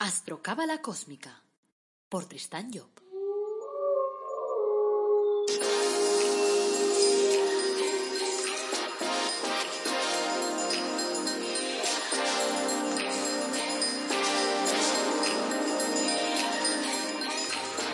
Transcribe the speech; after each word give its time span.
Astrocábala 0.00 0.80
Cósmica 0.80 1.42
por 2.08 2.26
Tristán 2.26 2.70
Job. 2.72 2.86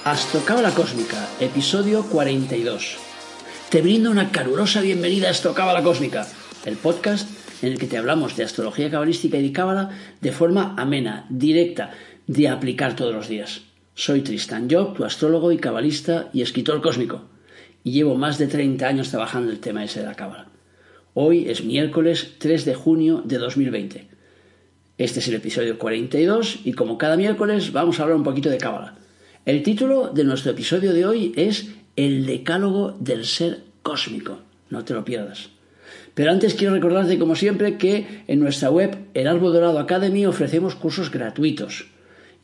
Astrocábala 0.04 0.74
Cósmica, 0.74 1.26
episodio 1.40 2.04
42. 2.10 2.98
Te 3.70 3.80
brindo 3.80 4.10
una 4.10 4.30
calurosa 4.30 4.82
bienvenida 4.82 5.28
a 5.28 5.30
Astrocábala 5.30 5.82
Cósmica, 5.82 6.28
el 6.66 6.76
podcast 6.76 7.43
en 7.64 7.72
el 7.72 7.78
que 7.78 7.86
te 7.86 7.96
hablamos 7.96 8.36
de 8.36 8.44
astrología 8.44 8.90
cabalística 8.90 9.38
y 9.38 9.42
de 9.42 9.52
cábala 9.52 9.90
de 10.20 10.32
forma 10.32 10.74
amena, 10.76 11.24
directa, 11.30 11.92
de 12.26 12.48
aplicar 12.48 12.94
todos 12.94 13.14
los 13.14 13.28
días. 13.28 13.62
Soy 13.94 14.20
Tristan 14.20 14.68
Job, 14.70 14.94
tu 14.94 15.04
astrólogo 15.04 15.50
y 15.50 15.56
cabalista 15.56 16.28
y 16.34 16.42
escritor 16.42 16.82
cósmico, 16.82 17.22
y 17.82 17.92
llevo 17.92 18.16
más 18.16 18.36
de 18.36 18.48
30 18.48 18.86
años 18.86 19.08
trabajando 19.08 19.50
el 19.50 19.60
tema 19.60 19.82
ese 19.82 20.00
de 20.00 20.06
la 20.06 20.14
cábala. 20.14 20.48
Hoy 21.14 21.48
es 21.48 21.64
miércoles 21.64 22.34
3 22.36 22.66
de 22.66 22.74
junio 22.74 23.22
de 23.24 23.38
2020. 23.38 24.08
Este 24.98 25.20
es 25.20 25.28
el 25.28 25.34
episodio 25.34 25.78
42 25.78 26.60
y 26.64 26.72
como 26.74 26.98
cada 26.98 27.16
miércoles 27.16 27.72
vamos 27.72 27.98
a 27.98 28.02
hablar 28.02 28.18
un 28.18 28.24
poquito 28.24 28.50
de 28.50 28.58
cábala. 28.58 28.96
El 29.46 29.62
título 29.62 30.08
de 30.08 30.24
nuestro 30.24 30.50
episodio 30.50 30.92
de 30.92 31.06
hoy 31.06 31.32
es 31.36 31.68
El 31.96 32.26
decálogo 32.26 32.94
del 33.00 33.24
ser 33.24 33.62
cósmico. 33.82 34.40
No 34.68 34.84
te 34.84 34.92
lo 34.92 35.04
pierdas. 35.04 35.53
Pero 36.14 36.30
antes 36.30 36.54
quiero 36.54 36.74
recordarte, 36.74 37.18
como 37.18 37.34
siempre, 37.34 37.76
que 37.76 38.22
en 38.28 38.40
nuestra 38.40 38.70
web, 38.70 38.96
el 39.14 39.26
Árbol 39.26 39.52
Dorado 39.52 39.78
Academy, 39.78 40.26
ofrecemos 40.26 40.76
cursos 40.76 41.10
gratuitos. 41.10 41.86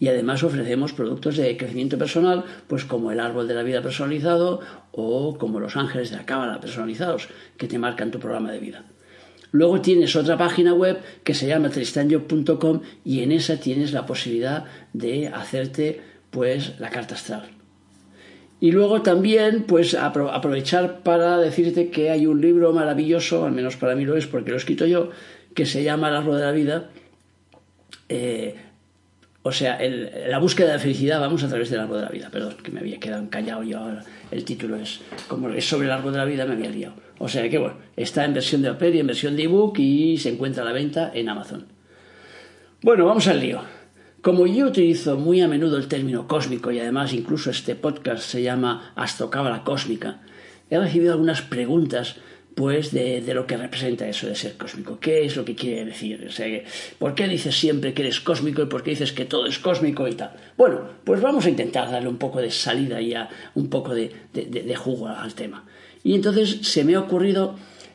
Y 0.00 0.08
además 0.08 0.42
ofrecemos 0.42 0.92
productos 0.92 1.36
de 1.36 1.56
crecimiento 1.56 1.98
personal, 1.98 2.44
pues 2.66 2.84
como 2.84 3.12
el 3.12 3.20
árbol 3.20 3.46
de 3.46 3.54
la 3.54 3.62
vida 3.62 3.82
personalizado 3.82 4.60
o 4.92 5.36
como 5.38 5.60
los 5.60 5.76
ángeles 5.76 6.10
de 6.10 6.16
la 6.16 6.26
cábala 6.26 6.60
personalizados, 6.60 7.28
que 7.58 7.68
te 7.68 7.78
marcan 7.78 8.10
tu 8.10 8.18
programa 8.18 8.50
de 8.50 8.60
vida. 8.60 8.84
Luego 9.52 9.80
tienes 9.80 10.16
otra 10.16 10.38
página 10.38 10.74
web 10.74 11.00
que 11.22 11.34
se 11.34 11.46
llama 11.46 11.70
tristanyo.com 11.70 12.80
y 13.04 13.22
en 13.22 13.32
esa 13.32 13.58
tienes 13.58 13.92
la 13.92 14.06
posibilidad 14.06 14.64
de 14.92 15.28
hacerte 15.28 16.00
pues 16.30 16.78
la 16.78 16.90
carta 16.90 17.14
astral. 17.14 17.59
Y 18.60 18.72
luego 18.72 19.00
también, 19.00 19.64
pues 19.64 19.94
aprovechar 19.94 21.00
para 21.00 21.38
decirte 21.38 21.88
que 21.88 22.10
hay 22.10 22.26
un 22.26 22.40
libro 22.40 22.72
maravilloso, 22.72 23.46
al 23.46 23.52
menos 23.52 23.76
para 23.76 23.94
mí 23.94 24.04
lo 24.04 24.16
es 24.16 24.26
porque 24.26 24.50
lo 24.50 24.56
he 24.56 24.58
escrito 24.58 24.84
yo, 24.86 25.10
que 25.54 25.64
se 25.64 25.82
llama 25.82 26.10
El 26.10 26.16
árbol 26.16 26.36
de 26.36 26.44
la 26.44 26.52
vida. 26.52 26.90
Eh, 28.10 28.54
o 29.42 29.52
sea, 29.52 29.78
la 30.28 30.38
búsqueda 30.38 30.66
de 30.68 30.72
la 30.74 30.78
felicidad, 30.78 31.18
vamos 31.18 31.42
a 31.42 31.48
través 31.48 31.70
del 31.70 31.80
árbol 31.80 32.00
de 32.00 32.04
la 32.04 32.10
vida. 32.10 32.28
Perdón, 32.30 32.56
que 32.62 32.70
me 32.70 32.80
había 32.80 33.00
quedado 33.00 33.30
callado 33.30 33.62
yo 33.62 33.78
ahora. 33.78 34.04
El 34.30 34.44
título 34.44 34.76
es, 34.76 35.00
como 35.28 35.48
es 35.48 35.66
sobre 35.66 35.86
el 35.86 35.92
árbol 35.92 36.12
de 36.12 36.18
la 36.18 36.26
vida, 36.26 36.44
me 36.44 36.52
había 36.52 36.68
liado. 36.68 36.94
O 37.18 37.28
sea 37.28 37.48
que 37.48 37.56
bueno, 37.56 37.76
está 37.96 38.26
en 38.26 38.34
versión 38.34 38.60
de 38.60 38.70
papel 38.70 38.96
y 38.96 39.00
en 39.00 39.06
versión 39.06 39.36
de 39.36 39.44
ebook 39.44 39.78
y 39.78 40.18
se 40.18 40.28
encuentra 40.28 40.62
a 40.62 40.66
la 40.66 40.72
venta 40.72 41.10
en 41.14 41.30
Amazon. 41.30 41.66
Bueno, 42.82 43.06
vamos 43.06 43.26
al 43.28 43.40
lío. 43.40 43.62
Como 44.22 44.46
yo 44.46 44.66
utilizo 44.66 45.16
muy 45.16 45.40
a 45.40 45.48
menudo 45.48 45.78
el 45.78 45.88
término 45.88 46.28
cósmico 46.28 46.70
y 46.70 46.78
además 46.78 47.14
incluso 47.14 47.50
este 47.50 47.74
podcast 47.74 48.22
se 48.22 48.42
llama 48.42 48.92
Astrocábala 48.94 49.64
Cósmica, 49.64 50.20
he 50.68 50.78
recibido 50.78 51.12
algunas 51.12 51.40
preguntas 51.40 52.16
pues 52.54 52.92
de, 52.92 53.22
lo 53.32 53.46
que 53.46 53.56
representa 53.56 54.06
eso 54.06 54.26
de 54.26 54.34
ser 54.34 54.58
cósmico. 54.58 54.98
¿Qué 55.00 55.24
es 55.24 55.36
lo 55.36 55.46
que 55.46 55.54
quiere 55.54 55.86
decir? 55.86 56.26
O 56.28 56.30
sea, 56.30 56.46
¿Por 56.98 57.14
qué 57.14 57.28
dices 57.28 57.58
siempre 57.58 57.94
que 57.94 58.02
eres 58.02 58.20
cósmico 58.20 58.60
y 58.60 58.66
por 58.66 58.82
qué 58.82 58.90
dices 58.90 59.12
que 59.12 59.24
todo 59.24 59.46
es 59.46 59.58
cósmico 59.58 60.06
y 60.06 60.12
tal? 60.12 60.32
Bueno, 60.58 60.82
pues 61.02 61.22
vamos 61.22 61.46
a 61.46 61.48
intentar 61.48 61.90
darle 61.90 62.10
un 62.10 62.18
poco 62.18 62.42
de 62.42 62.50
salida 62.50 63.00
y 63.00 63.14
un 63.54 63.70
poco 63.70 63.94
de, 63.94 64.12
jugo 64.76 65.08
al 65.08 65.32
tema. 65.32 65.64
Y 66.04 66.14
entonces 66.14 66.58
se 66.60 66.84
me 66.84 66.94
ha 66.94 67.00
ocurrido 67.00 67.54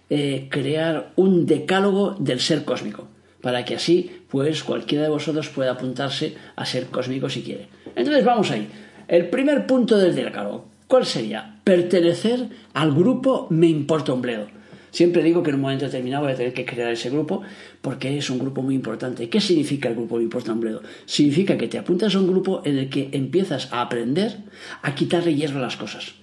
eh, 0.10 0.48
crear 0.50 1.12
un 1.18 1.46
decálogo 1.46 2.16
del 2.18 2.40
ser 2.40 2.66
cósmico 2.66 3.10
para 3.46 3.64
que 3.64 3.76
así, 3.76 4.10
pues, 4.28 4.64
cualquiera 4.64 5.04
de 5.04 5.12
vosotros 5.12 5.50
pueda 5.50 5.74
apuntarse 5.74 6.34
a 6.56 6.66
ser 6.66 6.88
cósmico 6.88 7.30
si 7.30 7.44
quiere. 7.44 7.68
Entonces, 7.96 8.26
vamos 8.26 8.50
ahí. 8.50 8.68
El 9.08 9.30
primer 9.30 9.68
punto 9.68 10.00
del 10.00 10.16
decálogo, 10.16 10.66
¿cuál 10.88 11.06
sería? 11.06 11.60
Pertenecer 11.64 12.50
al 12.74 12.92
grupo 12.96 13.46
Me 13.52 13.68
importa 13.68 14.14
un 14.14 14.24
bledo. 14.24 14.48
Siempre 14.90 15.22
digo 15.22 15.44
que 15.44 15.52
en 15.52 15.58
un 15.58 15.62
momento 15.62 15.86
determinado 15.86 16.24
voy 16.24 16.34
a 16.34 16.36
tener 16.36 16.54
que 16.54 16.66
crear 16.66 16.92
ese 16.92 17.12
grupo 17.12 17.44
porque 17.84 18.18
es 18.18 18.32
un 18.32 18.40
grupo 18.40 18.64
muy 18.64 18.74
importante. 18.74 19.30
¿Qué 19.30 19.40
significa 19.40 19.90
el 19.90 19.96
grupo 19.96 20.18
Me 20.18 20.24
importa 20.24 20.52
un 20.52 20.62
bledo? 20.62 20.82
Significa 21.06 21.56
que 21.56 21.68
te 21.68 21.78
apuntas 21.78 22.16
a 22.16 22.20
un 22.20 22.26
grupo 22.26 22.64
en 22.66 22.80
el 22.80 22.90
que 22.90 23.10
empiezas 23.12 23.72
a 23.72 23.82
aprender 23.82 24.38
a 24.82 24.96
quitarle 24.96 25.36
hierro 25.36 25.60
a 25.60 25.62
las 25.62 25.78
cosas. 25.78 26.16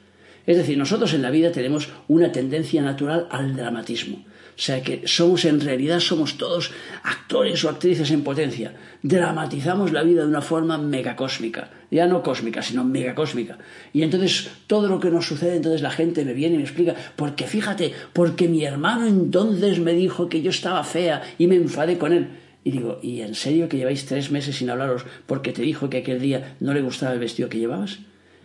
Es 0.44 0.56
decir, 0.56 0.76
nosotros 0.76 1.14
en 1.14 1.22
la 1.22 1.30
vida 1.30 1.52
tenemos 1.52 1.88
una 2.08 2.32
tendencia 2.32 2.82
natural 2.82 3.28
al 3.30 3.54
dramatismo. 3.54 4.24
O 4.62 4.64
sea 4.64 4.80
que 4.80 5.08
somos 5.08 5.44
en 5.44 5.60
realidad 5.60 5.98
somos 5.98 6.38
todos 6.38 6.70
actores 7.02 7.64
o 7.64 7.68
actrices 7.68 8.12
en 8.12 8.22
potencia. 8.22 8.72
Dramatizamos 9.02 9.90
la 9.90 10.04
vida 10.04 10.22
de 10.22 10.28
una 10.28 10.40
forma 10.40 10.78
megacósmica. 10.78 11.68
Ya 11.90 12.06
no 12.06 12.22
cósmica, 12.22 12.62
sino 12.62 12.84
megacósmica. 12.84 13.58
Y 13.92 14.04
entonces 14.04 14.52
todo 14.68 14.86
lo 14.86 15.00
que 15.00 15.10
nos 15.10 15.26
sucede, 15.26 15.56
entonces 15.56 15.82
la 15.82 15.90
gente 15.90 16.24
me 16.24 16.32
viene 16.32 16.54
y 16.54 16.58
me 16.58 16.62
explica, 16.62 16.94
porque 17.16 17.48
fíjate, 17.48 17.92
porque 18.12 18.46
mi 18.46 18.64
hermano 18.64 19.08
entonces 19.08 19.80
me 19.80 19.94
dijo 19.94 20.28
que 20.28 20.42
yo 20.42 20.50
estaba 20.50 20.84
fea 20.84 21.22
y 21.38 21.48
me 21.48 21.56
enfadé 21.56 21.98
con 21.98 22.12
él. 22.12 22.28
Y 22.62 22.70
digo, 22.70 23.00
¿y 23.02 23.22
en 23.22 23.34
serio 23.34 23.68
que 23.68 23.78
lleváis 23.78 24.06
tres 24.06 24.30
meses 24.30 24.54
sin 24.54 24.70
hablaros 24.70 25.04
porque 25.26 25.50
te 25.50 25.62
dijo 25.62 25.90
que 25.90 25.98
aquel 25.98 26.20
día 26.20 26.54
no 26.60 26.72
le 26.72 26.82
gustaba 26.82 27.14
el 27.14 27.18
vestido 27.18 27.48
que 27.48 27.58
llevabas? 27.58 27.98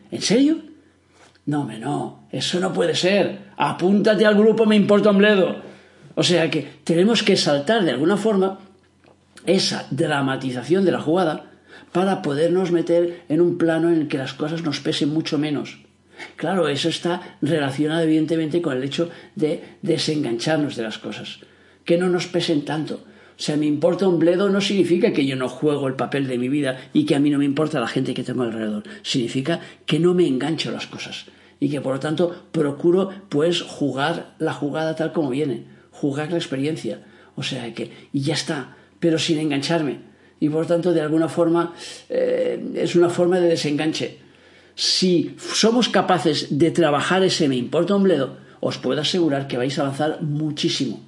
¿En 0.09 0.23
serio? 0.23 0.61
No, 1.45 1.63
me 1.63 1.78
no, 1.78 2.28
eso 2.31 2.59
no 2.59 2.73
puede 2.73 2.95
ser. 2.95 3.51
Apúntate 3.55 4.25
al 4.25 4.34
grupo, 4.34 4.66
me 4.66 4.75
importa 4.75 5.11
un 5.11 5.19
bledo. 5.19 5.66
O 6.17 6.23
sea 6.23 6.50
que 6.50 6.66
tenemos 6.83 7.22
que 7.22 7.38
saltar 7.38 7.85
de 7.85 7.91
alguna 7.91 8.17
forma 8.17 8.57
esa 9.45 9.85
dramatización 9.91 10.83
de 10.83 10.91
la 10.91 11.00
jugada 11.00 11.51
para 11.91 12.23
podernos 12.23 12.72
meter 12.72 13.22
en 13.29 13.39
un 13.39 13.59
plano 13.59 13.89
en 13.89 14.01
el 14.01 14.07
que 14.07 14.17
las 14.17 14.33
cosas 14.33 14.63
nos 14.63 14.79
pesen 14.79 15.09
mucho 15.09 15.38
menos. 15.38 15.78
Claro, 16.35 16.69
eso 16.69 16.89
está 16.89 17.38
relacionado 17.39 18.01
evidentemente 18.01 18.63
con 18.63 18.75
el 18.75 18.83
hecho 18.83 19.11
de 19.35 19.61
desengancharnos 19.83 20.75
de 20.75 20.81
las 20.81 20.97
cosas, 20.97 21.38
que 21.85 22.00
no 22.00 22.09
nos 22.09 22.25
pesen 22.25 22.66
tanto. 22.66 22.95
O 22.95 23.39
sea, 23.39 23.55
me 23.55 23.67
importa 23.67 24.07
un 24.07 24.17
bledo 24.17 24.49
no 24.49 24.59
significa 24.59 25.13
que 25.13 25.28
yo 25.28 25.35
no 25.35 25.47
juego 25.47 25.88
el 25.88 25.94
papel 25.94 26.25
de 26.25 26.39
mi 26.39 26.49
vida 26.49 26.79
y 26.94 27.05
que 27.05 27.13
a 27.13 27.19
mí 27.19 27.29
no 27.29 27.38
me 27.38 27.45
importa 27.45 27.79
la 27.79 27.88
gente 27.88 28.16
que 28.16 28.23
tengo 28.23 28.41
alrededor. 28.41 28.81
Significa 29.03 29.59
que 29.85 29.99
no 29.99 30.16
me 30.16 30.25
engancho 30.25 30.72
las 30.72 30.88
cosas 30.88 31.25
y 31.59 31.69
que 31.69 31.79
por 31.79 31.94
lo 31.94 31.99
tanto 31.99 32.45
procuro 32.51 33.11
pues 33.29 33.61
jugar 33.61 34.34
la 34.39 34.53
jugada 34.53 34.95
tal 34.95 35.13
como 35.13 35.29
viene 35.29 35.77
jugar 36.00 36.31
la 36.31 36.38
experiencia. 36.38 37.02
O 37.35 37.44
sea 37.44 37.74
que, 37.74 37.91
y 38.13 38.22
ya 38.22 38.34
está, 38.34 38.78
pero 39.00 39.18
sin 39.19 39.40
engancharme. 39.40 40.00
Y 40.40 40.50
por 40.50 40.66
tanto, 40.66 40.94
de 40.94 41.02
alguna 41.02 41.30
forma, 41.30 41.74
eh, 42.09 42.63
es 42.75 42.96
una 42.96 43.09
forma 43.09 43.40
de 43.40 43.50
desenganche. 43.50 44.19
Si 44.75 45.35
somos 45.38 45.90
capaces 45.90 46.59
de 46.59 46.69
trabajar 46.69 47.24
ese 47.24 47.47
me 47.47 47.56
importa 47.56 47.96
un 47.96 48.03
bledo, 48.03 48.38
os 48.59 48.78
puedo 48.78 49.02
asegurar 49.02 49.47
que 49.47 49.58
vais 49.58 49.78
a 49.78 49.81
avanzar 49.81 50.22
muchísimo. 50.22 51.03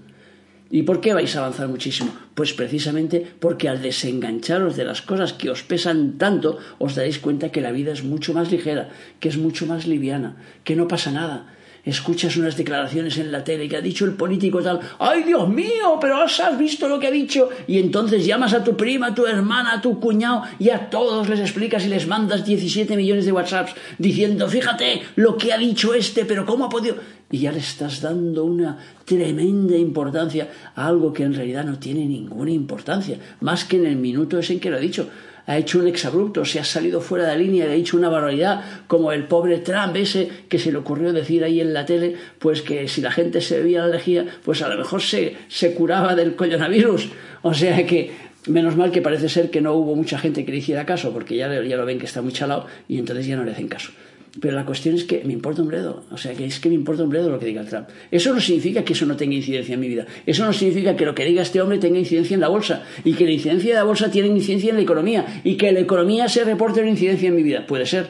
¿Y 0.72 0.84
por 0.84 1.02
qué 1.02 1.14
vais 1.14 1.36
a 1.36 1.40
avanzar 1.40 1.68
muchísimo? 1.68 2.12
Pues 2.36 2.54
precisamente 2.54 3.26
porque 3.40 3.70
al 3.70 3.82
desengancharos 3.82 4.76
de 4.76 4.86
las 4.86 5.02
cosas 5.02 5.34
que 5.34 5.50
os 5.50 5.64
pesan 5.64 6.18
tanto, 6.18 6.58
os 6.78 6.94
daréis 6.94 7.18
cuenta 7.18 7.52
que 7.52 7.62
la 7.62 7.72
vida 7.72 7.92
es 7.92 8.04
mucho 8.04 8.34
más 8.34 8.52
ligera, 8.52 8.90
que 9.20 9.30
es 9.30 9.38
mucho 9.38 9.66
más 9.66 9.88
liviana, 9.88 10.38
que 10.64 10.76
no 10.76 10.88
pasa 10.88 11.12
nada, 11.12 11.56
escuchas 11.84 12.38
unas 12.38 12.58
declaraciones 12.58 13.18
en 13.18 13.32
la 13.32 13.44
tele 13.44 13.68
que 13.68 13.78
ha 13.78 13.82
dicho 13.82 14.06
el 14.06 14.14
político 14.14 14.62
tal, 14.62 14.80
¡ay 15.00 15.24
Dios 15.24 15.48
mío! 15.50 15.98
Pero 16.00 16.18
has 16.18 16.58
visto 16.58 16.88
lo 16.88 17.00
que 17.00 17.08
ha 17.08 17.12
dicho. 17.12 17.50
Y 17.68 17.80
entonces 17.80 18.26
llamas 18.26 18.54
a 18.54 18.64
tu 18.64 18.76
prima, 18.76 19.08
a 19.08 19.16
tu 19.16 19.26
hermana, 19.26 19.74
a 19.74 19.82
tu 19.82 20.00
cuñado 20.00 20.44
y 20.60 20.70
a 20.70 20.90
todos 20.90 21.30
les 21.30 21.40
explicas 21.40 21.86
y 21.86 21.90
les 21.90 22.08
mandas 22.08 22.46
17 22.46 22.96
millones 22.96 23.26
de 23.26 23.32
WhatsApps 23.32 23.74
diciendo, 23.98 24.48
fíjate 24.48 25.02
lo 25.16 25.38
que 25.38 25.54
ha 25.54 25.58
dicho 25.58 25.94
este, 25.94 26.26
pero 26.26 26.46
¿cómo 26.46 26.66
ha 26.66 26.70
podido? 26.70 26.96
Y 27.32 27.40
ya 27.40 27.52
le 27.52 27.60
estás 27.60 28.02
dando 28.02 28.44
una 28.44 28.78
tremenda 29.06 29.78
importancia 29.78 30.50
a 30.76 30.88
algo 30.88 31.14
que 31.14 31.24
en 31.24 31.36
realidad 31.36 31.64
no 31.64 31.78
tiene 31.78 32.06
ninguna 32.06 32.52
importancia, 32.52 33.18
más 33.42 33.66
que 33.66 33.78
en 33.78 33.86
el 33.86 33.98
minuto 33.98 34.40
ese 34.40 34.54
en 34.54 34.60
que 34.60 34.72
lo 34.72 34.78
ha 34.78 34.80
dicho 34.80 35.10
ha 35.50 35.58
hecho 35.58 35.80
un 35.80 35.88
exabrupto, 35.88 36.46
se 36.46 36.60
ha 36.60 36.64
salido 36.64 37.02
fuera 37.02 37.26
de 37.26 37.32
la 37.32 37.38
línea 37.40 37.66
ha 37.66 37.70
dicho 37.70 37.98
una 37.98 38.08
barbaridad, 38.08 38.62
como 38.86 39.12
el 39.12 39.24
pobre 39.24 39.58
Trump 39.58 39.96
ese 39.96 40.30
que 40.48 40.60
se 40.60 40.72
le 40.72 40.78
ocurrió 40.78 41.12
decir 41.12 41.44
ahí 41.44 41.60
en 41.60 41.74
la 41.74 41.88
tele, 41.88 42.16
pues 42.38 42.62
que 42.62 42.88
si 42.88 43.02
la 43.02 43.10
gente 43.10 43.42
se 43.42 43.58
bebía 43.58 43.80
la 43.80 43.88
lejía, 43.88 44.28
pues 44.46 44.62
a 44.62 44.70
lo 44.70 44.78
mejor 44.78 45.02
se, 45.02 45.38
se 45.48 45.74
curaba 45.74 46.14
del 46.14 46.36
coronavirus. 46.36 47.10
O 47.42 47.56
sea 47.56 47.84
que 47.88 48.12
menos 48.46 48.76
mal 48.76 48.92
que 48.92 49.02
parece 49.02 49.28
ser 49.28 49.50
que 49.50 49.60
no 49.60 49.74
hubo 49.74 49.96
mucha 49.96 50.20
gente 50.20 50.46
que 50.46 50.52
le 50.52 50.60
hiciera 50.60 50.86
caso, 50.86 51.12
porque 51.12 51.36
ya, 51.36 51.52
ya 51.64 51.78
lo 51.78 51.86
ven 51.86 51.98
que 51.98 52.06
está 52.06 52.22
muy 52.22 52.32
chalado 52.32 52.68
y 52.88 53.00
entonces 53.00 53.26
ya 53.26 53.36
no 53.36 53.44
le 53.44 53.52
hacen 53.54 53.68
caso. 53.68 53.90
Pero 54.40 54.56
la 54.56 54.66
cuestión 54.66 54.96
es 54.96 55.04
que 55.04 55.24
me 55.24 55.34
importa 55.34 55.62
un 55.62 55.70
bledo. 55.70 56.04
O 56.12 56.18
sea, 56.18 56.34
que 56.34 56.46
es 56.46 56.60
que 56.60 56.70
me 56.70 56.76
importa 56.76 57.04
un 57.04 57.10
bledo 57.10 57.30
lo 57.30 57.40
que 57.40 57.48
diga 57.48 57.62
el 57.62 57.68
Trump. 57.68 57.88
Eso 58.12 58.34
no 58.34 58.40
significa 58.40 58.84
que 58.84 58.94
eso 58.94 59.06
no 59.06 59.18
tenga 59.18 59.36
incidencia 59.36 59.74
en 59.74 59.80
mi 59.80 59.88
vida. 59.88 60.06
Eso 60.26 60.46
no 60.46 60.54
significa 60.54 60.96
que 60.96 61.06
lo 61.06 61.16
que 61.16 61.26
diga 61.26 61.42
este 61.42 61.62
hombre 61.62 61.80
tenga 61.80 61.98
incidencia 61.98 62.36
en 62.36 62.42
la 62.42 62.48
bolsa. 62.48 62.84
Y 63.04 63.14
que 63.14 63.26
la 63.26 63.32
incidencia 63.32 63.72
de 63.72 63.76
la 63.76 63.84
bolsa 63.84 64.12
tiene 64.12 64.28
incidencia 64.28 64.70
en 64.70 64.76
la 64.76 64.82
economía. 64.84 65.42
Y 65.44 65.56
que 65.56 65.72
la 65.72 65.80
economía 65.80 66.30
se 66.30 66.44
reporte 66.44 66.82
una 66.82 66.92
incidencia 66.92 67.30
en 67.30 67.36
mi 67.36 67.44
vida. 67.44 67.66
Puede 67.66 67.86
ser. 67.86 68.08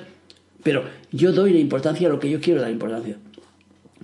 Pero 0.61 0.83
yo 1.11 1.31
doy 1.31 1.53
la 1.53 1.59
importancia 1.59 2.07
a 2.07 2.11
lo 2.11 2.19
que 2.19 2.29
yo 2.29 2.41
quiero 2.41 2.61
dar 2.61 2.69
importancia. 2.69 3.17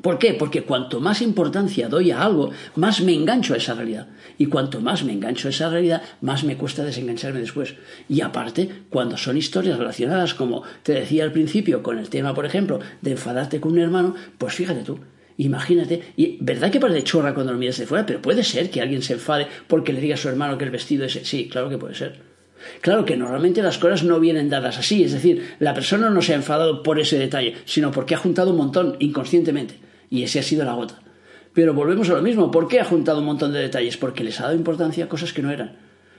¿Por 0.06 0.20
qué? 0.20 0.36
Porque 0.36 0.62
cuanto 0.62 1.00
más 1.00 1.24
importancia 1.24 1.90
doy 1.90 2.12
a 2.12 2.22
algo, 2.22 2.52
más 2.76 3.02
me 3.02 3.16
engancho 3.16 3.56
a 3.56 3.58
esa 3.58 3.74
realidad. 3.74 4.08
Y 4.38 4.46
cuanto 4.46 4.80
más 4.80 5.04
me 5.04 5.14
engancho 5.14 5.48
a 5.48 5.50
esa 5.50 5.68
realidad, 5.68 6.04
más 6.22 6.44
me 6.44 6.58
cuesta 6.58 6.84
desengancharme 6.84 7.40
después. 7.40 7.74
Y 8.08 8.22
aparte, 8.22 8.84
cuando 8.92 9.18
son 9.18 9.36
historias 9.36 9.80
relacionadas, 9.80 10.36
como 10.36 10.62
te 10.84 10.94
decía 10.94 11.24
al 11.24 11.32
principio, 11.32 11.82
con 11.82 11.98
el 11.98 12.10
tema, 12.10 12.36
por 12.36 12.46
ejemplo, 12.46 12.80
de 13.02 13.14
enfadarte 13.14 13.60
con 13.60 13.72
un 13.72 13.80
hermano, 13.80 14.14
pues 14.38 14.54
fíjate 14.54 14.84
tú, 14.84 15.00
Imagínate, 15.38 16.14
y 16.16 16.38
verdad 16.40 16.70
que 16.70 16.80
parece 16.80 17.04
chorra 17.04 17.34
cuando 17.34 17.54
lo 17.54 17.58
miras 17.58 17.80
de 17.80 17.88
fuera, 17.88 18.06
pero 18.06 18.22
puede 18.22 18.44
ser 18.44 18.70
que 18.70 18.82
alguien 18.82 19.02
se 19.02 19.14
enfade 19.14 19.48
porque 19.68 19.92
le 19.92 20.02
diga 20.02 20.14
a 20.14 20.18
su 20.20 20.30
hermano 20.30 20.60
que 20.60 20.66
el 20.66 20.70
vestido 20.70 21.06
es. 21.06 21.20
Sí, 21.24 21.50
claro 21.50 21.68
que 21.68 21.80
puede 21.80 21.96
ser. 21.96 22.22
Claro 22.82 23.06
que 23.06 23.18
normalmente 23.18 23.64
las 23.64 23.80
cosas 23.80 24.04
no 24.04 24.20
vienen 24.20 24.50
dadas 24.50 24.78
así, 24.78 25.04
es 25.04 25.14
decir, 25.14 25.56
la 25.58 25.74
persona 25.74 26.12
no 26.12 26.22
se 26.22 26.34
ha 26.34 26.36
enfadado 26.38 26.84
por 26.84 27.00
ese 27.00 27.18
detalle, 27.18 27.56
sino 27.66 27.90
porque 27.92 28.14
ha 28.14 28.20
juntado 28.20 28.52
un 28.52 28.58
montón 28.58 28.98
inconscientemente. 29.00 29.85
Y 30.10 30.24
ese 30.24 30.40
ha 30.40 30.44
sido 30.44 30.66
la 30.66 30.74
gota. 30.74 31.00
Pero 31.54 31.74
volvemos 31.74 32.10
a 32.10 32.14
lo 32.14 32.22
mismo. 32.22 32.52
¿Por 32.52 32.68
qué 32.68 32.80
ha 32.80 32.86
juntado 32.86 33.20
un 33.20 33.26
montón 33.26 33.54
de 33.54 33.60
detalles? 33.60 33.98
Porque 33.98 34.24
les 34.24 34.40
ha 34.40 34.44
dado 34.44 34.56
importancia 34.56 35.06
a 35.06 35.10
cosas 35.10 35.34
que 35.34 35.42
no 35.42 35.52
eran. 35.52 35.78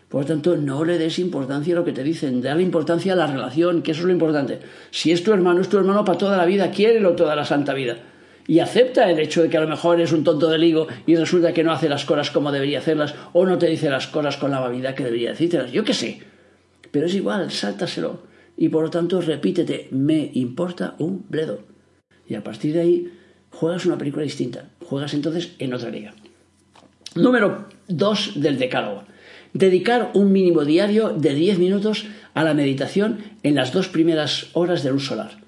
Por 0.09 0.23
lo 0.23 0.27
tanto, 0.27 0.56
no 0.56 0.85
le 0.85 0.99
des 0.99 1.19
importancia 1.19 1.75
a 1.75 1.79
lo 1.79 1.85
que 1.85 1.93
te 1.93 2.05
dicen, 2.05 2.41
dale 2.41 2.62
importancia 2.62 3.12
a 3.12 3.17
la 3.17 3.27
relación, 3.27 3.83
que 3.83 3.91
eso 3.91 4.00
es 4.03 4.06
lo 4.06 4.12
importante. 4.12 4.61
Si 4.91 5.11
es 5.11 5.25
tu 5.25 5.33
hermano, 5.33 5.61
es 5.61 5.69
tu 5.69 5.79
hermano 5.79 6.05
para 6.05 6.19
toda 6.19 6.37
la 6.37 6.47
vida, 6.47 6.71
quiérelo 6.71 7.17
toda 7.17 7.35
la 7.35 7.44
santa 7.44 7.75
vida. 7.75 7.99
Y 8.47 8.61
acepta 8.61 9.11
el 9.11 9.19
hecho 9.19 9.43
de 9.43 9.49
que 9.49 9.56
a 9.56 9.61
lo 9.61 9.69
mejor 9.69 10.00
es 10.00 10.12
un 10.12 10.23
tonto 10.23 10.49
de 10.49 10.59
ligo 10.59 10.87
y 11.06 11.17
resulta 11.17 11.53
que 11.53 11.65
no 11.65 11.73
hace 11.73 11.89
las 11.89 12.05
cosas 12.05 12.31
como 12.31 12.53
debería 12.53 12.79
hacerlas 12.79 13.17
o 13.32 13.44
no 13.44 13.59
te 13.59 13.67
dice 13.67 13.91
las 13.91 14.06
cosas 14.06 14.37
con 14.37 14.53
la 14.53 14.59
amabilidad 14.59 14.94
que 14.94 15.03
debería 15.03 15.31
decírtelas. 15.31 15.73
Yo 15.73 15.82
qué 15.82 15.94
sé. 15.94 16.21
Pero 16.93 17.06
es 17.06 17.15
igual, 17.15 17.50
sáltaselo. 17.50 18.23
Y 18.56 18.69
por 18.69 18.85
lo 18.85 18.91
tanto, 18.91 19.21
repítete, 19.21 19.89
me 19.91 20.31
importa 20.35 20.94
un 20.99 21.27
bledo. 21.29 21.65
Y 22.29 22.37
a 22.37 22.44
partir 22.44 22.75
de 22.75 22.81
ahí, 22.81 23.12
juegas 23.58 23.87
una 23.87 23.97
película 23.97 24.23
distinta, 24.23 24.69
juegas 24.85 25.14
entonces 25.14 25.53
en 25.58 25.73
otra 25.73 25.91
liga. 25.91 26.14
Número 27.14 27.67
2 27.88 28.32
del 28.37 28.58
decálogo. 28.58 29.05
Dedicar 29.55 30.11
un 30.12 30.32
mínimo 30.32 30.64
diario 30.67 31.11
de 31.11 31.35
10 31.35 31.58
minutos 31.58 32.05
a 32.35 32.44
la 32.44 32.53
meditación 32.53 33.19
en 33.43 33.55
las 33.55 33.73
dos 33.73 33.88
primeras 33.88 34.49
horas 34.53 34.82
de 34.82 34.91
luz 34.91 35.06
solar. 35.06 35.38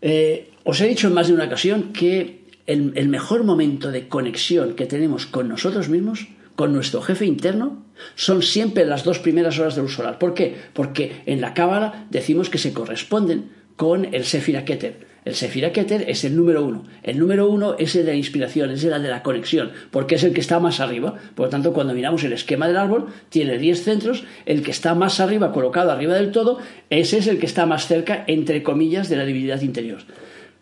Eh, 0.00 0.50
os 0.64 0.80
he 0.80 0.88
dicho 0.88 1.08
en 1.08 1.14
más 1.14 1.28
de 1.28 1.34
una 1.34 1.44
ocasión 1.44 1.92
que 1.92 2.44
el, 2.66 3.08
mejor 3.08 3.44
momento 3.44 3.90
de 3.90 4.08
conexión 4.08 4.74
que 4.74 4.86
tenemos 4.86 5.26
con 5.26 5.48
nosotros 5.48 5.90
mismos, 5.90 6.28
con 6.56 6.72
nuestro 6.72 7.02
jefe 7.02 7.26
interno, 7.26 7.84
son 8.14 8.42
siempre 8.42 8.86
las 8.86 9.04
dos 9.04 9.18
primeras 9.18 9.58
horas 9.58 9.76
de 9.76 9.82
luz 9.82 9.94
solar. 9.94 10.18
¿Por 10.18 10.32
qué? 10.32 10.56
Porque 10.72 11.22
en 11.26 11.42
la 11.42 11.52
Cábala 11.52 12.06
decimos 12.10 12.48
que 12.48 12.56
se 12.56 12.72
corresponden 12.72 13.50
con 13.76 14.14
el 14.14 14.24
Sefira 14.24 14.64
Keter. 14.64 15.13
El 15.24 15.34
Sefira 15.34 15.72
Keter 15.72 16.04
es 16.08 16.24
el 16.24 16.36
número 16.36 16.64
uno. 16.64 16.84
El 17.02 17.18
número 17.18 17.48
uno 17.48 17.76
es 17.78 17.96
el 17.96 18.04
de 18.04 18.12
la 18.12 18.18
inspiración, 18.18 18.70
es 18.70 18.84
el 18.84 19.02
de 19.02 19.08
la 19.08 19.22
conexión, 19.22 19.72
porque 19.90 20.16
es 20.16 20.24
el 20.24 20.34
que 20.34 20.40
está 20.40 20.60
más 20.60 20.80
arriba. 20.80 21.14
Por 21.34 21.46
lo 21.46 21.50
tanto, 21.50 21.72
cuando 21.72 21.94
miramos 21.94 22.22
el 22.24 22.34
esquema 22.34 22.68
del 22.68 22.76
árbol, 22.76 23.06
tiene 23.30 23.56
10 23.56 23.82
centros. 23.82 24.24
El 24.44 24.62
que 24.62 24.70
está 24.70 24.94
más 24.94 25.20
arriba, 25.20 25.52
colocado 25.52 25.90
arriba 25.90 26.14
del 26.14 26.30
todo, 26.30 26.58
ese 26.90 27.18
es 27.18 27.26
el 27.26 27.38
que 27.38 27.46
está 27.46 27.64
más 27.64 27.86
cerca, 27.86 28.24
entre 28.26 28.62
comillas, 28.62 29.08
de 29.08 29.16
la 29.16 29.24
divinidad 29.24 29.62
interior. 29.62 30.02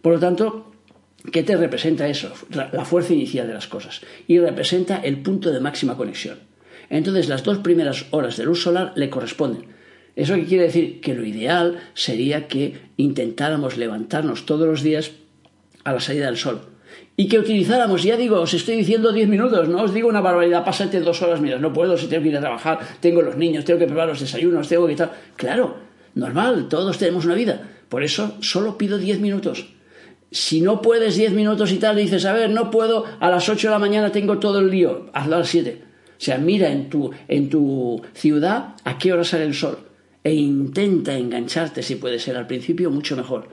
Por 0.00 0.14
lo 0.14 0.20
tanto, 0.20 0.73
Keter 1.32 1.58
representa 1.58 2.06
eso, 2.06 2.32
la 2.50 2.85
fuerza 2.85 3.15
inicial 3.15 3.49
de 3.49 3.55
las 3.55 3.67
cosas, 3.67 4.00
y 4.29 4.38
representa 4.38 4.99
el 4.99 5.19
punto 5.19 5.50
de 5.50 5.61
máxima 5.61 5.97
conexión. 5.97 6.38
Entonces, 6.88 7.29
las 7.29 7.43
dos 7.43 7.58
primeras 7.58 8.06
horas 8.11 8.37
de 8.37 8.44
luz 8.44 8.62
solar 8.62 8.93
le 8.94 9.11
corresponden 9.11 9.72
¿Eso 10.14 10.35
qué 10.35 10.44
quiere 10.44 10.64
decir? 10.64 11.00
Que 11.00 11.14
lo 11.14 11.25
ideal 11.25 11.81
sería 11.94 12.47
que 12.47 12.81
intentáramos 12.97 13.79
levantarnos 13.79 14.44
todos 14.44 14.69
los 14.69 14.82
días 14.82 15.12
a 15.85 15.93
la 15.93 16.00
salida 16.00 16.26
del 16.26 16.37
sol. 16.37 16.61
Y 17.17 17.29
que 17.29 17.38
utilizáramos, 17.38 18.03
ya 18.03 18.17
digo, 18.17 18.41
os 18.41 18.53
estoy 18.53 18.76
diciendo 18.76 19.12
10 19.12 19.29
minutos, 19.29 19.69
no 19.69 19.82
os 19.82 19.94
digo 19.94 20.09
una 20.09 20.20
barbaridad, 20.20 20.64
pásate 20.64 21.00
dos 21.00 21.23
horas, 21.23 21.41
mira, 21.41 21.59
no 21.59 21.73
puedo, 21.73 21.97
si 21.97 22.06
tengo 22.06 22.23
que 22.23 22.31
ir 22.31 22.37
a 22.37 22.41
trabajar, 22.41 22.79
tengo 23.00 23.23
los 23.23 23.37
niños, 23.37 23.64
tengo 23.64 23.79
que 23.79 23.87
preparar 23.87 24.09
los 24.09 24.20
desayunos, 24.20 24.69
tengo 24.69 24.87
que 24.87 24.97
tal. 24.97 25.11
Claro, 25.37 25.76
normal, 26.15 26.69
todos 26.69 26.99
tenemos 26.99 27.25
una 27.25 27.35
vida. 27.35 27.62
Por 27.88 28.03
eso 28.03 28.37
solo 28.41 28.76
pido 28.76 28.99
10 28.99 29.20
minutos. 29.20 29.67
Si 30.31 30.62
no 30.62 30.81
puedes 30.81 31.17
10 31.17 31.32
minutos 31.32 31.73
y 31.73 31.76
tal, 31.76 31.97
dices, 31.97 32.25
a 32.25 32.32
ver, 32.32 32.50
no 32.50 32.70
puedo, 32.70 33.05
a 33.20 33.31
las 33.31 33.49
8 33.49 33.69
de 33.69 33.73
la 33.73 33.79
mañana 33.79 34.12
tengo 34.12 34.38
todo 34.38 34.61
el 34.61 34.70
lío, 34.70 35.11
hazlo 35.12 35.37
a 35.37 35.38
las 35.41 35.49
7. 35.49 35.82
O 35.85 36.25
sea, 36.25 36.38
mira 36.38 36.70
en 36.70 36.88
tu, 36.88 37.11
en 37.29 37.50
tu 37.50 38.00
ciudad 38.15 38.75
a 38.85 38.99
qué 38.99 39.12
hora 39.12 39.25
sale 39.25 39.44
el 39.44 39.55
sol 39.55 39.92
e 40.25 40.35
intenta 40.35 41.17
engancharte 41.17 41.83
si 41.83 41.97
puede 41.97 42.19
ser 42.19 42.37
al 42.37 42.47
principio 42.47 42.91
mucho 42.91 43.17
mejor. 43.17 43.49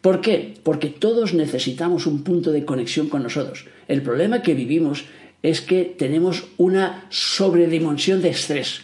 ¿Por 0.00 0.20
qué? 0.20 0.54
Porque 0.62 0.88
todos 0.88 1.32
necesitamos 1.32 2.06
un 2.06 2.24
punto 2.24 2.52
de 2.52 2.64
conexión 2.64 3.08
con 3.08 3.22
nosotros. 3.22 3.66
El 3.88 4.02
problema 4.02 4.42
que 4.42 4.54
vivimos 4.54 5.06
es 5.42 5.60
que 5.60 5.84
tenemos 5.84 6.44
una 6.56 7.06
sobredimensión 7.10 8.22
de 8.22 8.30
estrés. 8.30 8.80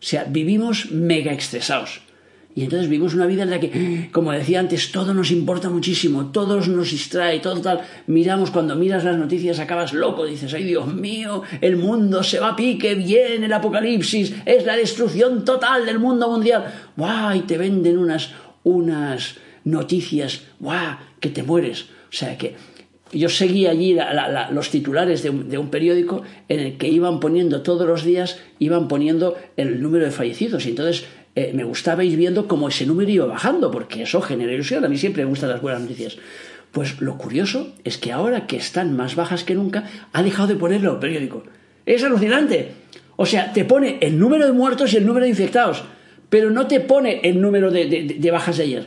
O 0.00 0.06
sea, 0.06 0.24
vivimos 0.24 0.90
mega 0.90 1.32
estresados. 1.32 2.03
Y 2.56 2.62
entonces 2.62 2.88
vivimos 2.88 3.14
una 3.14 3.26
vida 3.26 3.42
en 3.42 3.50
la 3.50 3.58
que, 3.58 4.08
como 4.12 4.30
decía 4.30 4.60
antes, 4.60 4.92
todo 4.92 5.12
nos 5.12 5.32
importa 5.32 5.70
muchísimo, 5.70 6.26
todo 6.26 6.60
nos 6.60 6.90
distrae, 6.90 7.40
todo 7.40 7.60
tal. 7.60 7.80
Miramos, 8.06 8.52
cuando 8.52 8.76
miras 8.76 9.02
las 9.02 9.18
noticias 9.18 9.58
acabas 9.58 9.92
loco, 9.92 10.24
dices, 10.24 10.54
ay 10.54 10.62
Dios 10.62 10.86
mío, 10.86 11.42
el 11.60 11.76
mundo 11.76 12.22
se 12.22 12.38
va 12.38 12.50
a 12.50 12.56
pique, 12.56 12.94
viene 12.94 13.46
el 13.46 13.52
apocalipsis, 13.52 14.34
es 14.46 14.64
la 14.64 14.76
destrucción 14.76 15.44
total 15.44 15.84
del 15.84 15.98
mundo 15.98 16.30
mundial. 16.30 16.92
¡Guau! 16.96 17.36
Y 17.36 17.40
te 17.40 17.58
venden 17.58 17.98
unas, 17.98 18.30
unas 18.62 19.34
noticias, 19.64 20.42
¡guau! 20.60 20.96
que 21.18 21.30
te 21.30 21.42
mueres. 21.42 21.82
O 21.82 22.16
sea 22.16 22.38
que 22.38 22.54
yo 23.12 23.28
seguí 23.28 23.66
allí 23.66 23.96
los 24.52 24.70
titulares 24.70 25.24
de 25.24 25.30
un, 25.30 25.48
de 25.48 25.58
un, 25.58 25.70
periódico 25.70 26.22
en 26.48 26.60
el 26.60 26.76
que 26.76 26.88
iban 26.88 27.18
poniendo 27.18 27.62
todos 27.62 27.86
los 27.86 28.04
días, 28.04 28.38
iban 28.60 28.86
poniendo 28.86 29.36
el 29.56 29.82
número 29.82 30.04
de 30.04 30.10
fallecidos. 30.12 30.66
Y 30.66 30.70
entonces 30.70 31.04
eh, 31.34 31.52
me 31.54 31.64
gustaba 31.64 32.04
ir 32.04 32.16
viendo 32.16 32.46
cómo 32.46 32.68
ese 32.68 32.86
número 32.86 33.10
iba 33.10 33.26
bajando, 33.26 33.70
porque 33.70 34.02
eso 34.02 34.20
genera 34.20 34.52
ilusión. 34.52 34.84
A 34.84 34.88
mí 34.88 34.96
siempre 34.96 35.24
me 35.24 35.30
gustan 35.30 35.50
las 35.50 35.60
buenas 35.60 35.82
noticias. 35.82 36.16
Pues 36.70 37.00
lo 37.00 37.18
curioso 37.18 37.72
es 37.84 37.98
que 37.98 38.12
ahora 38.12 38.46
que 38.46 38.56
están 38.56 38.96
más 38.96 39.14
bajas 39.14 39.44
que 39.44 39.54
nunca, 39.54 39.84
ha 40.12 40.22
dejado 40.22 40.48
de 40.48 40.56
ponerlo 40.56 40.92
el 40.92 40.98
periódico. 40.98 41.44
Es 41.86 42.02
alucinante. 42.02 42.72
O 43.16 43.26
sea, 43.26 43.52
te 43.52 43.64
pone 43.64 43.98
el 44.00 44.18
número 44.18 44.46
de 44.46 44.52
muertos 44.52 44.92
y 44.92 44.96
el 44.96 45.06
número 45.06 45.24
de 45.24 45.30
infectados, 45.30 45.84
pero 46.28 46.50
no 46.50 46.66
te 46.66 46.80
pone 46.80 47.20
el 47.22 47.40
número 47.40 47.70
de, 47.70 48.16
de 48.18 48.30
bajas 48.30 48.56
de 48.56 48.64
ayer. 48.64 48.86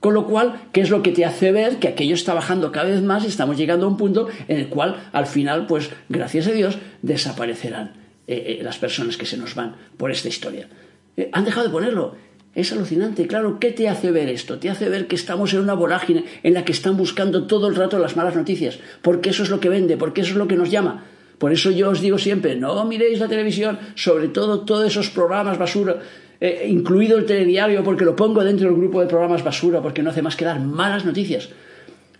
Con 0.00 0.14
lo 0.14 0.26
cual, 0.26 0.60
¿qué 0.72 0.82
es 0.82 0.90
lo 0.90 1.02
que 1.02 1.12
te 1.12 1.24
hace 1.24 1.52
ver 1.52 1.78
que 1.78 1.88
aquello 1.88 2.14
está 2.14 2.32
bajando 2.34 2.72
cada 2.72 2.88
vez 2.88 3.02
más 3.02 3.24
y 3.24 3.28
estamos 3.28 3.56
llegando 3.56 3.86
a 3.86 3.88
un 3.88 3.96
punto 3.96 4.28
en 4.48 4.58
el 4.58 4.68
cual, 4.68 5.08
al 5.12 5.26
final, 5.26 5.66
pues, 5.66 5.90
gracias 6.08 6.46
a 6.46 6.52
Dios, 6.52 6.78
desaparecerán 7.02 7.92
eh, 8.26 8.58
eh, 8.58 8.62
las 8.62 8.78
personas 8.78 9.16
que 9.16 9.26
se 9.26 9.36
nos 9.36 9.54
van 9.54 9.76
por 9.96 10.10
esta 10.10 10.28
historia. 10.28 10.68
Eh, 11.16 11.30
han 11.32 11.44
dejado 11.44 11.66
de 11.66 11.72
ponerlo. 11.72 12.14
Es 12.54 12.72
alucinante, 12.72 13.26
claro. 13.26 13.58
¿Qué 13.60 13.72
te 13.72 13.88
hace 13.88 14.10
ver 14.10 14.28
esto? 14.28 14.58
Te 14.58 14.70
hace 14.70 14.88
ver 14.88 15.06
que 15.06 15.14
estamos 15.14 15.52
en 15.52 15.60
una 15.60 15.74
vorágine 15.74 16.24
en 16.42 16.54
la 16.54 16.64
que 16.64 16.72
están 16.72 16.96
buscando 16.96 17.46
todo 17.46 17.68
el 17.68 17.74
rato 17.74 17.98
las 17.98 18.16
malas 18.16 18.34
noticias, 18.34 18.78
porque 19.02 19.30
eso 19.30 19.42
es 19.42 19.50
lo 19.50 19.60
que 19.60 19.68
vende, 19.68 19.98
porque 19.98 20.22
eso 20.22 20.30
es 20.30 20.36
lo 20.36 20.48
que 20.48 20.56
nos 20.56 20.70
llama. 20.70 21.04
Por 21.38 21.52
eso 21.52 21.70
yo 21.70 21.90
os 21.90 22.00
digo 22.00 22.16
siempre, 22.16 22.56
no 22.56 22.82
miréis 22.86 23.20
la 23.20 23.28
televisión, 23.28 23.78
sobre 23.94 24.28
todo 24.28 24.60
todos 24.60 24.86
esos 24.86 25.10
programas 25.10 25.58
basura, 25.58 26.00
eh, 26.40 26.66
incluido 26.70 27.18
el 27.18 27.26
telediario, 27.26 27.84
porque 27.84 28.06
lo 28.06 28.16
pongo 28.16 28.42
dentro 28.42 28.68
del 28.68 28.78
grupo 28.78 29.02
de 29.02 29.06
programas 29.06 29.44
basura, 29.44 29.82
porque 29.82 30.02
no 30.02 30.08
hace 30.08 30.22
más 30.22 30.34
que 30.34 30.46
dar 30.46 30.58
malas 30.58 31.04
noticias. 31.04 31.50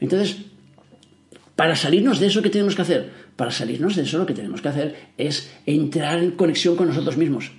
Entonces, 0.00 0.36
para 1.54 1.76
salirnos 1.76 2.20
de 2.20 2.26
eso, 2.26 2.42
¿qué 2.42 2.50
tenemos 2.50 2.76
que 2.76 2.82
hacer? 2.82 3.10
Para 3.36 3.50
salirnos 3.50 3.96
de 3.96 4.02
eso, 4.02 4.18
lo 4.18 4.26
que 4.26 4.34
tenemos 4.34 4.60
que 4.60 4.68
hacer 4.68 4.96
es 5.16 5.50
entrar 5.64 6.18
en 6.18 6.32
conexión 6.32 6.76
con 6.76 6.88
nosotros 6.88 7.16
mismos 7.16 7.52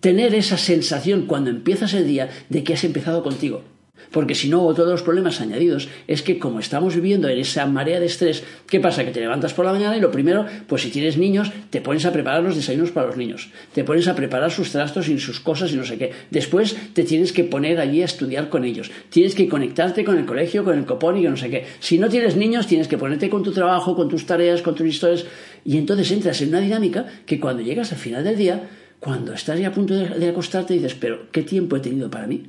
tener 0.00 0.34
esa 0.34 0.56
sensación 0.56 1.26
cuando 1.26 1.50
empiezas 1.50 1.94
el 1.94 2.06
día 2.06 2.30
de 2.48 2.64
que 2.64 2.74
has 2.74 2.84
empezado 2.84 3.22
contigo. 3.22 3.62
Porque 4.10 4.34
si 4.34 4.48
no, 4.48 4.72
todos 4.74 4.88
los 4.88 5.02
problemas 5.02 5.40
añadidos 5.40 5.88
es 6.06 6.22
que 6.22 6.38
como 6.38 6.60
estamos 6.60 6.94
viviendo 6.94 7.28
en 7.28 7.38
esa 7.38 7.66
marea 7.66 8.00
de 8.00 8.06
estrés, 8.06 8.44
¿qué 8.68 8.80
pasa? 8.80 9.04
Que 9.04 9.10
te 9.10 9.20
levantas 9.20 9.54
por 9.54 9.64
la 9.64 9.72
mañana 9.72 9.96
y 9.96 10.00
lo 10.00 10.10
primero, 10.10 10.46
pues 10.66 10.82
si 10.82 10.90
tienes 10.90 11.16
niños, 11.16 11.50
te 11.70 11.80
pones 11.80 12.06
a 12.06 12.12
preparar 12.12 12.42
los 12.42 12.56
desayunos 12.56 12.92
para 12.92 13.08
los 13.08 13.16
niños, 13.16 13.50
te 13.74 13.84
pones 13.84 14.06
a 14.08 14.14
preparar 14.14 14.50
sus 14.50 14.70
trastos 14.70 15.08
y 15.08 15.18
sus 15.18 15.40
cosas 15.40 15.72
y 15.72 15.76
no 15.76 15.84
sé 15.84 15.98
qué. 15.98 16.12
Después 16.30 16.76
te 16.92 17.02
tienes 17.02 17.32
que 17.32 17.44
poner 17.44 17.80
allí 17.80 18.02
a 18.02 18.04
estudiar 18.04 18.48
con 18.48 18.64
ellos, 18.64 18.90
tienes 19.10 19.34
que 19.34 19.48
conectarte 19.48 20.04
con 20.04 20.18
el 20.18 20.24
colegio, 20.24 20.64
con 20.64 20.78
el 20.78 20.84
copón 20.84 21.16
y 21.16 21.22
no 21.22 21.36
sé 21.36 21.50
qué. 21.50 21.66
Si 21.80 21.98
no 21.98 22.08
tienes 22.08 22.36
niños, 22.36 22.66
tienes 22.66 22.88
que 22.88 22.98
ponerte 22.98 23.28
con 23.28 23.42
tu 23.42 23.52
trabajo, 23.52 23.96
con 23.96 24.08
tus 24.08 24.26
tareas, 24.26 24.62
con 24.62 24.74
tus 24.74 24.86
historias 24.86 25.24
y 25.64 25.78
entonces 25.78 26.10
entras 26.12 26.40
en 26.42 26.50
una 26.50 26.60
dinámica 26.60 27.06
que 27.26 27.40
cuando 27.40 27.62
llegas 27.62 27.92
al 27.92 27.98
final 27.98 28.22
del 28.22 28.36
día, 28.36 28.68
cuando 29.00 29.32
estás 29.32 29.58
ya 29.58 29.68
a 29.68 29.72
punto 29.72 29.94
de, 29.94 30.28
acostarte 30.28 30.74
dices, 30.74 30.94
pero 30.94 31.30
¿qué 31.30 31.42
tiempo 31.42 31.76
he 31.76 31.80
tenido 31.80 32.10
para 32.10 32.26
mí? 32.26 32.44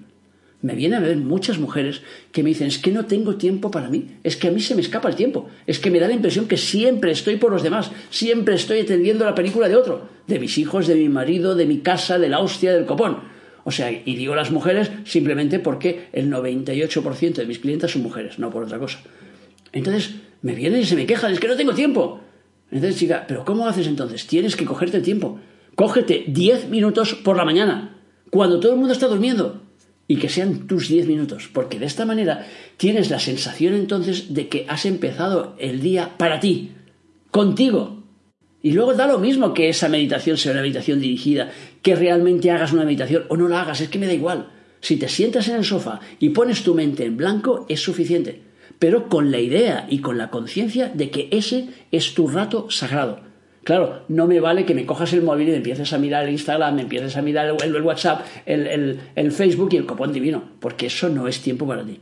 Me 0.61 0.73
vienen 0.73 0.97
a 0.97 1.05
ver 1.05 1.17
muchas 1.17 1.59
mujeres 1.59 2.01
que 2.31 2.41
me 2.41 2.49
dicen, 2.49 2.67
es 2.67 2.79
que 2.79 2.91
no 2.91 3.05
tengo 3.05 3.35
tiempo 3.35 3.69
para 3.69 3.89
mí, 3.89 4.17
es 4.23 4.37
que 4.37 4.47
a 4.47 4.51
mí 4.51 4.59
se 4.59 4.73
me 4.73 4.81
escapa 4.81 5.07
el 5.07 5.15
tiempo, 5.15 5.47
es 5.67 5.79
que 5.79 5.91
me 5.91 5.99
da 5.99 6.07
la 6.07 6.15
impresión 6.15 6.47
que 6.47 6.57
siempre 6.57 7.11
estoy 7.11 7.37
por 7.37 7.51
los 7.51 7.61
demás, 7.61 7.91
siempre 8.09 8.55
estoy 8.55 8.79
atendiendo 8.79 9.23
la 9.23 9.35
película 9.35 9.69
de 9.69 9.75
otro, 9.75 10.09
de 10.25 10.39
mis 10.39 10.57
hijos, 10.57 10.87
de 10.87 10.95
mi 10.95 11.09
marido, 11.09 11.53
de 11.53 11.67
mi 11.67 11.79
casa, 11.79 12.17
de 12.17 12.29
la 12.29 12.39
hostia, 12.39 12.73
del 12.73 12.85
copón. 12.85 13.19
O 13.65 13.71
sea, 13.71 13.91
y 13.91 14.15
digo 14.15 14.33
las 14.33 14.49
mujeres 14.49 14.89
simplemente 15.03 15.59
porque 15.59 16.07
el 16.13 16.31
98% 16.31 17.33
de 17.33 17.45
mis 17.45 17.59
clientes 17.59 17.91
son 17.91 18.01
mujeres, 18.01 18.39
no 18.39 18.49
por 18.49 18.63
otra 18.63 18.79
cosa. 18.79 18.99
Entonces, 19.73 20.15
me 20.41 20.55
vienen 20.55 20.81
y 20.81 20.85
se 20.85 20.95
me 20.95 21.05
quejan, 21.05 21.33
es 21.33 21.39
que 21.39 21.47
no 21.47 21.55
tengo 21.55 21.73
tiempo. 21.73 22.21
Entonces, 22.71 22.99
chica, 22.99 23.25
¿pero 23.27 23.45
cómo 23.45 23.67
haces 23.67 23.87
entonces? 23.87 24.25
Tienes 24.25 24.55
que 24.55 24.65
cogerte 24.65 24.97
el 24.97 25.03
tiempo. 25.03 25.39
Cógete 25.77 26.23
10 26.25 26.69
minutos 26.69 27.13
por 27.13 27.37
la 27.37 27.45
mañana, 27.45 28.01
cuando 28.31 28.59
todo 28.59 28.71
el 28.71 28.79
mundo 28.79 28.93
está 28.93 29.05
durmiendo 29.05 29.61
y 30.07 30.15
que 30.15 30.27
sean 30.27 30.65
tus 30.65 30.87
10 30.87 31.05
minutos, 31.05 31.51
porque 31.53 31.77
de 31.77 31.85
esta 31.85 32.03
manera 32.03 32.47
tienes 32.77 33.11
la 33.11 33.19
sensación 33.19 33.75
entonces 33.75 34.33
de 34.33 34.47
que 34.47 34.65
has 34.67 34.87
empezado 34.87 35.55
el 35.59 35.79
día 35.81 36.17
para 36.17 36.39
ti, 36.39 36.71
contigo. 37.29 38.01
Y 38.63 38.71
luego 38.71 38.95
da 38.95 39.05
lo 39.05 39.19
mismo 39.19 39.53
que 39.53 39.69
esa 39.69 39.87
meditación 39.87 40.37
sea 40.37 40.53
una 40.53 40.63
meditación 40.63 40.99
dirigida, 40.99 41.51
que 41.83 41.95
realmente 41.95 42.49
hagas 42.49 42.73
una 42.73 42.83
meditación 42.83 43.25
o 43.29 43.37
no 43.37 43.47
la 43.47 43.61
hagas, 43.61 43.79
es 43.79 43.89
que 43.89 43.99
me 43.99 44.07
da 44.07 44.13
igual. 44.13 44.49
Si 44.81 44.97
te 44.97 45.07
sientas 45.07 45.47
en 45.47 45.57
el 45.57 45.63
sofá 45.63 45.99
y 46.17 46.29
pones 46.29 46.63
tu 46.63 46.73
mente 46.73 47.05
en 47.05 47.17
blanco, 47.17 47.67
es 47.69 47.81
suficiente, 47.81 48.41
pero 48.79 49.09
con 49.09 49.29
la 49.29 49.39
idea 49.39 49.85
y 49.87 49.99
con 49.99 50.17
la 50.17 50.31
conciencia 50.31 50.89
de 50.91 51.11
que 51.11 51.29
ese 51.31 51.69
es 51.91 52.15
tu 52.15 52.27
rato 52.27 52.71
sagrado. 52.71 53.26
Claro, 53.67 54.03
no 54.07 54.27
me 54.27 54.39
vale 54.39 54.65
que 54.65 54.73
me 54.73 54.85
cojas 54.85 55.11
el 55.11 55.23
móvil 55.23 55.49
y 55.49 55.51
me 55.51 55.57
empieces 55.57 55.91
a 55.91 55.97
mirar 55.97 56.23
el 56.23 56.31
Instagram, 56.31 56.73
me 56.73 56.83
empieces 56.83 57.17
a 57.17 57.21
mirar 57.21 57.53
el, 57.61 57.81
WhatsApp, 57.81 58.25
el, 58.45 59.01
Facebook 59.33 59.67
y 59.73 59.75
el 59.75 59.85
copón 59.85 60.13
divino, 60.13 60.41
porque 60.61 60.85
eso 60.85 61.09
no 61.09 61.27
es 61.27 61.41
tiempo 61.41 61.67
para 61.67 61.83
ti. 61.83 61.99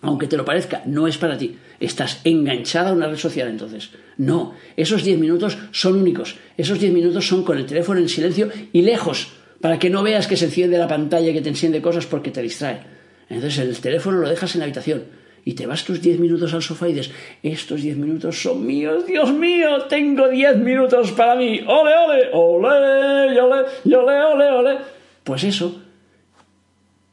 Aunque 0.00 0.26
te 0.26 0.36
lo 0.36 0.44
parezca, 0.44 0.82
no 0.86 1.06
es 1.06 1.16
para 1.16 1.38
ti. 1.38 1.56
Estás 1.78 2.20
enganchada 2.24 2.90
a 2.90 2.94
una 2.94 3.06
red 3.06 3.16
social 3.16 3.46
entonces. 3.46 3.90
No, 4.16 4.56
esos 4.76 5.04
10 5.04 5.20
minutos 5.20 5.56
son 5.70 6.00
únicos. 6.00 6.34
Esos 6.56 6.80
10 6.80 6.92
minutos 6.92 7.28
son 7.28 7.44
con 7.44 7.58
el 7.58 7.66
teléfono 7.66 8.00
en 8.00 8.08
silencio 8.08 8.48
y 8.72 8.82
lejos, 8.82 9.28
para 9.60 9.78
que 9.78 9.90
no 9.90 10.02
veas 10.02 10.26
que 10.26 10.36
se 10.36 10.46
enciende 10.46 10.78
la 10.78 10.88
pantalla 10.88 11.32
que 11.32 11.42
te 11.42 11.48
enciende 11.48 11.80
cosas 11.80 12.06
porque 12.06 12.32
te 12.32 12.42
distrae. 12.42 12.80
Entonces 13.28 13.60
el 13.60 13.78
teléfono 13.78 14.18
lo 14.18 14.28
dejas 14.28 14.52
en 14.56 14.58
la 14.58 14.64
habitación 14.64 15.04
y 15.48 15.54
te 15.54 15.66
vas 15.66 15.82
tus 15.82 16.02
diez 16.02 16.20
minutos 16.20 16.52
al 16.52 16.60
sofá 16.60 16.90
y 16.90 16.92
dices, 16.92 17.10
estos 17.42 17.80
diez 17.80 17.96
minutos 17.96 18.42
son 18.42 18.66
míos, 18.66 19.06
Dios 19.06 19.32
mío, 19.32 19.84
tengo 19.88 20.28
diez 20.28 20.58
minutos 20.58 21.12
para 21.12 21.36
mí, 21.36 21.60
ole, 21.66 21.94
ole, 21.96 22.28
ole, 22.34 23.40
ole, 23.40 23.64
ole, 23.96 24.20
ole, 24.20 24.50
ole. 24.50 24.78
Pues 25.24 25.44
eso. 25.44 25.80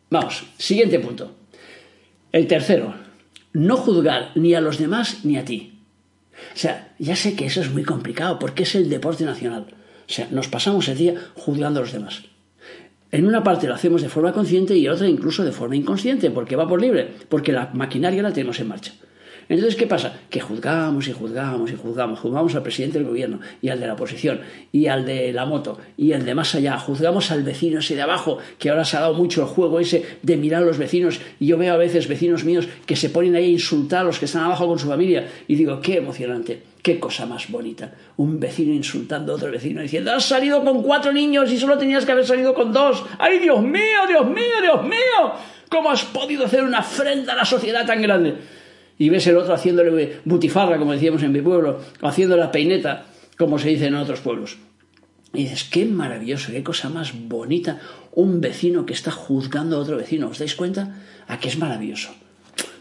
Vamos, 0.09 0.43
siguiente 0.57 0.99
punto. 0.99 1.33
El 2.33 2.45
tercero, 2.47 2.93
no 3.53 3.77
juzgar 3.77 4.31
ni 4.35 4.53
a 4.53 4.59
los 4.59 4.79
demás 4.79 5.23
ni 5.23 5.37
a 5.37 5.45
ti. 5.45 5.79
O 6.53 6.57
sea, 6.57 6.93
ya 6.99 7.15
sé 7.15 7.37
que 7.37 7.45
eso 7.45 7.61
es 7.61 7.71
muy 7.71 7.85
complicado 7.85 8.37
porque 8.37 8.63
es 8.63 8.75
el 8.75 8.89
deporte 8.89 9.23
nacional. 9.23 9.67
O 10.09 10.11
sea, 10.11 10.27
nos 10.29 10.49
pasamos 10.49 10.89
el 10.89 10.97
día 10.97 11.13
juzgando 11.35 11.79
a 11.79 11.83
los 11.83 11.93
demás. 11.93 12.23
En 13.15 13.25
una 13.25 13.45
parte 13.45 13.65
lo 13.65 13.73
hacemos 13.73 14.01
de 14.01 14.09
forma 14.09 14.33
consciente 14.33 14.75
y 14.75 14.85
en 14.85 14.91
otra 14.91 15.07
incluso 15.07 15.45
de 15.45 15.53
forma 15.53 15.77
inconsciente, 15.77 16.31
porque 16.31 16.57
va 16.57 16.67
por 16.67 16.81
libre, 16.81 17.07
porque 17.29 17.53
la 17.53 17.69
maquinaria 17.73 18.21
la 18.21 18.33
tenemos 18.33 18.59
en 18.59 18.67
marcha. 18.67 18.91
Entonces, 19.47 19.75
¿qué 19.75 19.87
pasa? 19.87 20.19
Que 20.29 20.39
juzgamos 20.39 21.07
y 21.07 21.13
juzgamos 21.13 21.71
y 21.71 21.75
juzgamos. 21.75 22.19
Juzgamos 22.19 22.55
al 22.55 22.63
presidente 22.63 22.97
del 22.97 23.07
gobierno 23.07 23.39
y 23.61 23.69
al 23.69 23.79
de 23.79 23.87
la 23.87 23.93
oposición 23.93 24.41
y 24.71 24.87
al 24.87 25.05
de 25.05 25.31
la 25.33 25.45
moto 25.45 25.77
y 25.97 26.13
al 26.13 26.25
de 26.25 26.35
más 26.35 26.55
allá. 26.55 26.77
Juzgamos 26.77 27.31
al 27.31 27.43
vecino 27.43 27.79
ese 27.79 27.95
de 27.95 28.01
abajo, 28.01 28.39
que 28.57 28.69
ahora 28.69 28.85
se 28.85 28.97
ha 28.97 29.01
dado 29.01 29.13
mucho 29.13 29.41
el 29.41 29.47
juego 29.47 29.79
ese 29.79 30.03
de 30.21 30.37
mirar 30.37 30.63
a 30.63 30.65
los 30.65 30.77
vecinos. 30.77 31.19
Y 31.39 31.47
yo 31.47 31.57
veo 31.57 31.73
a 31.73 31.77
veces 31.77 32.07
vecinos 32.07 32.43
míos 32.43 32.67
que 32.85 32.95
se 32.95 33.09
ponen 33.09 33.35
ahí 33.35 33.45
a 33.45 33.49
insultar 33.49 34.01
a 34.01 34.03
los 34.05 34.19
que 34.19 34.25
están 34.25 34.43
abajo 34.43 34.67
con 34.67 34.79
su 34.79 34.87
familia. 34.87 35.27
Y 35.47 35.55
digo, 35.55 35.79
qué 35.81 35.97
emocionante. 35.97 36.61
Qué 36.81 36.99
cosa 36.99 37.25
más 37.25 37.49
bonita. 37.49 37.91
Un 38.17 38.39
vecino 38.39 38.71
insultando 38.71 39.33
a 39.33 39.35
otro 39.37 39.51
vecino 39.51 39.81
diciendo, 39.81 40.11
has 40.11 40.23
salido 40.23 40.63
con 40.63 40.83
cuatro 40.83 41.11
niños 41.11 41.51
y 41.51 41.57
solo 41.57 41.79
tenías 41.79 42.05
que 42.05 42.11
haber 42.11 42.27
salido 42.27 42.53
con 42.53 42.71
dos. 42.71 43.03
¡Ay, 43.17 43.39
Dios 43.39 43.59
mío, 43.59 44.05
Dios 44.07 44.27
mío, 44.27 44.61
Dios 44.61 44.83
mío! 44.83 45.33
¿Cómo 45.67 45.89
has 45.89 46.03
podido 46.05 46.45
hacer 46.45 46.63
una 46.63 46.79
afrenta 46.79 47.33
a 47.33 47.37
la 47.37 47.45
sociedad 47.45 47.87
tan 47.87 48.03
grande? 48.03 48.35
Y 48.97 49.09
ves 49.09 49.27
el 49.27 49.37
otro 49.37 49.53
haciéndole 49.53 50.19
butifarra, 50.25 50.77
como 50.77 50.93
decíamos 50.93 51.21
en 51.23 51.31
mi 51.31 51.41
pueblo, 51.41 51.79
o 52.01 52.07
haciendo 52.07 52.37
la 52.37 52.51
peineta, 52.51 53.05
como 53.37 53.59
se 53.59 53.69
dice 53.69 53.87
en 53.87 53.95
otros 53.95 54.21
pueblos. 54.21 54.57
Y 55.33 55.43
dices, 55.43 55.65
qué 55.65 55.85
maravilloso, 55.85 56.51
qué 56.51 56.63
cosa 56.63 56.89
más 56.89 57.11
bonita 57.27 57.79
un 58.13 58.39
vecino 58.39 58.85
que 58.85 58.93
está 58.93 59.11
juzgando 59.11 59.75
a 59.75 59.79
otro 59.79 59.97
vecino. 59.97 60.29
¿Os 60.29 60.39
dais 60.39 60.55
cuenta? 60.55 60.95
A 61.27 61.39
que 61.39 61.49
es 61.49 61.57
maravilloso. 61.57 62.15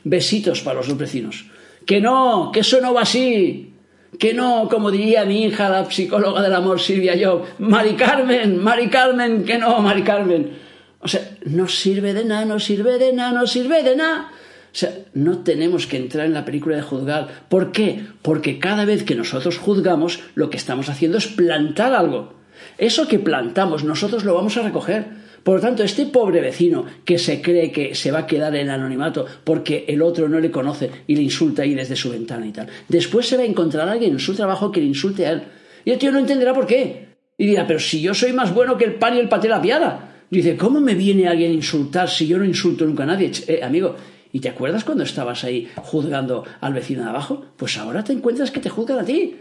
Besitos 0.04 0.62
para 0.62 0.78
los 0.78 0.88
dos 0.88 0.96
vecinos. 0.96 1.46
Que 1.84 2.00
no, 2.00 2.50
que 2.52 2.60
eso 2.60 2.80
no 2.80 2.94
va 2.94 3.02
así. 3.02 3.72
Que 4.18 4.32
no, 4.32 4.68
como 4.70 4.92
diría 4.92 5.24
mi 5.24 5.44
hija, 5.44 5.68
la 5.68 5.90
psicóloga 5.90 6.40
del 6.40 6.54
amor 6.54 6.80
Silvia 6.80 7.16
yo, 7.16 7.44
Mari 7.58 7.94
Carmen, 7.94 8.62
Mari 8.62 8.88
Carmen, 8.88 9.44
que 9.44 9.58
no, 9.58 9.80
Mari 9.80 10.02
Carmen. 10.02 10.52
O 11.00 11.08
sea, 11.08 11.36
no 11.46 11.66
sirve 11.66 12.14
de 12.14 12.24
nada, 12.24 12.44
no 12.44 12.60
sirve 12.60 12.98
de 12.98 13.12
nada, 13.12 13.32
no 13.32 13.46
sirve 13.48 13.82
de 13.82 13.96
nada. 13.96 14.30
Sea, 14.74 14.92
no 15.14 15.38
tenemos 15.44 15.86
que 15.86 15.96
entrar 15.96 16.26
en 16.26 16.34
la 16.34 16.44
película 16.44 16.74
de 16.74 16.82
juzgar. 16.82 17.46
¿Por 17.48 17.70
qué? 17.70 18.00
Porque 18.22 18.58
cada 18.58 18.84
vez 18.84 19.04
que 19.04 19.14
nosotros 19.14 19.56
juzgamos, 19.56 20.18
lo 20.34 20.50
que 20.50 20.56
estamos 20.56 20.88
haciendo 20.88 21.16
es 21.16 21.28
plantar 21.28 21.94
algo. 21.94 22.34
Eso 22.76 23.06
que 23.06 23.20
plantamos, 23.20 23.84
nosotros 23.84 24.24
lo 24.24 24.34
vamos 24.34 24.56
a 24.56 24.62
recoger. 24.62 25.06
Por 25.44 25.54
lo 25.56 25.60
tanto, 25.60 25.84
este 25.84 26.06
pobre 26.06 26.40
vecino 26.40 26.86
que 27.04 27.18
se 27.18 27.40
cree 27.40 27.70
que 27.70 27.94
se 27.94 28.10
va 28.10 28.20
a 28.20 28.26
quedar 28.26 28.56
en 28.56 28.68
anonimato 28.68 29.26
porque 29.44 29.84
el 29.86 30.02
otro 30.02 30.28
no 30.28 30.40
le 30.40 30.50
conoce 30.50 30.90
y 31.06 31.14
le 31.14 31.22
insulta 31.22 31.62
ahí 31.62 31.74
desde 31.74 31.94
su 31.94 32.10
ventana 32.10 32.44
y 32.44 32.50
tal, 32.50 32.66
después 32.88 33.28
se 33.28 33.36
va 33.36 33.44
a 33.44 33.46
encontrar 33.46 33.88
alguien 33.88 34.14
en 34.14 34.18
su 34.18 34.34
trabajo 34.34 34.72
que 34.72 34.80
le 34.80 34.86
insulte 34.86 35.26
a 35.26 35.32
él. 35.32 35.42
Y 35.84 35.92
el 35.92 35.98
tío 35.98 36.10
no 36.10 36.18
entenderá 36.18 36.52
por 36.52 36.66
qué. 36.66 37.10
Y 37.38 37.46
dirá, 37.46 37.64
pero 37.64 37.78
si 37.78 38.00
yo 38.00 38.12
soy 38.12 38.32
más 38.32 38.52
bueno 38.52 38.76
que 38.76 38.86
el 38.86 38.94
pan 38.94 39.14
y 39.14 39.20
el 39.20 39.28
paté 39.28 39.48
la 39.48 39.62
piada. 39.62 40.10
Dice, 40.30 40.56
¿cómo 40.56 40.80
me 40.80 40.94
viene 40.94 41.28
alguien 41.28 41.52
a 41.52 41.54
insultar 41.54 42.08
si 42.08 42.26
yo 42.26 42.38
no 42.38 42.44
insulto 42.44 42.84
nunca 42.86 43.04
a 43.04 43.06
nadie? 43.06 43.30
Eh, 43.46 43.60
amigo, 43.62 43.94
¿y 44.34 44.40
te 44.40 44.48
acuerdas 44.48 44.82
cuando 44.82 45.04
estabas 45.04 45.44
ahí 45.44 45.70
juzgando 45.76 46.44
al 46.60 46.74
vecino 46.74 47.04
de 47.04 47.08
abajo? 47.08 47.44
Pues 47.56 47.78
ahora 47.78 48.02
te 48.02 48.12
encuentras 48.12 48.50
que 48.50 48.58
te 48.58 48.68
juzgan 48.68 48.98
a 48.98 49.04
ti. 49.04 49.36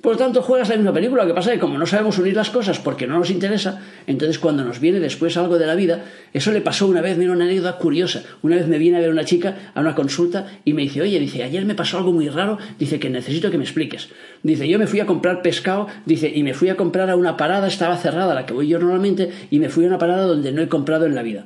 Por 0.00 0.12
lo 0.12 0.18
tanto, 0.18 0.42
juegas 0.42 0.68
la 0.68 0.76
misma 0.76 0.92
película. 0.92 1.24
Lo 1.24 1.28
que 1.28 1.34
pasa 1.34 1.50
es 1.50 1.54
que 1.54 1.60
como 1.60 1.76
no 1.76 1.84
sabemos 1.84 2.18
unir 2.18 2.36
las 2.36 2.50
cosas 2.50 2.78
porque 2.78 3.08
no 3.08 3.18
nos 3.18 3.30
interesa, 3.30 3.82
entonces 4.06 4.38
cuando 4.38 4.62
nos 4.62 4.78
viene 4.78 5.00
después 5.00 5.36
algo 5.36 5.58
de 5.58 5.66
la 5.66 5.74
vida, 5.74 6.04
eso 6.32 6.52
le 6.52 6.60
pasó 6.60 6.86
una 6.86 7.00
vez, 7.00 7.18
mira 7.18 7.32
una 7.32 7.46
anécdota 7.46 7.78
curiosa. 7.78 8.22
Una 8.42 8.54
vez 8.54 8.68
me 8.68 8.78
viene 8.78 8.98
a 8.98 9.00
ver 9.00 9.10
una 9.10 9.24
chica 9.24 9.72
a 9.74 9.80
una 9.80 9.96
consulta 9.96 10.46
y 10.64 10.72
me 10.72 10.82
dice, 10.82 11.02
oye, 11.02 11.18
dice, 11.18 11.42
ayer 11.42 11.64
me 11.64 11.74
pasó 11.74 11.98
algo 11.98 12.12
muy 12.12 12.28
raro, 12.28 12.58
dice 12.78 13.00
que 13.00 13.10
necesito 13.10 13.50
que 13.50 13.58
me 13.58 13.64
expliques. 13.64 14.08
Dice, 14.44 14.68
yo 14.68 14.78
me 14.78 14.86
fui 14.86 15.00
a 15.00 15.06
comprar 15.06 15.42
pescado, 15.42 15.88
dice, 16.06 16.30
y 16.32 16.44
me 16.44 16.54
fui 16.54 16.68
a 16.68 16.76
comprar 16.76 17.10
a 17.10 17.16
una 17.16 17.36
parada, 17.36 17.66
estaba 17.66 17.96
cerrada, 17.96 18.36
la 18.36 18.46
que 18.46 18.54
voy 18.54 18.68
yo 18.68 18.78
normalmente, 18.78 19.32
y 19.50 19.58
me 19.58 19.68
fui 19.68 19.84
a 19.84 19.88
una 19.88 19.98
parada 19.98 20.26
donde 20.26 20.52
no 20.52 20.62
he 20.62 20.68
comprado 20.68 21.06
en 21.06 21.16
la 21.16 21.22
vida. 21.22 21.42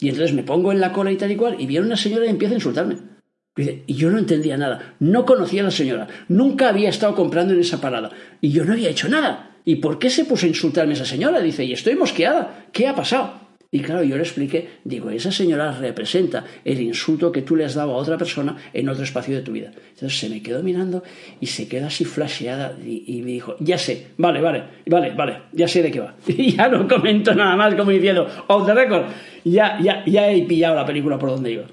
Y 0.00 0.08
entonces 0.08 0.34
me 0.34 0.42
pongo 0.42 0.72
en 0.72 0.80
la 0.80 0.92
cola 0.92 1.12
y 1.12 1.16
tal 1.16 1.30
y 1.32 1.36
cual, 1.36 1.56
y 1.58 1.66
viene 1.66 1.86
una 1.86 1.96
señora 1.96 2.26
y 2.26 2.30
empieza 2.30 2.54
a 2.54 2.56
insultarme. 2.56 2.96
Y 3.56 3.94
yo 3.94 4.10
no 4.10 4.18
entendía 4.18 4.56
nada, 4.56 4.96
no 4.98 5.24
conocía 5.24 5.60
a 5.62 5.64
la 5.64 5.70
señora, 5.70 6.08
nunca 6.28 6.68
había 6.68 6.88
estado 6.88 7.14
comprando 7.14 7.54
en 7.54 7.60
esa 7.60 7.80
parada 7.80 8.10
y 8.40 8.50
yo 8.50 8.64
no 8.64 8.72
había 8.72 8.90
hecho 8.90 9.08
nada. 9.08 9.50
¿Y 9.64 9.76
por 9.76 9.98
qué 9.98 10.10
se 10.10 10.24
puso 10.24 10.44
a 10.44 10.48
insultarme 10.48 10.94
esa 10.94 11.06
señora? 11.06 11.40
Dice, 11.40 11.64
y 11.64 11.72
estoy 11.72 11.94
mosqueada, 11.94 12.66
¿qué 12.72 12.88
ha 12.88 12.94
pasado? 12.94 13.43
Y 13.74 13.80
claro, 13.80 14.04
yo 14.04 14.14
le 14.14 14.22
expliqué, 14.22 14.68
digo, 14.84 15.10
esa 15.10 15.32
señora 15.32 15.72
representa 15.72 16.44
el 16.64 16.80
insulto 16.80 17.32
que 17.32 17.42
tú 17.42 17.56
le 17.56 17.64
has 17.64 17.74
dado 17.74 17.94
a 17.94 17.96
otra 17.96 18.16
persona 18.16 18.56
en 18.72 18.88
otro 18.88 19.02
espacio 19.02 19.34
de 19.34 19.42
tu 19.42 19.50
vida. 19.50 19.72
Entonces 19.74 20.16
se 20.16 20.28
me 20.28 20.40
quedó 20.40 20.62
mirando 20.62 21.02
y 21.40 21.46
se 21.46 21.66
quedó 21.66 21.88
así 21.88 22.04
flasheada 22.04 22.76
y, 22.80 23.20
me 23.22 23.32
dijo, 23.32 23.56
ya 23.58 23.76
sé, 23.76 24.12
vale, 24.16 24.40
vale, 24.40 24.62
vale, 24.86 25.10
vale, 25.10 25.38
ya 25.50 25.66
sé 25.66 25.82
de 25.82 25.90
qué 25.90 25.98
va. 25.98 26.14
Y 26.28 26.54
ya 26.54 26.68
no 26.68 26.86
comento 26.86 27.34
nada 27.34 27.56
más 27.56 27.74
como 27.74 27.90
diciendo, 27.90 28.28
off 28.46 28.64
the 28.64 28.74
record, 28.74 29.06
ya, 29.42 29.80
ya, 29.82 30.04
ya 30.06 30.30
he 30.30 30.42
pillado 30.42 30.76
la 30.76 30.86
película 30.86 31.18
por 31.18 31.30
donde 31.30 31.50
iba. 31.50 31.64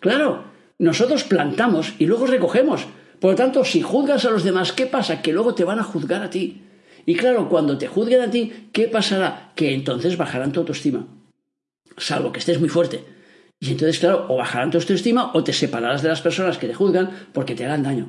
Claro, 0.00 0.42
nosotros 0.80 1.22
plantamos 1.22 1.94
y 2.00 2.06
luego 2.06 2.26
recogemos. 2.26 2.88
Por 3.20 3.30
lo 3.30 3.36
tanto, 3.36 3.64
si 3.64 3.82
juzgas 3.82 4.24
a 4.24 4.30
los 4.30 4.42
demás, 4.42 4.72
¿qué 4.72 4.86
pasa? 4.86 5.22
Que 5.22 5.32
luego 5.32 5.54
te 5.54 5.62
van 5.62 5.78
a 5.78 5.84
juzgar 5.84 6.24
a 6.24 6.30
ti. 6.30 6.62
Y 7.06 7.14
claro, 7.14 7.48
cuando 7.48 7.78
te 7.78 7.86
juzguen 7.86 8.22
a 8.22 8.32
ti, 8.32 8.52
¿qué 8.72 8.88
pasará? 8.88 9.52
Que 9.54 9.72
entonces 9.74 10.16
bajarán 10.16 10.50
tu 10.50 10.58
autoestima. 10.58 11.06
Salvo 11.96 12.32
que 12.32 12.40
estés 12.40 12.60
muy 12.60 12.68
fuerte. 12.68 13.04
Y 13.60 13.70
entonces, 13.70 13.98
claro, 13.98 14.26
o 14.28 14.36
bajarán 14.36 14.70
tu 14.70 14.78
autoestima 14.78 15.30
o 15.34 15.42
te 15.42 15.52
separarás 15.52 16.02
de 16.02 16.08
las 16.08 16.20
personas 16.20 16.58
que 16.58 16.66
te 16.66 16.74
juzgan 16.74 17.10
porque 17.32 17.54
te 17.54 17.64
hagan 17.64 17.82
daño. 17.82 18.08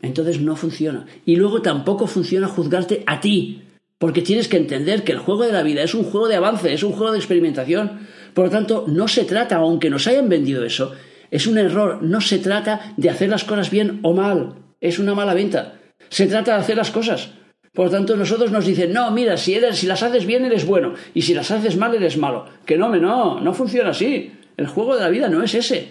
Entonces 0.00 0.40
no 0.40 0.56
funciona. 0.56 1.06
Y 1.26 1.36
luego 1.36 1.60
tampoco 1.60 2.06
funciona 2.06 2.48
juzgarte 2.48 3.02
a 3.06 3.20
ti. 3.20 3.62
Porque 3.98 4.22
tienes 4.22 4.48
que 4.48 4.56
entender 4.56 5.02
que 5.02 5.12
el 5.12 5.18
juego 5.18 5.44
de 5.44 5.52
la 5.52 5.64
vida 5.64 5.82
es 5.82 5.94
un 5.94 6.04
juego 6.04 6.28
de 6.28 6.36
avance, 6.36 6.72
es 6.72 6.84
un 6.84 6.92
juego 6.92 7.12
de 7.12 7.18
experimentación. 7.18 8.06
Por 8.32 8.46
lo 8.46 8.50
tanto, 8.50 8.84
no 8.86 9.08
se 9.08 9.24
trata, 9.24 9.56
aunque 9.56 9.90
nos 9.90 10.06
hayan 10.06 10.28
vendido 10.28 10.64
eso, 10.64 10.92
es 11.30 11.46
un 11.46 11.58
error. 11.58 12.02
No 12.02 12.20
se 12.20 12.38
trata 12.38 12.94
de 12.96 13.10
hacer 13.10 13.28
las 13.28 13.44
cosas 13.44 13.70
bien 13.70 13.98
o 14.02 14.14
mal. 14.14 14.54
Es 14.80 14.98
una 15.00 15.14
mala 15.14 15.34
venta. 15.34 15.80
Se 16.08 16.26
trata 16.26 16.54
de 16.54 16.60
hacer 16.60 16.76
las 16.76 16.92
cosas. 16.92 17.30
Por 17.72 17.86
lo 17.86 17.90
tanto, 17.90 18.16
nosotros 18.16 18.50
nos 18.50 18.66
dicen, 18.66 18.92
no, 18.92 19.10
mira, 19.10 19.36
si, 19.36 19.54
eres, 19.54 19.78
si 19.78 19.86
las 19.86 20.02
haces 20.02 20.26
bien 20.26 20.44
eres 20.44 20.66
bueno 20.66 20.94
y 21.14 21.22
si 21.22 21.34
las 21.34 21.50
haces 21.50 21.76
mal 21.76 21.94
eres 21.94 22.16
malo. 22.16 22.46
Que 22.66 22.76
no, 22.76 22.88
no, 22.96 23.40
no 23.40 23.54
funciona 23.54 23.90
así. 23.90 24.32
El 24.56 24.66
juego 24.66 24.96
de 24.96 25.02
la 25.02 25.08
vida 25.08 25.28
no 25.28 25.42
es 25.42 25.54
ese. 25.54 25.90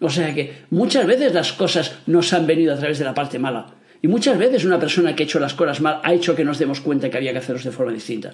O 0.00 0.10
sea 0.10 0.34
que 0.34 0.64
muchas 0.70 1.06
veces 1.06 1.32
las 1.32 1.52
cosas 1.52 1.98
nos 2.06 2.32
han 2.32 2.46
venido 2.46 2.74
a 2.74 2.78
través 2.78 2.98
de 2.98 3.04
la 3.04 3.14
parte 3.14 3.38
mala. 3.38 3.66
Y 4.02 4.08
muchas 4.08 4.36
veces 4.36 4.64
una 4.64 4.78
persona 4.78 5.16
que 5.16 5.22
ha 5.22 5.26
hecho 5.26 5.40
las 5.40 5.54
cosas 5.54 5.80
mal 5.80 6.00
ha 6.02 6.12
hecho 6.12 6.36
que 6.36 6.44
nos 6.44 6.58
demos 6.58 6.80
cuenta 6.80 7.08
que 7.08 7.16
había 7.16 7.32
que 7.32 7.38
hacerlos 7.38 7.64
de 7.64 7.70
forma 7.70 7.92
distinta. 7.92 8.32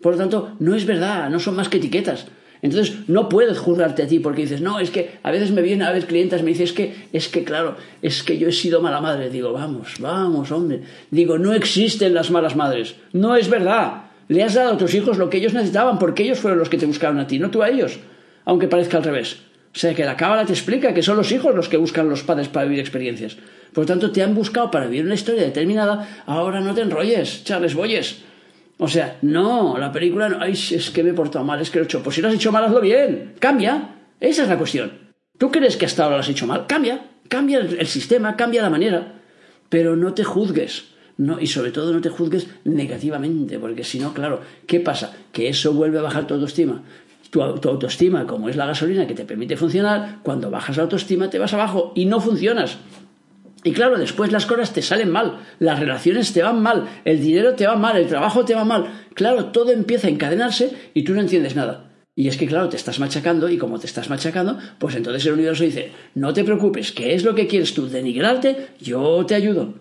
Por 0.00 0.12
lo 0.12 0.18
tanto, 0.18 0.56
no 0.60 0.74
es 0.74 0.86
verdad, 0.86 1.28
no 1.28 1.40
son 1.40 1.56
más 1.56 1.68
que 1.68 1.78
etiquetas. 1.78 2.26
Entonces, 2.62 3.08
no 3.08 3.28
puedes 3.28 3.58
juzgarte 3.58 4.02
a 4.02 4.06
ti 4.06 4.18
porque 4.18 4.42
dices, 4.42 4.60
no, 4.60 4.80
es 4.80 4.90
que 4.90 5.18
a 5.22 5.30
veces 5.30 5.50
me 5.50 5.62
vienen 5.62 5.86
a 5.86 5.92
ver 5.92 6.06
clientes, 6.06 6.42
me 6.42 6.50
dicen, 6.50 6.64
es 6.64 6.72
que, 6.72 6.94
es 7.12 7.28
que, 7.28 7.44
claro, 7.44 7.76
es 8.02 8.22
que 8.22 8.38
yo 8.38 8.48
he 8.48 8.52
sido 8.52 8.82
mala 8.82 9.00
madre. 9.00 9.30
Digo, 9.30 9.52
vamos, 9.52 9.94
vamos, 9.98 10.52
hombre. 10.52 10.82
Digo, 11.10 11.38
no 11.38 11.54
existen 11.54 12.12
las 12.12 12.30
malas 12.30 12.56
madres. 12.56 12.96
No 13.12 13.36
es 13.36 13.48
verdad. 13.48 14.04
Le 14.28 14.42
has 14.42 14.54
dado 14.54 14.74
a 14.74 14.78
tus 14.78 14.94
hijos 14.94 15.18
lo 15.18 15.30
que 15.30 15.38
ellos 15.38 15.54
necesitaban 15.54 15.98
porque 15.98 16.22
ellos 16.22 16.38
fueron 16.38 16.58
los 16.58 16.68
que 16.68 16.78
te 16.78 16.86
buscaron 16.86 17.18
a 17.18 17.26
ti, 17.26 17.38
no 17.38 17.50
tú 17.50 17.62
a 17.62 17.70
ellos. 17.70 17.98
Aunque 18.44 18.68
parezca 18.68 18.98
al 18.98 19.04
revés. 19.04 19.38
O 19.74 19.78
sea 19.78 19.94
que 19.94 20.04
la 20.04 20.16
cábala 20.16 20.44
te 20.44 20.52
explica 20.52 20.92
que 20.92 21.02
son 21.02 21.16
los 21.16 21.30
hijos 21.32 21.54
los 21.54 21.68
que 21.68 21.76
buscan 21.76 22.08
los 22.08 22.22
padres 22.22 22.48
para 22.48 22.64
vivir 22.64 22.80
experiencias. 22.80 23.36
Por 23.72 23.84
lo 23.84 23.86
tanto, 23.86 24.10
te 24.10 24.22
han 24.22 24.34
buscado 24.34 24.70
para 24.70 24.86
vivir 24.86 25.04
una 25.04 25.14
historia 25.14 25.42
determinada, 25.42 26.22
ahora 26.26 26.60
no 26.60 26.74
te 26.74 26.80
enrolles, 26.80 27.44
Charles 27.44 27.74
Boyes. 27.74 28.18
O 28.82 28.88
sea, 28.88 29.18
no, 29.20 29.76
la 29.76 29.92
película, 29.92 30.30
no, 30.30 30.38
ay, 30.40 30.52
es 30.52 30.90
que 30.90 31.04
me 31.04 31.10
he 31.10 31.12
portado 31.12 31.44
mal, 31.44 31.60
es 31.60 31.70
que 31.70 31.78
lo 31.78 31.82
he 31.82 31.84
hecho. 31.84 32.02
Pues 32.02 32.16
si 32.16 32.22
lo 32.22 32.28
has 32.28 32.34
hecho 32.34 32.50
mal, 32.50 32.64
hazlo 32.64 32.80
bien. 32.80 33.34
Cambia. 33.38 33.96
Esa 34.18 34.44
es 34.44 34.48
la 34.48 34.56
cuestión. 34.56 34.92
¿Tú 35.36 35.50
crees 35.50 35.76
que 35.76 35.84
hasta 35.84 36.04
ahora 36.04 36.16
lo 36.16 36.22
has 36.22 36.28
hecho 36.30 36.46
mal? 36.46 36.66
Cambia. 36.66 37.02
Cambia 37.28 37.58
el, 37.58 37.86
sistema, 37.86 38.36
cambia 38.36 38.62
la 38.62 38.70
manera. 38.70 39.20
Pero 39.68 39.96
no 39.96 40.14
te 40.14 40.24
juzgues. 40.24 40.84
No, 41.18 41.38
y 41.38 41.46
sobre 41.46 41.72
todo 41.72 41.92
no 41.92 42.00
te 42.00 42.08
juzgues 42.08 42.48
negativamente, 42.64 43.58
porque 43.58 43.84
si 43.84 43.98
no, 43.98 44.14
claro, 44.14 44.40
¿qué 44.66 44.80
pasa? 44.80 45.14
Que 45.30 45.50
eso 45.50 45.74
vuelve 45.74 45.98
a 45.98 46.02
bajar 46.02 46.26
tu 46.26 46.32
autoestima. 46.32 46.82
Tu, 47.28 47.40
tu, 47.58 47.68
autoestima, 47.68 48.26
como 48.26 48.48
es 48.48 48.56
la 48.56 48.64
gasolina 48.64 49.06
que 49.06 49.14
te 49.14 49.26
permite 49.26 49.58
funcionar, 49.58 50.20
cuando 50.22 50.50
bajas 50.50 50.78
la 50.78 50.84
autoestima 50.84 51.28
te 51.28 51.38
vas 51.38 51.52
abajo 51.52 51.92
y 51.94 52.06
no 52.06 52.18
funcionas. 52.18 52.78
Y 53.62 53.72
claro, 53.72 53.98
después 53.98 54.32
las 54.32 54.46
cosas 54.46 54.72
te 54.72 54.80
salen 54.80 55.10
mal, 55.10 55.40
las 55.58 55.78
relaciones 55.78 56.32
te 56.32 56.42
van 56.42 56.62
mal, 56.62 56.88
el 57.04 57.20
dinero 57.20 57.54
te 57.54 57.66
va 57.66 57.76
mal, 57.76 57.96
el 57.96 58.06
trabajo 58.06 58.44
te 58.44 58.54
va 58.54 58.64
mal. 58.64 58.86
Claro, 59.14 59.46
todo 59.46 59.70
empieza 59.70 60.06
a 60.06 60.10
encadenarse 60.10 60.72
y 60.94 61.04
tú 61.04 61.12
no 61.12 61.20
entiendes 61.20 61.56
nada. 61.56 61.90
Y 62.16 62.28
es 62.28 62.36
que, 62.36 62.46
claro, 62.46 62.68
te 62.68 62.76
estás 62.76 62.98
machacando 62.98 63.48
y 63.48 63.58
como 63.58 63.78
te 63.78 63.86
estás 63.86 64.10
machacando, 64.10 64.58
pues 64.78 64.94
entonces 64.94 65.24
el 65.26 65.34
universo 65.34 65.64
dice, 65.64 65.92
no 66.14 66.32
te 66.32 66.44
preocupes, 66.44 66.92
¿qué 66.92 67.14
es 67.14 67.24
lo 67.24 67.34
que 67.34 67.46
quieres 67.46 67.74
tú? 67.74 67.88
¿Denigrarte? 67.88 68.68
Yo 68.80 69.24
te 69.26 69.34
ayudo. 69.34 69.74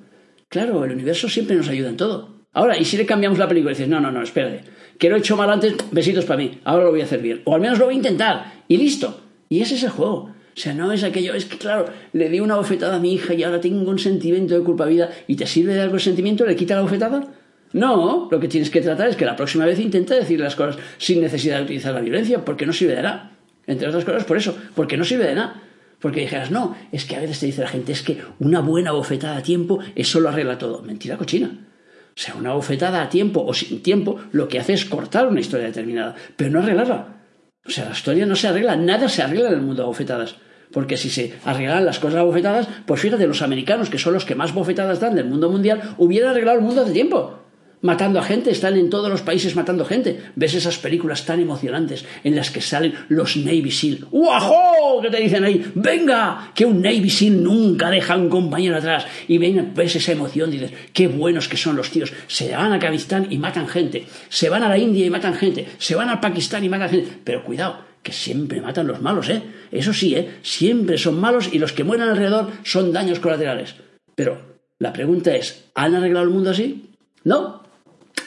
Claro, 0.50 0.84
el 0.84 0.92
universo 0.92 1.30
siempre 1.30 1.56
nos 1.56 1.70
ayuda 1.70 1.90
en 1.90 1.98
todo. 1.98 2.40
Ahora, 2.52 2.78
¿y 2.78 2.86
si 2.86 2.98
le 2.98 3.06
cambiamos 3.06 3.40
la 3.40 3.48
película 3.48 3.72
dices, 3.72 3.88
no, 3.88 4.00
no, 4.00 4.12
no, 4.12 4.24
espérate, 4.24 4.64
que 4.98 5.10
lo 5.10 5.16
he 5.16 5.20
hecho 5.20 5.38
mal 5.38 5.50
antes, 5.50 5.76
besitos 5.92 6.26
para 6.26 6.38
mí, 6.38 6.60
ahora 6.64 6.86
lo 6.86 6.92
voy 6.92 7.02
a 7.02 7.06
hacer 7.06 7.22
bien? 7.22 7.42
O 7.46 7.56
al 7.56 7.62
menos 7.62 7.78
lo 7.78 7.86
voy 7.86 7.94
a 7.94 7.98
intentar, 7.98 8.64
y 8.68 8.78
listo. 8.78 9.22
Y 9.50 9.62
ese 9.62 9.76
es 9.76 9.84
el 9.84 9.90
juego. 9.90 10.34
O 10.60 10.62
sea, 10.62 10.74
no 10.74 10.92
es 10.92 11.06
aquello, 11.06 11.36
es 11.36 11.46
que 11.46 11.58
claro, 11.58 11.86
le 12.12 12.28
di 12.28 12.42
una 12.42 12.58
bofetada 12.58 12.98
a 12.98 13.00
mi 13.00 13.14
hija 13.14 13.34
y 13.34 13.44
ahora 13.44 13.62
tengo 13.62 13.90
un 13.90 13.98
sentimiento 13.98 14.60
de 14.60 14.62
culpabilidad 14.66 15.10
y 15.26 15.38
te 15.38 15.48
sirve 15.48 15.74
de 15.74 15.80
algo 15.80 15.96
el 15.96 16.02
sentimiento, 16.02 16.46
le 16.46 16.58
quita 16.58 16.76
la 16.76 16.82
bofetada. 16.82 17.24
No, 17.72 18.28
lo 18.30 18.40
que 18.42 18.50
tienes 18.50 18.70
que 18.70 18.82
tratar 18.82 19.08
es 19.08 19.16
que 19.16 19.24
la 19.24 19.38
próxima 19.38 19.66
vez 19.66 19.80
intenta 19.80 20.16
decir 20.16 20.38
las 20.38 20.58
cosas 20.58 20.78
sin 20.98 21.22
necesidad 21.22 21.60
de 21.60 21.64
utilizar 21.64 21.94
la 21.94 22.02
violencia, 22.02 22.44
porque 22.44 22.66
no 22.66 22.74
sirve 22.74 22.98
de 22.98 23.04
nada. 23.04 23.32
Entre 23.68 23.88
otras 23.88 24.04
cosas, 24.04 24.26
por 24.26 24.36
eso, 24.36 24.54
porque 24.76 24.98
no 24.98 25.06
sirve 25.06 25.28
de 25.28 25.36
nada. 25.36 25.64
Porque 26.02 26.20
dijeras, 26.20 26.52
no, 26.52 26.76
es 26.92 27.06
que 27.06 27.16
a 27.16 27.22
veces 27.22 27.40
te 27.40 27.46
dice 27.46 27.62
la 27.62 27.70
gente, 27.70 27.94
es 27.94 28.02
que 28.02 28.18
una 28.40 28.60
buena 28.60 28.92
bofetada 28.92 29.38
a 29.38 29.44
tiempo, 29.44 29.80
eso 29.96 30.20
lo 30.20 30.28
arregla 30.28 30.58
todo. 30.58 30.82
Mentira 30.82 31.16
cochina. 31.16 31.68
O 32.10 32.22
sea, 32.22 32.36
una 32.36 32.52
bofetada 32.52 33.02
a 33.02 33.08
tiempo 33.08 33.46
o 33.46 33.54
sin 33.54 33.82
tiempo, 33.82 34.20
lo 34.34 34.50
que 34.50 34.60
hace 34.60 34.74
es 34.74 34.84
cortar 34.84 35.30
una 35.30 35.40
historia 35.40 35.68
determinada, 35.68 36.16
pero 36.36 36.52
no 36.52 36.60
arreglarla. 36.60 37.24
O 37.66 37.70
sea, 37.70 37.86
la 37.86 37.92
historia 37.92 38.26
no 38.26 38.36
se 38.36 38.50
arregla, 38.50 38.76
nada 38.76 39.08
se 39.08 39.22
arregla 39.22 39.48
en 39.48 39.54
el 39.54 39.62
mundo 39.62 39.84
de 39.84 39.88
bofetadas. 39.88 40.36
Porque 40.72 40.98
si 40.98 41.10
se 41.10 41.34
arreglaran 41.46 41.86
las 41.86 42.00
cosas 42.00 42.24
bofetadas, 42.24 42.68
pues 42.86 43.02
fíjate, 43.02 43.26
los 43.26 43.42
americanos, 43.42 43.90
que 43.90 43.98
son 43.98 44.14
los 44.14 44.26
que 44.26 44.36
más 44.36 44.54
bofetadas 44.54 45.00
dan 45.00 45.16
del 45.16 45.26
mundo 45.26 45.50
mundial, 45.50 45.96
hubieran 45.98 46.32
arreglado 46.32 46.60
el 46.60 46.64
mundo 46.64 46.82
hace 46.82 46.94
tiempo. 46.94 47.40
Matando 47.82 48.20
a 48.20 48.24
gente, 48.24 48.52
están 48.52 48.76
en 48.76 48.90
todos 48.90 49.10
los 49.10 49.22
países 49.22 49.56
matando 49.56 49.86
gente. 49.86 50.20
Ves 50.36 50.54
esas 50.54 50.78
películas 50.78 51.26
tan 51.26 51.40
emocionantes 51.40 52.04
en 52.26 52.36
las 52.36 52.52
que 52.52 52.60
salen 52.60 52.94
los 53.08 53.38
Navy 53.38 53.72
SEAL. 53.72 54.08
¡Uajo! 54.12 55.02
Que 55.02 55.10
te 55.10 55.22
dicen 55.22 55.46
ahí, 55.46 55.64
venga, 55.76 56.52
que 56.54 56.66
un 56.66 56.82
Navy 56.82 57.10
SEAL 57.10 57.42
nunca 57.42 57.90
deja 57.90 58.16
a 58.16 58.18
un 58.18 58.28
compañero 58.28 58.76
atrás. 58.76 59.06
Y 59.30 59.38
ves 59.38 59.96
esa 59.96 60.12
emoción, 60.12 60.52
dices, 60.52 60.74
qué 60.92 61.08
buenos 61.08 61.48
que 61.48 61.56
son 61.56 61.78
los 61.78 61.90
tíos. 61.90 62.12
Se 62.28 62.52
van 62.54 62.74
a 62.74 62.76
Afganistán 62.76 63.28
y 63.30 63.38
matan 63.38 63.68
gente. 63.70 64.06
Se 64.28 64.50
van 64.50 64.64
a 64.64 64.70
la 64.70 64.78
India 64.78 65.06
y 65.06 65.10
matan 65.10 65.36
gente. 65.36 65.66
Se 65.78 65.96
van 65.96 66.10
a 66.10 66.20
Pakistán 66.20 66.66
y 66.66 66.70
matan 66.70 66.90
gente. 66.90 67.12
Pero 67.24 67.46
cuidado, 67.46 67.89
que 68.04 68.12
siempre 68.12 68.62
matan 68.62 68.88
los 68.88 69.02
malos, 69.02 69.30
¿eh? 69.30 69.42
Eso 69.72 69.94
sí, 69.94 70.16
¿eh? 70.16 70.40
Siempre 70.42 70.98
son 70.98 71.20
malos 71.20 71.50
y 71.52 71.60
los 71.60 71.74
que 71.74 71.84
mueren 71.84 72.08
alrededor 72.08 72.52
son 72.64 72.92
daños 72.92 73.20
colaterales. 73.20 73.76
Pero 74.16 74.42
la 74.80 74.94
pregunta 74.94 75.36
es, 75.36 75.66
¿han 75.76 75.96
arreglado 75.96 76.26
el 76.26 76.32
mundo 76.32 76.52
así? 76.52 76.90
¿No? 77.24 77.64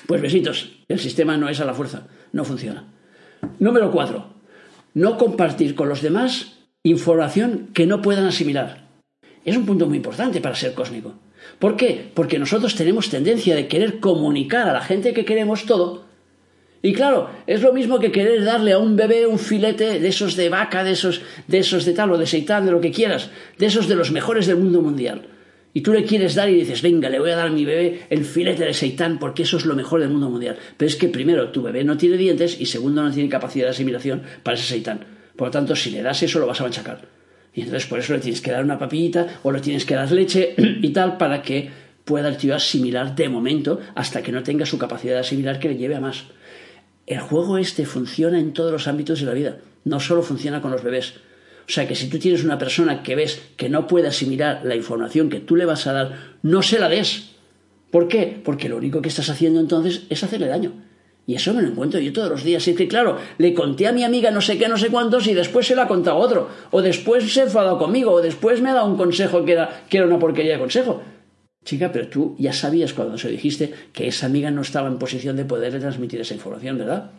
Pues 0.06 0.20
besitos, 0.20 0.70
el 0.88 0.98
sistema 0.98 1.36
no 1.36 1.48
es 1.48 1.60
a 1.60 1.64
la 1.64 1.74
fuerza, 1.74 2.06
no 2.32 2.44
funciona. 2.44 2.84
Número 3.58 3.90
cuatro, 3.90 4.34
no 4.94 5.16
compartir 5.16 5.74
con 5.74 5.88
los 5.88 6.02
demás 6.02 6.58
información 6.82 7.70
que 7.72 7.86
no 7.86 8.02
puedan 8.02 8.26
asimilar. 8.26 8.88
Es 9.44 9.56
un 9.56 9.66
punto 9.66 9.86
muy 9.86 9.96
importante 9.96 10.40
para 10.40 10.54
ser 10.54 10.74
cósmico. 10.74 11.14
¿Por 11.58 11.76
qué? 11.76 12.10
Porque 12.14 12.38
nosotros 12.38 12.74
tenemos 12.74 13.08
tendencia 13.08 13.54
de 13.54 13.68
querer 13.68 14.00
comunicar 14.00 14.68
a 14.68 14.72
la 14.72 14.80
gente 14.80 15.12
que 15.12 15.24
queremos 15.24 15.64
todo 15.66 16.04
y 16.82 16.92
claro, 16.92 17.30
es 17.46 17.62
lo 17.62 17.72
mismo 17.72 18.00
que 18.00 18.10
querer 18.10 18.44
darle 18.44 18.72
a 18.72 18.78
un 18.78 18.96
bebé 18.96 19.24
un 19.26 19.38
filete 19.38 20.00
de 20.00 20.08
esos 20.08 20.34
de 20.34 20.48
vaca, 20.48 20.82
de 20.82 20.92
esos, 20.92 21.22
de 21.46 21.58
esos 21.58 21.84
de 21.84 21.92
tal 21.92 22.10
o 22.10 22.18
de 22.18 22.26
seitán, 22.26 22.66
de 22.66 22.72
lo 22.72 22.80
que 22.80 22.90
quieras, 22.90 23.30
de 23.56 23.66
esos 23.66 23.86
de 23.86 23.94
los 23.94 24.10
mejores 24.10 24.46
del 24.46 24.56
mundo 24.56 24.82
mundial. 24.82 25.28
Y 25.74 25.80
tú 25.80 25.92
le 25.92 26.04
quieres 26.04 26.34
dar 26.34 26.50
y 26.50 26.54
dices, 26.54 26.82
venga, 26.82 27.08
le 27.08 27.20
voy 27.20 27.30
a 27.30 27.36
dar 27.36 27.46
a 27.46 27.50
mi 27.50 27.64
bebé 27.64 28.02
el 28.10 28.24
filete 28.24 28.64
de 28.64 28.74
seitán 28.74 29.18
porque 29.18 29.44
eso 29.44 29.56
es 29.56 29.64
lo 29.64 29.76
mejor 29.76 30.00
del 30.00 30.10
mundo 30.10 30.28
mundial. 30.28 30.58
Pero 30.76 30.88
es 30.88 30.96
que 30.96 31.08
primero, 31.08 31.50
tu 31.50 31.62
bebé 31.62 31.84
no 31.84 31.96
tiene 31.96 32.16
dientes 32.16 32.60
y 32.60 32.66
segundo, 32.66 33.02
no 33.02 33.12
tiene 33.12 33.28
capacidad 33.28 33.66
de 33.66 33.70
asimilación 33.70 34.22
para 34.42 34.56
ese 34.56 34.66
seitán. 34.66 35.04
Por 35.36 35.48
lo 35.48 35.50
tanto, 35.52 35.76
si 35.76 35.90
le 35.90 36.02
das 36.02 36.22
eso, 36.22 36.40
lo 36.40 36.46
vas 36.46 36.60
a 36.60 36.64
machacar. 36.64 37.08
Y 37.54 37.60
entonces 37.62 37.86
por 37.86 38.00
eso 38.00 38.12
le 38.12 38.18
tienes 38.18 38.40
que 38.40 38.50
dar 38.50 38.64
una 38.64 38.78
papillita 38.78 39.40
o 39.42 39.52
le 39.52 39.60
tienes 39.60 39.84
que 39.84 39.94
dar 39.94 40.10
leche 40.10 40.54
y 40.82 40.88
tal 40.90 41.16
para 41.16 41.42
que 41.42 41.70
pueda 42.04 42.28
el 42.28 42.36
tío 42.36 42.54
asimilar 42.54 43.14
de 43.14 43.28
momento 43.28 43.80
hasta 43.94 44.22
que 44.22 44.32
no 44.32 44.42
tenga 44.42 44.66
su 44.66 44.78
capacidad 44.78 45.14
de 45.14 45.20
asimilar 45.20 45.58
que 45.58 45.68
le 45.68 45.76
lleve 45.76 45.94
a 45.94 46.00
más. 46.00 46.24
El 47.06 47.20
juego 47.20 47.58
este 47.58 47.84
funciona 47.84 48.38
en 48.38 48.52
todos 48.52 48.70
los 48.70 48.86
ámbitos 48.86 49.20
de 49.20 49.26
la 49.26 49.32
vida, 49.32 49.58
no 49.84 49.98
solo 49.98 50.22
funciona 50.22 50.62
con 50.62 50.70
los 50.70 50.84
bebés. 50.84 51.14
O 51.66 51.72
sea 51.72 51.86
que 51.88 51.94
si 51.94 52.08
tú 52.08 52.18
tienes 52.18 52.44
una 52.44 52.58
persona 52.58 53.02
que 53.02 53.14
ves 53.14 53.40
que 53.56 53.68
no 53.68 53.86
puede 53.86 54.08
asimilar 54.08 54.62
la 54.64 54.76
información 54.76 55.28
que 55.28 55.40
tú 55.40 55.56
le 55.56 55.64
vas 55.64 55.86
a 55.86 55.92
dar, 55.92 56.36
no 56.42 56.62
se 56.62 56.78
la 56.78 56.88
des. 56.88 57.30
¿Por 57.90 58.08
qué? 58.08 58.40
Porque 58.44 58.68
lo 58.68 58.76
único 58.76 59.02
que 59.02 59.08
estás 59.08 59.30
haciendo 59.30 59.60
entonces 59.60 60.02
es 60.10 60.22
hacerle 60.22 60.46
daño. 60.46 60.72
Y 61.26 61.34
eso 61.34 61.54
me 61.54 61.62
lo 61.62 61.68
encuentro 61.68 62.00
yo 62.00 62.12
todos 62.12 62.30
los 62.30 62.42
días. 62.42 62.66
Y 62.66 62.74
que, 62.74 62.88
claro, 62.88 63.16
le 63.38 63.54
conté 63.54 63.86
a 63.86 63.92
mi 63.92 64.02
amiga 64.02 64.30
no 64.30 64.40
sé 64.40 64.58
qué, 64.58 64.68
no 64.68 64.76
sé 64.76 64.88
cuántos, 64.88 65.26
y 65.28 65.34
después 65.34 65.66
se 65.66 65.76
lo 65.76 65.82
ha 65.82 65.88
contado 65.88 66.16
otro. 66.16 66.48
O 66.70 66.82
después 66.82 67.32
se 67.32 67.40
ha 67.40 67.44
enfadado 67.44 67.78
conmigo, 67.78 68.12
o 68.12 68.20
después 68.20 68.60
me 68.60 68.70
ha 68.70 68.74
dado 68.74 68.86
un 68.86 68.96
consejo 68.96 69.44
que 69.44 69.52
era 69.52 70.06
una 70.06 70.18
porquería 70.18 70.54
de 70.54 70.58
consejo. 70.58 71.02
Chica, 71.64 71.92
pero 71.92 72.08
tú 72.08 72.34
ya 72.38 72.52
sabías 72.52 72.92
cuando 72.92 73.16
se 73.18 73.30
dijiste 73.30 73.72
que 73.92 74.08
esa 74.08 74.26
amiga 74.26 74.50
no 74.50 74.62
estaba 74.62 74.88
en 74.88 74.98
posición 74.98 75.36
de 75.36 75.44
poderle 75.44 75.78
transmitir 75.78 76.20
esa 76.20 76.34
información, 76.34 76.78
¿verdad? 76.78 77.12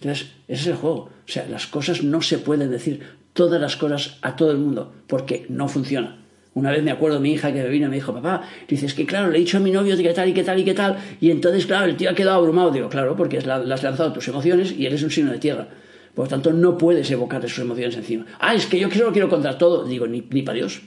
Entonces, 0.00 0.28
ese 0.46 0.62
es 0.62 0.66
el 0.68 0.74
juego. 0.76 0.96
O 0.96 1.10
sea, 1.26 1.46
las 1.48 1.66
cosas 1.66 2.02
no 2.02 2.22
se 2.22 2.38
pueden 2.38 2.70
decir 2.70 3.00
todas 3.32 3.60
las 3.60 3.76
cosas 3.76 4.18
a 4.22 4.36
todo 4.36 4.52
el 4.52 4.58
mundo, 4.58 4.92
porque 5.06 5.46
no 5.48 5.68
funciona. 5.68 6.20
Una 6.54 6.70
vez 6.70 6.84
me 6.84 6.92
acuerdo 6.92 7.18
mi 7.18 7.32
hija 7.32 7.52
que 7.52 7.62
me 7.62 7.68
vino 7.68 7.86
y 7.86 7.90
me 7.90 7.96
dijo, 7.96 8.14
papá, 8.14 8.42
dices 8.68 8.94
que 8.94 9.06
claro, 9.06 9.28
le 9.28 9.38
he 9.38 9.40
dicho 9.40 9.56
a 9.56 9.60
mi 9.60 9.72
novio 9.72 9.96
que 9.96 10.12
tal 10.12 10.28
y 10.28 10.32
que 10.32 10.44
tal 10.44 10.60
y 10.60 10.64
que 10.64 10.74
tal, 10.74 10.98
y 11.20 11.32
entonces, 11.32 11.66
claro, 11.66 11.86
el 11.86 11.96
tío 11.96 12.10
ha 12.10 12.14
quedado 12.14 12.38
abrumado. 12.38 12.70
Digo, 12.70 12.88
claro, 12.88 13.16
porque 13.16 13.40
le 13.40 13.52
has 13.52 13.82
lanzado 13.82 14.12
tus 14.12 14.28
emociones 14.28 14.70
y 14.70 14.86
él 14.86 14.94
es 14.94 15.02
un 15.02 15.10
signo 15.10 15.32
de 15.32 15.38
tierra. 15.38 15.66
Por 16.14 16.26
lo 16.26 16.30
tanto, 16.30 16.52
no 16.52 16.78
puedes 16.78 17.10
evocarle 17.10 17.48
sus 17.48 17.58
emociones 17.58 17.96
encima. 17.96 18.24
Ah, 18.38 18.54
es 18.54 18.66
que 18.66 18.78
yo 18.78 18.88
quiero, 18.88 19.12
quiero 19.12 19.28
contar 19.28 19.58
todo. 19.58 19.84
Digo, 19.84 20.06
ni, 20.06 20.24
ni 20.30 20.42
para 20.42 20.58
Dios. 20.58 20.80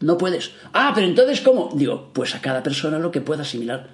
No 0.00 0.16
puedes. 0.16 0.52
Ah, 0.72 0.92
pero 0.94 1.06
entonces, 1.06 1.40
¿cómo? 1.40 1.70
Digo, 1.74 2.10
pues 2.12 2.34
a 2.34 2.40
cada 2.40 2.62
persona 2.62 2.98
lo 2.98 3.10
que 3.10 3.20
pueda 3.20 3.42
asimilar. 3.42 3.88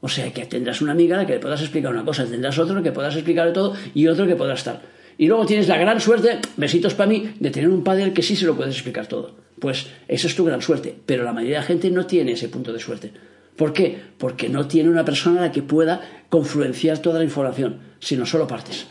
O 0.00 0.08
sea, 0.08 0.32
que 0.32 0.46
tendrás 0.46 0.80
una 0.80 0.92
amiga 0.92 1.16
a 1.16 1.20
la 1.20 1.26
que 1.26 1.34
le 1.34 1.40
puedas 1.40 1.60
explicar 1.60 1.92
una 1.92 2.04
cosa, 2.04 2.24
tendrás 2.24 2.58
otro 2.58 2.82
que 2.82 2.92
puedas 2.92 3.14
explicarle 3.14 3.52
todo 3.52 3.74
y 3.94 4.06
otro 4.06 4.26
que 4.26 4.36
podrá 4.36 4.54
estar. 4.54 4.80
Y 5.16 5.26
luego 5.26 5.46
tienes 5.46 5.66
la 5.66 5.76
gran 5.76 6.00
suerte, 6.00 6.38
besitos 6.56 6.94
para 6.94 7.08
mí, 7.08 7.34
de 7.40 7.50
tener 7.50 7.68
un 7.68 7.82
padre 7.82 8.12
que 8.12 8.22
sí 8.22 8.36
se 8.36 8.46
lo 8.46 8.54
puedes 8.54 8.74
explicar 8.74 9.08
todo. 9.08 9.34
Pues 9.58 9.86
eso 10.06 10.28
es 10.28 10.36
tu 10.36 10.44
gran 10.44 10.62
suerte. 10.62 10.94
Pero 11.04 11.24
la 11.24 11.32
mayoría 11.32 11.56
de 11.56 11.62
la 11.62 11.66
gente 11.66 11.90
no 11.90 12.06
tiene 12.06 12.32
ese 12.32 12.48
punto 12.48 12.72
de 12.72 12.78
suerte. 12.78 13.12
¿Por 13.56 13.72
qué? 13.72 14.00
Porque 14.18 14.48
no 14.48 14.68
tiene 14.68 14.88
una 14.88 15.04
persona 15.04 15.40
a 15.40 15.46
la 15.46 15.52
que 15.52 15.62
pueda 15.62 16.00
confluenciar 16.28 16.98
toda 16.98 17.18
la 17.18 17.24
información, 17.24 17.80
sino 17.98 18.24
solo 18.24 18.46
partes. 18.46 18.86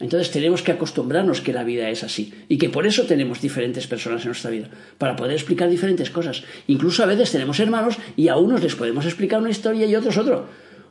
Entonces 0.00 0.30
tenemos 0.30 0.62
que 0.62 0.72
acostumbrarnos 0.72 1.40
que 1.40 1.52
la 1.52 1.64
vida 1.64 1.90
es 1.90 2.04
así 2.04 2.32
y 2.48 2.58
que 2.58 2.68
por 2.68 2.86
eso 2.86 3.04
tenemos 3.04 3.40
diferentes 3.40 3.86
personas 3.86 4.22
en 4.22 4.28
nuestra 4.28 4.50
vida, 4.50 4.68
para 4.96 5.16
poder 5.16 5.32
explicar 5.32 5.68
diferentes 5.68 6.10
cosas. 6.10 6.44
Incluso 6.68 7.02
a 7.02 7.06
veces 7.06 7.32
tenemos 7.32 7.58
hermanos 7.58 7.96
y 8.16 8.28
a 8.28 8.36
unos 8.36 8.62
les 8.62 8.76
podemos 8.76 9.04
explicar 9.04 9.40
una 9.40 9.50
historia 9.50 9.86
y 9.86 9.94
a 9.94 9.98
otros 9.98 10.16
otro. 10.16 10.46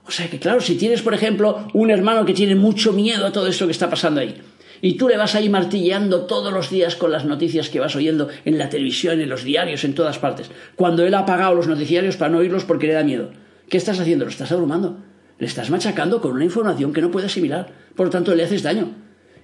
O 0.05 0.11
sea 0.11 0.29
que 0.29 0.39
claro, 0.39 0.61
si 0.61 0.75
tienes, 0.75 1.01
por 1.01 1.13
ejemplo, 1.13 1.67
un 1.73 1.89
hermano 1.91 2.25
que 2.25 2.33
tiene 2.33 2.55
mucho 2.55 2.93
miedo 2.93 3.25
a 3.25 3.31
todo 3.31 3.47
esto 3.47 3.65
que 3.65 3.73
está 3.73 3.89
pasando 3.89 4.21
ahí, 4.21 4.35
Y 4.81 4.93
tú 4.93 5.07
le 5.07 5.17
vas 5.17 5.35
ahí 5.35 5.49
martilleando 5.49 6.25
todos 6.25 6.53
los 6.53 6.69
días 6.69 6.95
con 6.95 7.11
las 7.11 7.25
noticias 7.25 7.69
que 7.69 7.79
vas 7.79 7.95
oyendo 7.95 8.27
en 8.45 8.57
la 8.57 8.69
televisión, 8.69 9.19
en 9.19 9.29
los 9.29 9.43
diarios, 9.43 9.83
en 9.83 9.95
todas 9.95 10.19
partes. 10.19 10.51
Cuando 10.75 11.05
él 11.05 11.13
ha 11.13 11.19
apagado 11.19 11.55
los 11.55 11.67
noticiarios 11.67 12.15
para 12.17 12.31
no 12.31 12.39
oírlos 12.39 12.63
porque 12.63 12.87
le 12.87 12.93
da 12.93 13.03
miedo. 13.03 13.31
¿Qué 13.69 13.77
estás 13.77 13.99
haciendo? 13.99 14.25
Lo 14.25 14.31
estás 14.31 14.51
abrumando. 14.51 14.99
Le 15.39 15.47
estás 15.47 15.69
machacando 15.69 16.21
con 16.21 16.33
una 16.33 16.45
información 16.45 16.93
que 16.93 17.01
no 17.01 17.11
puede 17.11 17.27
asimilar. 17.27 17.71
Por 17.97 18.05
lo 18.05 18.11
tanto, 18.11 18.33
le 18.33 18.43
haces 18.43 18.63
daño. 18.63 18.93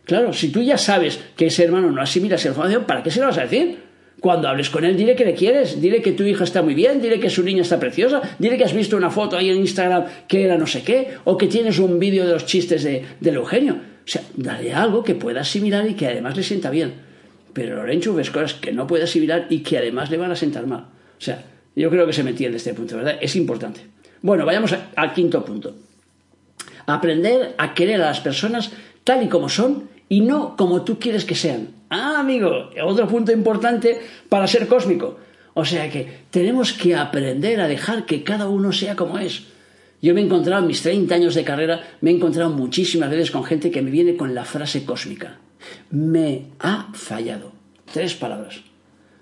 Claro, 0.05 0.31
si 0.31 0.49
tú 0.49 0.61
ya 0.61 0.77
sabes 0.77 1.19
que 1.35 1.47
ese 1.47 1.63
hermano 1.63 1.91
no 1.91 2.01
asimila 2.01 2.35
esa 2.35 2.49
información, 2.49 2.85
¿para 2.85 3.03
qué 3.03 3.11
se 3.11 3.19
lo 3.19 3.25
vas 3.25 3.37
a 3.37 3.41
decir? 3.41 3.79
Cuando 4.19 4.47
hables 4.47 4.69
con 4.69 4.85
él, 4.85 4.95
dile 4.95 5.15
que 5.15 5.25
le 5.25 5.33
quieres, 5.33 5.81
dile 5.81 6.01
que 6.01 6.11
tu 6.11 6.23
hija 6.23 6.43
está 6.43 6.61
muy 6.61 6.75
bien, 6.75 7.01
dile 7.01 7.19
que 7.19 7.29
su 7.29 7.43
niña 7.43 7.63
está 7.63 7.79
preciosa, 7.79 8.21
dile 8.39 8.57
que 8.57 8.63
has 8.63 8.73
visto 8.73 8.95
una 8.95 9.09
foto 9.09 9.35
ahí 9.35 9.49
en 9.49 9.57
Instagram 9.57 10.05
que 10.27 10.45
era 10.45 10.57
no 10.57 10.67
sé 10.67 10.83
qué, 10.83 11.09
o 11.25 11.37
que 11.37 11.47
tienes 11.47 11.79
un 11.79 11.99
vídeo 11.99 12.25
de 12.25 12.33
los 12.33 12.45
chistes 12.45 12.83
de, 12.83 13.03
del 13.19 13.35
Eugenio. 13.35 13.73
O 13.73 14.07
sea, 14.07 14.21
dale 14.35 14.73
algo 14.73 15.03
que 15.03 15.15
pueda 15.15 15.41
asimilar 15.41 15.89
y 15.89 15.95
que 15.95 16.07
además 16.07 16.37
le 16.37 16.43
sienta 16.43 16.69
bien. 16.69 16.93
Pero 17.53 17.75
Lorenzo 17.75 18.13
ves 18.13 18.29
cosas 18.29 18.53
que 18.53 18.71
no 18.71 18.87
puede 18.87 19.03
asimilar 19.03 19.47
y 19.49 19.59
que 19.59 19.77
además 19.77 20.11
le 20.11 20.17
van 20.17 20.31
a 20.31 20.35
sentar 20.35 20.67
mal. 20.67 20.81
O 20.81 21.21
sea, 21.21 21.43
yo 21.75 21.89
creo 21.89 22.05
que 22.05 22.13
se 22.13 22.23
me 22.23 22.29
entiende 22.31 22.57
este 22.57 22.73
punto, 22.73 22.97
¿verdad? 22.97 23.17
Es 23.19 23.35
importante. 23.35 23.81
Bueno, 24.21 24.45
vayamos 24.45 24.75
al 24.95 25.13
quinto 25.13 25.43
punto. 25.43 25.75
Aprender 26.85 27.55
a 27.57 27.73
querer 27.73 28.01
a 28.01 28.07
las 28.07 28.19
personas 28.19 28.71
tal 29.03 29.23
y 29.23 29.29
como 29.29 29.49
son 29.49 29.89
y 30.09 30.21
no 30.21 30.55
como 30.55 30.83
tú 30.83 30.99
quieres 30.99 31.25
que 31.25 31.35
sean. 31.35 31.69
Ah, 31.89 32.19
amigo, 32.19 32.69
otro 32.83 33.07
punto 33.07 33.31
importante 33.31 34.01
para 34.29 34.47
ser 34.47 34.67
cósmico. 34.67 35.17
O 35.53 35.65
sea 35.65 35.89
que 35.89 36.25
tenemos 36.29 36.73
que 36.73 36.95
aprender 36.95 37.61
a 37.61 37.67
dejar 37.67 38.05
que 38.05 38.23
cada 38.23 38.47
uno 38.47 38.71
sea 38.71 38.95
como 38.95 39.19
es. 39.19 39.43
Yo 40.01 40.13
me 40.13 40.21
he 40.21 40.25
encontrado 40.25 40.61
en 40.61 40.67
mis 40.67 40.81
30 40.81 41.15
años 41.15 41.35
de 41.35 41.43
carrera, 41.43 41.81
me 42.01 42.11
he 42.11 42.15
encontrado 42.15 42.49
muchísimas 42.49 43.09
veces 43.09 43.31
con 43.31 43.43
gente 43.43 43.71
que 43.71 43.81
me 43.81 43.91
viene 43.91 44.17
con 44.17 44.35
la 44.35 44.43
frase 44.43 44.83
cósmica. 44.83 45.37
Me 45.91 46.47
ha 46.59 46.89
fallado. 46.93 47.53
Tres 47.91 48.13
palabras. 48.15 48.61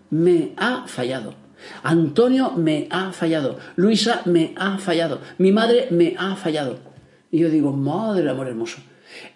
Me 0.09 0.53
ha 0.57 0.87
fallado. 0.87 1.35
Antonio 1.83 2.51
me 2.51 2.87
ha 2.89 3.11
fallado. 3.11 3.59
Luisa 3.75 4.21
me 4.25 4.53
ha 4.57 4.77
fallado. 4.77 5.21
Mi 5.37 5.51
madre 5.51 5.87
me 5.91 6.15
ha 6.17 6.35
fallado. 6.35 6.79
Y 7.31 7.39
yo 7.39 7.49
digo, 7.49 7.71
madre 7.71 8.29
amor 8.29 8.47
hermoso. 8.47 8.81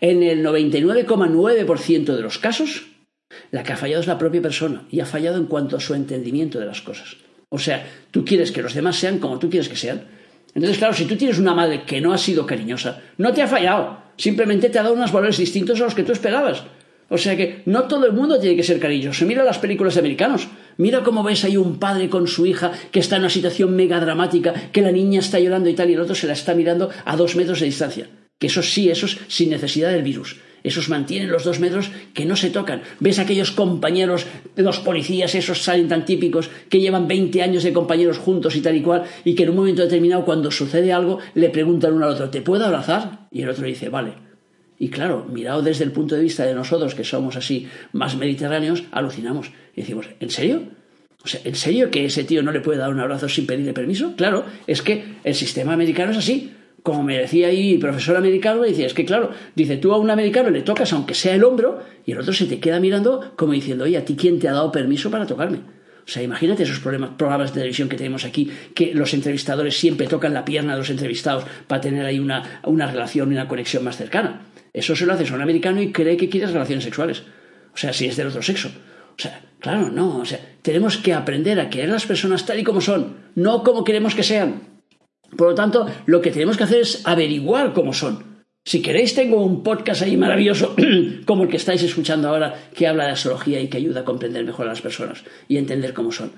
En 0.02 0.22
el 0.22 0.46
99,9% 0.46 2.16
de 2.16 2.22
los 2.22 2.38
casos, 2.38 2.88
la 3.52 3.64
que 3.64 3.74
ha 3.74 3.78
fallado 3.78 4.02
es 4.02 4.08
la 4.08 4.18
propia 4.18 4.42
persona 4.42 4.86
y 4.92 5.00
ha 5.00 5.06
fallado 5.06 5.38
en 5.38 5.46
cuanto 5.46 5.78
a 5.78 5.80
su 5.80 5.94
entendimiento 5.94 6.60
de 6.60 6.66
las 6.66 6.82
cosas. 6.82 7.18
O 7.50 7.60
sea, 7.60 7.88
tú 8.12 8.26
quieres 8.26 8.52
que 8.52 8.62
los 8.62 8.74
demás 8.74 8.98
sean 8.98 9.20
como 9.20 9.40
tú 9.40 9.50
quieres 9.50 9.70
que 9.70 9.76
sean. 9.76 10.04
Entonces, 10.54 10.78
claro, 10.78 10.94
si 10.94 11.06
tú 11.06 11.16
tienes 11.16 11.38
una 11.38 11.54
madre 11.54 11.84
que 11.84 12.02
no 12.02 12.14
ha 12.14 12.18
sido 12.18 12.46
cariñosa, 12.46 13.02
no 13.18 13.34
te 13.34 13.42
ha 13.42 13.48
fallado, 13.48 13.98
simplemente 14.18 14.70
te 14.70 14.80
ha 14.80 14.84
dado 14.84 14.96
unos 14.96 15.12
valores 15.12 15.38
distintos 15.38 15.80
a 15.80 15.86
los 15.86 15.96
que 15.96 16.04
tú 16.04 16.12
esperabas. 16.12 16.64
O 17.10 17.18
sea 17.18 17.38
que 17.38 17.62
no 17.66 17.84
todo 17.84 18.06
el 18.06 18.14
mundo 18.14 18.40
tiene 18.40 18.56
que 18.56 18.64
ser 18.64 18.80
cariñoso. 18.80 19.26
Mira 19.26 19.44
las 19.44 19.60
películas 19.60 19.98
americanos. 19.98 20.48
Mira 20.78 21.04
cómo 21.04 21.24
ves 21.24 21.44
ahí 21.44 21.56
un 21.56 21.78
padre 21.78 22.10
con 22.10 22.28
su 22.28 22.46
hija 22.46 22.72
que 22.92 23.00
está 23.00 23.16
en 23.16 23.24
una 23.24 23.30
situación 23.30 23.76
mega 23.76 24.00
dramática, 24.00 24.54
que 24.72 24.82
la 24.82 24.92
niña 24.92 25.20
está 25.20 25.40
llorando 25.40 25.70
y 25.70 25.74
tal, 25.74 25.90
y 25.90 25.94
el 25.94 26.02
otro 26.02 26.16
se 26.16 26.28
la 26.28 26.34
está 26.34 26.56
mirando 26.56 26.90
a 27.06 27.16
dos 27.16 27.36
metros 27.36 27.60
de 27.60 27.68
distancia. 27.68 28.10
Que 28.40 28.48
esos 28.48 28.74
sí, 28.74 28.90
esos 28.90 29.20
sin 29.28 29.52
necesidad 29.52 29.92
del 29.92 30.04
virus. 30.04 30.38
Esos 30.64 30.90
mantienen 30.90 31.32
los 31.32 31.44
dos 31.44 31.60
metros 31.60 31.92
que 32.16 32.26
no 32.26 32.36
se 32.36 32.50
tocan. 32.50 32.82
Ves 33.00 33.20
aquellos 33.20 33.52
compañeros, 33.52 34.26
los 34.56 34.80
policías, 34.80 35.36
esos 35.36 35.62
salen 35.62 35.88
tan 35.88 36.06
típicos, 36.06 36.50
que 36.70 36.80
llevan 36.80 37.08
20 37.08 37.44
años 37.44 37.64
de 37.64 37.72
compañeros 37.72 38.18
juntos 38.18 38.56
y 38.56 38.62
tal 38.62 38.76
y 38.76 38.82
cual, 38.82 39.04
y 39.24 39.36
que 39.36 39.44
en 39.44 39.50
un 39.52 39.58
momento 39.58 39.84
determinado, 39.84 40.26
cuando 40.26 40.50
sucede 40.50 40.92
algo, 40.92 41.20
le 41.36 41.52
preguntan 41.52 41.94
uno 41.94 42.06
al 42.06 42.14
otro, 42.14 42.32
¿te 42.32 42.42
puedo 42.42 42.66
abrazar? 42.66 43.28
Y 43.32 43.44
el 43.44 43.50
otro 43.50 43.68
dice, 43.68 43.90
vale. 43.90 44.25
Y 44.78 44.90
claro, 44.90 45.26
mirado 45.32 45.62
desde 45.62 45.86
el 45.86 45.92
punto 45.92 46.16
de 46.16 46.22
vista 46.22 46.46
de 46.46 46.54
nosotros, 46.54 46.96
que 46.96 47.04
somos 47.04 47.36
así 47.36 47.68
más 47.94 48.18
mediterráneos, 48.18 48.84
alucinamos. 48.92 49.52
Y 49.76 49.82
decimos, 49.82 50.08
¿en 50.20 50.30
serio? 50.30 50.64
O 51.24 51.28
sea, 51.28 51.42
¿en 51.44 51.56
serio 51.56 51.90
que 51.90 52.06
ese 52.06 52.24
tío 52.24 52.44
no 52.44 52.52
le 52.52 52.60
puede 52.60 52.78
dar 52.78 52.92
un 52.92 53.00
abrazo 53.00 53.30
sin 53.30 53.48
pedirle 53.48 53.74
permiso? 53.74 54.16
Claro, 54.16 54.46
es 54.68 54.82
que 54.82 55.04
el 55.24 55.34
sistema 55.34 55.74
americano 55.74 56.12
es 56.12 56.18
así. 56.18 56.52
Como 56.84 57.02
me 57.02 57.18
decía 57.18 57.48
ahí 57.48 57.74
el 57.74 57.80
profesor 57.80 58.16
americano, 58.16 58.62
dice, 58.62 58.86
es 58.86 58.94
que 58.94 59.06
claro, 59.06 59.32
dice, 59.56 59.78
tú 59.78 59.92
a 59.92 59.98
un 59.98 60.12
americano 60.12 60.52
le 60.52 60.62
tocas 60.62 60.94
aunque 60.94 61.16
sea 61.16 61.34
el 61.34 61.44
hombro 61.44 61.80
y 62.06 62.12
el 62.12 62.20
otro 62.20 62.32
se 62.32 62.46
te 62.46 62.60
queda 62.60 62.80
mirando 62.80 63.34
como 63.36 63.54
diciendo, 63.54 63.86
oye, 63.86 63.98
¿a 63.98 64.06
ti 64.06 64.16
quién 64.16 64.38
te 64.38 64.48
ha 64.48 64.54
dado 64.54 64.72
permiso 64.72 65.10
para 65.10 65.26
tocarme? 65.26 65.58
O 65.58 66.08
sea, 66.08 66.22
imagínate 66.22 66.62
esos 66.62 66.78
programas 66.80 67.50
de 67.50 67.54
televisión 67.56 67.90
que 67.90 67.98
tenemos 67.98 68.24
aquí, 68.24 68.52
que 68.76 68.94
los 68.94 69.12
entrevistadores 69.16 69.76
siempre 69.76 70.06
tocan 70.06 70.36
la 70.36 70.46
pierna 70.46 70.74
de 70.74 70.80
los 70.80 70.92
entrevistados 70.92 71.46
para 71.66 71.82
tener 71.82 72.06
ahí 72.06 72.20
una, 72.20 72.62
una 72.66 72.86
relación, 72.86 73.30
una 73.30 73.48
conexión 73.48 73.84
más 73.84 73.98
cercana. 73.98 74.42
Eso 74.76 74.94
se 74.94 75.06
lo 75.06 75.14
haces 75.14 75.32
a 75.32 75.36
un 75.36 75.42
americano 75.42 75.82
y 75.82 75.94
cree 75.94 76.18
que 76.18 76.28
quieres 76.28 76.52
relaciones 76.52 76.84
sexuales. 76.84 77.24
O 77.74 77.78
sea, 77.78 77.94
si 77.94 78.08
es 78.08 78.18
del 78.18 78.28
otro 78.28 78.42
sexo. 78.42 78.70
O 79.18 79.22
sea, 79.22 79.42
claro, 79.60 79.90
no. 79.90 80.18
O 80.18 80.26
sea, 80.26 80.40
tenemos 80.62 80.98
que 80.98 81.14
aprender 81.14 81.62
a 81.62 81.70
querer 81.70 81.88
las 81.88 82.06
personas 82.06 82.46
tal 82.46 82.60
y 82.60 82.64
como 82.66 82.82
son, 82.82 83.16
no 83.36 83.64
como 83.64 83.86
queremos 83.86 84.16
que 84.16 84.24
sean. 84.24 84.64
Por 85.38 85.50
lo 85.50 85.56
tanto, 85.56 85.88
lo 86.06 86.22
que 86.22 86.32
tenemos 86.32 86.58
que 86.58 86.66
hacer 86.66 86.82
es 86.82 87.08
averiguar 87.08 87.72
cómo 87.72 87.94
son. 87.94 88.44
Si 88.66 88.82
queréis, 88.82 89.16
tengo 89.16 89.42
un 89.42 89.64
podcast 89.64 90.02
ahí 90.02 90.18
maravilloso, 90.18 90.76
como 91.26 91.44
el 91.44 91.50
que 91.50 91.58
estáis 91.58 91.82
escuchando 91.82 92.28
ahora, 92.28 92.70
que 92.76 92.88
habla 92.88 93.06
de 93.06 93.12
astrología 93.12 93.62
y 93.62 93.70
que 93.70 93.78
ayuda 93.78 94.02
a 94.02 94.06
comprender 94.06 94.44
mejor 94.44 94.66
a 94.66 94.70
las 94.70 94.82
personas 94.82 95.24
y 95.48 95.56
entender 95.56 95.94
cómo 95.94 96.12
son. 96.12 96.32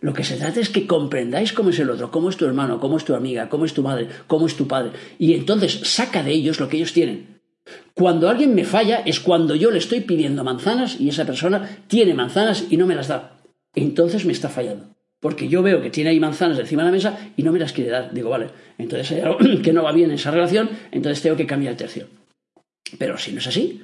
Lo 0.00 0.12
que 0.12 0.24
se 0.24 0.36
trata 0.36 0.60
es 0.60 0.68
que 0.68 0.86
comprendáis 0.88 1.52
cómo 1.52 1.70
es 1.70 1.78
el 1.78 1.90
otro, 1.90 2.10
cómo 2.10 2.28
es 2.28 2.36
tu 2.36 2.44
hermano, 2.44 2.80
cómo 2.80 2.96
es 2.96 3.04
tu 3.04 3.14
amiga, 3.14 3.48
cómo 3.48 3.64
es 3.64 3.72
tu 3.72 3.82
madre, 3.82 4.08
cómo 4.26 4.46
es 4.46 4.56
tu 4.56 4.66
padre. 4.66 4.90
Y 5.18 5.34
entonces 5.34 5.80
saca 5.84 6.22
de 6.22 6.32
ellos 6.32 6.58
lo 6.58 6.68
que 6.68 6.78
ellos 6.78 6.92
tienen. 6.92 7.33
Cuando 7.94 8.28
alguien 8.28 8.54
me 8.54 8.64
falla 8.64 9.02
es 9.06 9.20
cuando 9.20 9.54
yo 9.54 9.70
le 9.70 9.78
estoy 9.78 10.00
pidiendo 10.00 10.44
manzanas 10.44 11.00
y 11.00 11.08
esa 11.08 11.24
persona 11.24 11.78
tiene 11.86 12.14
manzanas 12.14 12.66
y 12.70 12.76
no 12.76 12.86
me 12.86 12.94
las 12.94 13.08
da. 13.08 13.38
Entonces 13.74 14.24
me 14.24 14.32
está 14.32 14.48
fallando. 14.48 14.88
Porque 15.20 15.48
yo 15.48 15.62
veo 15.62 15.80
que 15.80 15.90
tiene 15.90 16.10
ahí 16.10 16.20
manzanas 16.20 16.58
encima 16.58 16.82
de 16.82 16.88
la 16.88 16.92
mesa 16.92 17.18
y 17.36 17.42
no 17.42 17.52
me 17.52 17.58
las 17.58 17.72
quiere 17.72 17.90
dar. 17.90 18.12
Digo, 18.12 18.30
vale, 18.30 18.48
entonces 18.76 19.12
hay 19.12 19.20
algo 19.20 19.38
que 19.62 19.72
no 19.72 19.82
va 19.82 19.92
bien 19.92 20.10
en 20.10 20.16
esa 20.16 20.30
relación, 20.30 20.68
entonces 20.90 21.22
tengo 21.22 21.36
que 21.36 21.46
cambiar 21.46 21.72
el 21.72 21.78
tercio. 21.78 22.08
Pero 22.98 23.16
si 23.16 23.32
no 23.32 23.38
es 23.38 23.46
así, 23.46 23.82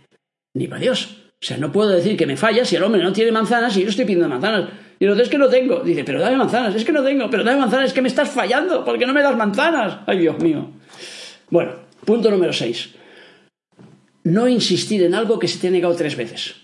ni 0.54 0.66
para 0.66 0.80
Dios. 0.80 1.16
O 1.40 1.44
sea, 1.44 1.56
no 1.56 1.70
puedo 1.70 1.90
decir 1.90 2.16
que 2.16 2.26
me 2.26 2.36
falla 2.36 2.64
si 2.64 2.76
el 2.76 2.82
hombre 2.82 3.02
no 3.02 3.12
tiene 3.12 3.30
manzanas 3.30 3.76
y 3.76 3.82
yo 3.82 3.88
estoy 3.88 4.04
pidiendo 4.04 4.28
manzanas. 4.28 4.70
Y 4.98 5.04
lo 5.04 5.14
es 5.14 5.28
que 5.28 5.38
no 5.38 5.48
tengo. 5.48 5.80
Dice, 5.80 6.02
pero 6.04 6.20
dame 6.20 6.36
manzanas, 6.36 6.74
es 6.74 6.84
que 6.84 6.92
no 6.92 7.04
tengo, 7.04 7.28
pero 7.30 7.44
dame 7.44 7.58
manzanas, 7.58 7.88
es 7.88 7.92
que 7.92 8.02
me 8.02 8.08
estás 8.08 8.30
fallando, 8.30 8.84
porque 8.84 9.06
no 9.06 9.12
me 9.12 9.22
das 9.22 9.36
manzanas. 9.36 9.98
Ay, 10.06 10.18
Dios 10.18 10.40
mío. 10.42 10.70
Bueno, 11.50 11.72
punto 12.04 12.30
número 12.30 12.52
6 12.52 12.97
no 14.24 14.48
insistir 14.48 15.02
en 15.02 15.14
algo 15.14 15.38
que 15.38 15.48
se 15.48 15.58
te 15.58 15.68
ha 15.68 15.70
negado 15.70 15.94
tres 15.94 16.16
veces. 16.16 16.56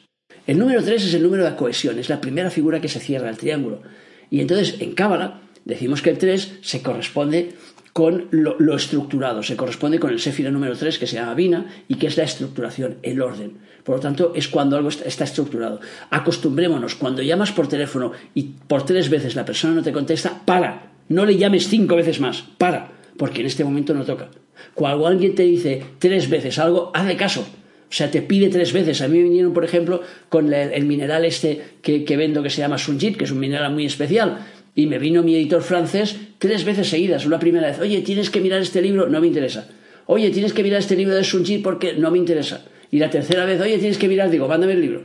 El 0.47 0.59
número 0.59 0.83
tres 0.83 1.05
es 1.05 1.15
el 1.15 1.23
número 1.23 1.45
de 1.45 1.57
cohesión, 1.57 1.99
es 1.99 2.09
la 2.09 2.21
primera 2.21 2.51
figura 2.51 2.81
que 2.81 2.89
se 2.89 3.01
cierra 3.01 3.31
el 3.31 3.39
triángulo. 3.39 3.83
Y 4.31 4.41
entonces 4.41 4.77
en 4.81 4.93
Cábala 4.93 5.41
decimos 5.65 6.03
que 6.03 6.11
el 6.11 6.19
tres 6.19 6.59
se 6.61 6.83
corresponde 6.83 7.55
con 7.95 8.27
lo, 8.33 8.75
estructurado, 8.75 9.45
se 9.45 9.57
corresponde 9.57 10.01
con 10.01 10.11
el 10.11 10.19
séfiro 10.19 10.51
número 10.51 10.77
tres 10.77 10.99
que 10.99 11.07
se 11.07 11.15
llama 11.15 11.35
Vina 11.35 11.67
y 11.87 11.95
que 11.95 12.09
es 12.09 12.17
la 12.17 12.25
estructuración, 12.25 12.99
el 13.03 13.23
orden. 13.23 13.59
Por 13.85 13.97
lo 13.97 14.01
tanto, 14.01 14.33
es 14.35 14.49
cuando 14.49 14.77
algo 14.77 14.89
está, 14.89 15.05
está 15.05 15.25
estructurado. 15.25 15.81
Acostumbrémonos, 16.11 16.97
cuando 16.97 17.23
llamas 17.23 17.53
por 17.53 17.69
teléfono 17.69 18.11
y 18.35 18.55
por 18.67 18.85
tres 18.85 19.09
veces 19.09 19.37
la 19.37 19.45
persona 19.45 19.75
no 19.75 19.83
te 19.83 19.93
contesta, 19.93 20.43
para, 20.45 20.91
no 21.09 21.25
le 21.25 21.37
llames 21.37 21.69
cinco 21.69 21.95
veces 21.95 22.19
más, 22.19 22.43
para, 22.59 22.94
porque 23.17 23.41
en 23.41 23.47
este 23.47 23.65
momento 23.65 23.95
no 23.95 24.05
toca. 24.05 24.29
Cuando 24.75 25.07
alguien 25.07 25.35
te 25.35 25.43
dice 25.43 25.83
tres 25.99 26.29
veces 26.29 26.59
algo, 26.59 26.91
hazle 26.95 27.17
caso. 27.17 27.43
O 27.43 27.97
sea, 27.97 28.11
te 28.11 28.23
pide 28.23 28.49
tres 28.49 28.73
veces. 28.73 29.03
A 29.03 29.09
mí 29.09 29.19
me 29.19 29.25
vinieron, 29.25 29.53
por 29.53 29.65
ejemplo, 29.65 30.03
con 30.29 30.53
el, 30.53 30.85
mineral 30.85 31.25
este 31.25 31.63
que, 31.81 32.05
que, 32.05 32.17
vendo 32.17 32.43
que 32.43 32.51
se 32.51 32.59
llama 32.59 32.79
Sunjit, 32.79 33.17
que 33.17 33.25
es 33.25 33.31
un 33.31 33.39
mineral 33.39 33.73
muy 33.73 33.87
especial. 33.87 34.47
Y 34.75 34.87
me 34.87 34.99
vino 34.99 35.23
mi 35.23 35.37
editor 35.37 35.63
francés 35.63 36.17
tres 36.39 36.65
veces 36.65 36.89
seguidas. 36.89 37.25
Una 37.27 37.39
primera 37.39 37.69
vez, 37.69 37.79
oye, 37.79 38.01
tienes 38.03 38.31
que 38.31 38.41
mirar 38.41 38.63
este 38.63 38.83
libro, 38.83 39.09
no 39.09 39.21
me 39.21 39.29
interesa. 39.29 39.69
Oye, 40.07 40.31
tienes 40.31 40.53
que 40.53 40.63
mirar 40.63 40.81
este 40.81 40.97
libro 40.97 41.15
de 41.15 41.23
Sunjit 41.23 41.63
porque 41.63 41.95
no 41.95 42.11
me 42.11 42.19
interesa. 42.19 42.65
Y 42.91 42.99
la 42.99 43.11
tercera 43.11 43.45
vez, 43.45 43.61
oye, 43.61 43.79
tienes 43.79 43.99
que 43.99 44.09
mirar, 44.09 44.31
digo, 44.31 44.49
mándame 44.49 44.73
el 44.73 44.81
libro. 44.81 45.05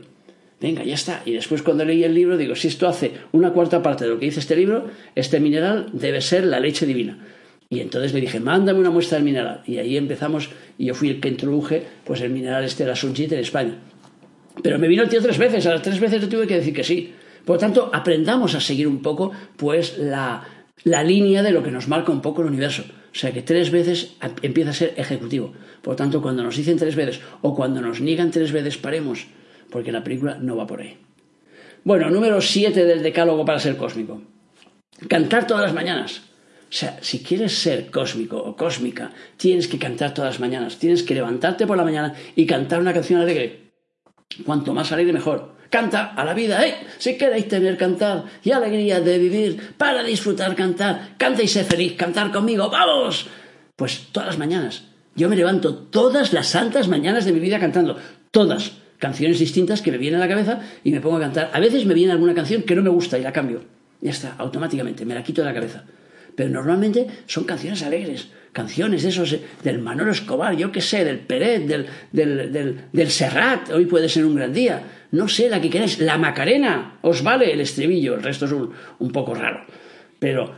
Venga, 0.60 0.84
ya 0.84 0.94
está. 0.94 1.22
Y 1.24 1.32
después 1.32 1.62
cuando 1.62 1.84
leí 1.84 2.04
el 2.04 2.14
libro, 2.14 2.36
digo, 2.36 2.54
si 2.54 2.68
esto 2.68 2.86
hace 2.86 3.12
una 3.32 3.52
cuarta 3.52 3.82
parte 3.82 4.04
de 4.04 4.10
lo 4.10 4.18
que 4.18 4.26
dice 4.26 4.40
este 4.40 4.56
libro, 4.56 4.88
este 5.14 5.40
mineral 5.40 5.88
debe 5.92 6.20
ser 6.20 6.44
la 6.44 6.60
leche 6.60 6.84
divina. 6.84 7.18
Y 7.72 7.78
entonces 7.80 8.12
le 8.12 8.20
dije, 8.20 8.40
mándame 8.40 8.80
una 8.80 8.90
muestra 8.90 9.16
del 9.16 9.24
mineral. 9.24 9.62
Y 9.64 9.78
ahí 9.78 9.96
empezamos, 9.96 10.50
y 10.76 10.86
yo 10.86 10.94
fui 10.94 11.08
el 11.08 11.20
que 11.20 11.28
introduje 11.28 11.84
pues 12.04 12.20
el 12.20 12.30
mineral 12.30 12.64
este 12.64 12.82
de 12.82 12.90
la 12.90 12.96
Sunjit 12.96 13.30
en 13.30 13.38
España. 13.38 13.78
Pero 14.60 14.76
me 14.80 14.88
vino 14.88 15.04
el 15.04 15.08
tío 15.08 15.22
tres 15.22 15.38
veces, 15.38 15.64
a 15.66 15.74
las 15.74 15.82
tres 15.82 16.00
veces 16.00 16.20
le 16.20 16.26
tuve 16.26 16.48
que 16.48 16.56
decir 16.56 16.74
que 16.74 16.82
sí. 16.82 17.14
Por 17.44 17.56
lo 17.56 17.60
tanto, 17.60 17.88
aprendamos 17.92 18.56
a 18.56 18.60
seguir 18.60 18.88
un 18.88 19.00
poco 19.00 19.30
pues 19.56 19.98
la, 19.98 20.42
la 20.82 21.04
línea 21.04 21.44
de 21.44 21.52
lo 21.52 21.62
que 21.62 21.70
nos 21.70 21.86
marca 21.86 22.10
un 22.10 22.20
poco 22.20 22.42
el 22.42 22.48
universo. 22.48 22.82
O 23.12 23.14
sea 23.14 23.32
que 23.32 23.42
tres 23.42 23.70
veces 23.70 24.16
empieza 24.42 24.70
a 24.70 24.74
ser 24.74 24.94
ejecutivo. 24.96 25.52
Por 25.80 25.92
lo 25.92 25.96
tanto, 25.96 26.20
cuando 26.20 26.42
nos 26.42 26.56
dicen 26.56 26.76
tres 26.76 26.96
veces 26.96 27.20
o 27.40 27.54
cuando 27.54 27.80
nos 27.80 28.00
niegan 28.00 28.32
tres 28.32 28.50
veces, 28.50 28.78
paremos, 28.78 29.28
porque 29.70 29.92
la 29.92 30.02
película 30.02 30.38
no 30.40 30.56
va 30.56 30.66
por 30.66 30.80
ahí. 30.80 30.98
Bueno, 31.84 32.10
número 32.10 32.40
siete 32.40 32.84
del 32.84 33.02
decálogo 33.02 33.44
para 33.44 33.60
ser 33.60 33.76
cósmico. 33.76 34.22
Cantar 35.08 35.46
todas 35.46 35.64
las 35.64 35.74
mañanas. 35.74 36.29
O 36.70 36.72
sea, 36.72 36.98
si 37.02 37.18
quieres 37.18 37.58
ser 37.58 37.90
cósmico 37.90 38.38
o 38.38 38.54
cósmica, 38.54 39.10
tienes 39.36 39.66
que 39.66 39.76
cantar 39.76 40.14
todas 40.14 40.34
las 40.34 40.40
mañanas, 40.40 40.78
tienes 40.78 41.02
que 41.02 41.14
levantarte 41.14 41.66
por 41.66 41.76
la 41.76 41.82
mañana 41.82 42.14
y 42.36 42.46
cantar 42.46 42.78
una 42.78 42.94
canción 42.94 43.20
alegre. 43.20 43.72
Cuanto 44.46 44.72
más 44.72 44.92
alegre, 44.92 45.12
mejor. 45.12 45.56
Canta 45.68 46.14
a 46.14 46.24
la 46.24 46.32
vida, 46.32 46.64
¿eh? 46.64 46.76
Si 46.98 47.18
queréis 47.18 47.48
tener 47.48 47.76
cantar 47.76 48.24
y 48.44 48.52
alegría 48.52 49.00
de 49.00 49.18
vivir, 49.18 49.74
para 49.76 50.04
disfrutar 50.04 50.54
cantar, 50.54 51.16
canta 51.18 51.42
y 51.42 51.48
sé 51.48 51.64
feliz, 51.64 51.94
cantar 51.96 52.30
conmigo, 52.30 52.70
¡vamos! 52.70 53.26
Pues 53.74 54.06
todas 54.12 54.28
las 54.28 54.38
mañanas. 54.38 54.84
Yo 55.16 55.28
me 55.28 55.34
levanto 55.34 55.74
todas 55.74 56.32
las 56.32 56.46
santas 56.46 56.86
mañanas 56.86 57.24
de 57.24 57.32
mi 57.32 57.40
vida 57.40 57.58
cantando. 57.58 57.98
Todas. 58.30 58.72
Canciones 58.98 59.40
distintas 59.40 59.82
que 59.82 59.90
me 59.90 59.98
vienen 59.98 60.20
a 60.20 60.24
la 60.24 60.28
cabeza 60.28 60.60
y 60.84 60.92
me 60.92 61.00
pongo 61.00 61.16
a 61.16 61.20
cantar. 61.20 61.50
A 61.52 61.58
veces 61.58 61.84
me 61.84 61.94
viene 61.94 62.12
alguna 62.12 62.34
canción 62.34 62.62
que 62.62 62.76
no 62.76 62.82
me 62.82 62.90
gusta 62.90 63.18
y 63.18 63.22
la 63.22 63.32
cambio. 63.32 63.62
Ya 64.00 64.12
está, 64.12 64.36
automáticamente, 64.38 65.04
me 65.04 65.14
la 65.14 65.22
quito 65.24 65.42
de 65.42 65.48
la 65.48 65.54
cabeza. 65.54 65.84
Pero 66.34 66.50
normalmente 66.50 67.06
son 67.26 67.44
canciones 67.44 67.82
alegres, 67.82 68.28
canciones 68.52 69.02
de 69.02 69.08
esos, 69.10 69.36
del 69.62 69.78
Manolo 69.78 70.10
Escobar, 70.10 70.56
yo 70.56 70.72
qué 70.72 70.80
sé, 70.80 71.04
del 71.04 71.20
Peret, 71.20 71.66
del, 71.66 71.86
del, 72.12 72.80
del, 72.92 73.10
Serrat, 73.10 73.70
hoy 73.70 73.86
puede 73.86 74.08
ser 74.08 74.24
un 74.24 74.34
gran 74.34 74.52
día, 74.52 74.82
no 75.12 75.28
sé, 75.28 75.48
la 75.48 75.60
que 75.60 75.70
queráis, 75.70 75.98
la 75.98 76.18
Macarena, 76.18 76.98
os 77.02 77.22
vale 77.22 77.52
el 77.52 77.60
estribillo, 77.60 78.14
el 78.14 78.22
resto 78.22 78.46
es 78.46 78.52
un, 78.52 78.72
un 78.98 79.12
poco 79.12 79.34
raro. 79.34 79.64
Pero 80.18 80.54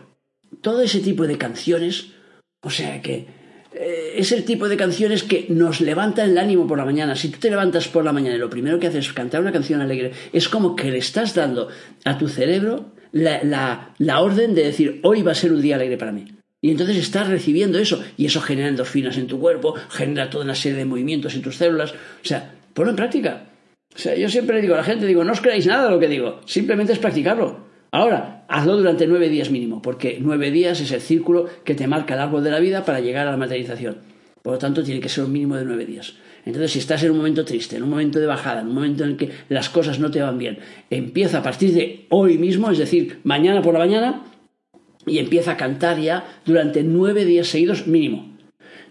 todo 0.61 0.83
ese 0.83 1.01
tipo 1.01 1.27
de 1.27 1.39
canciones, 1.39 2.13
o 2.63 2.71
sea 2.71 3.01
que 3.03 3.27
eh, 3.75 4.15
es 4.17 4.33
el 4.33 4.45
tipo 4.45 4.69
de 4.69 4.77
canciones 4.77 5.23
que 5.23 5.47
nos 5.49 5.81
levanta 5.81 6.25
el 6.25 6.37
ánimo 6.37 6.67
por 6.67 6.79
la 6.79 6.85
mañana. 6.85 7.17
Si 7.17 7.29
tú 7.29 7.39
te 7.39 7.51
levantas 7.51 7.89
por 7.89 8.05
la 8.05 8.13
mañana 8.13 8.37
y 8.37 8.39
lo 8.39 8.51
primero 8.51 8.79
que 8.79 8.87
haces 8.87 9.07
es 9.07 9.13
cantar 9.13 9.41
una 9.41 9.53
canción 9.53 9.81
alegre, 9.81 10.13
es 10.33 10.49
como 10.49 10.77
que 10.77 10.91
le 10.91 10.99
estás 10.99 11.35
dando 11.35 11.69
a 12.05 12.19
tu 12.19 12.29
cerebro 12.29 12.93
la, 13.13 14.21
orden 14.21 14.55
de 14.55 14.65
decir, 14.65 15.01
hoy 15.03 15.23
va 15.23 15.33
a 15.33 15.37
ser 15.37 15.53
un 15.53 15.63
día 15.63 15.77
alegre 15.77 15.97
para 15.97 16.13
mí. 16.13 16.25
Y 16.61 16.71
entonces 16.71 16.97
estás 16.97 17.29
recibiendo 17.29 17.79
eso, 17.79 18.03
y 18.17 18.27
eso 18.27 18.41
genera 18.41 18.69
endorfinas 18.69 19.19
en 19.19 19.27
tu 19.27 19.41
cuerpo, 19.41 19.75
genera 19.91 20.31
toda 20.31 20.45
una 20.45 20.55
serie 20.55 20.79
de 20.79 20.85
movimientos 20.85 21.35
en 21.35 21.43
tus 21.43 21.57
células. 21.57 21.93
O 21.93 22.25
sea, 22.25 22.55
ponlo 22.73 22.91
en 22.91 22.97
práctica. 22.97 23.45
O 23.95 23.99
sea, 23.99 24.15
yo 24.15 24.29
siempre 24.29 24.61
digo 24.61 24.75
a 24.75 24.79
la 24.79 24.85
gente, 24.85 25.07
digo, 25.07 25.25
no 25.25 25.33
os 25.33 25.41
creáis 25.41 25.67
nada 25.67 25.91
lo 25.91 25.99
que 25.99 26.09
digo, 26.09 26.41
simplemente 26.47 26.93
es 26.93 26.99
practicarlo. 26.99 27.73
Ahora, 27.91 28.47
hazlo 28.49 28.77
durante 28.77 29.07
nueve 29.07 29.29
días 29.29 29.51
mínimo, 29.51 29.83
porque 29.83 30.19
nueve 30.19 30.51
días 30.51 30.81
es 30.81 30.93
el 30.93 31.03
círculo 31.03 31.47
que 31.65 31.75
te 31.75 31.87
marca 31.87 32.15
el 32.15 32.21
árbol 32.21 32.43
de 32.43 32.51
la 32.51 32.61
vida 32.61 32.87
para 32.87 33.01
llegar 33.01 33.27
a 33.27 33.33
la 33.33 33.37
materialización. 33.37 33.99
Por 34.43 34.55
lo 34.55 34.59
tanto, 34.59 34.83
tiene 34.83 35.01
que 35.01 35.11
ser 35.11 35.25
un 35.25 35.33
mínimo 35.33 35.57
de 35.57 35.67
nueve 35.67 35.85
días. 35.85 36.15
Entonces, 36.45 36.73
si 36.73 36.79
estás 36.81 37.03
en 37.05 37.13
un 37.13 37.19
momento 37.19 37.45
triste, 37.45 37.77
en 37.77 37.85
un 37.85 37.91
momento 37.91 38.19
de 38.19 38.27
bajada, 38.27 38.63
en 38.63 38.69
un 38.69 38.75
momento 38.75 39.05
en 39.05 39.11
el 39.11 39.17
que 39.17 39.31
las 39.49 39.69
cosas 39.69 40.01
no 40.01 40.11
te 40.11 40.21
van 40.21 40.39
bien, 40.39 40.59
empieza 40.91 41.39
a 41.39 41.43
partir 41.43 41.73
de 41.73 42.07
hoy 42.11 42.39
mismo, 42.39 42.71
es 42.71 42.79
decir, 42.79 43.21
mañana 43.23 43.63
por 43.63 43.75
la 43.75 43.81
mañana, 43.81 44.25
y 45.07 45.19
empieza 45.19 45.53
a 45.53 45.57
cantar 45.57 46.01
ya 46.01 46.25
durante 46.45 46.83
nueve 46.83 47.25
días 47.25 47.49
seguidos 47.49 47.87
mínimo. 47.87 48.37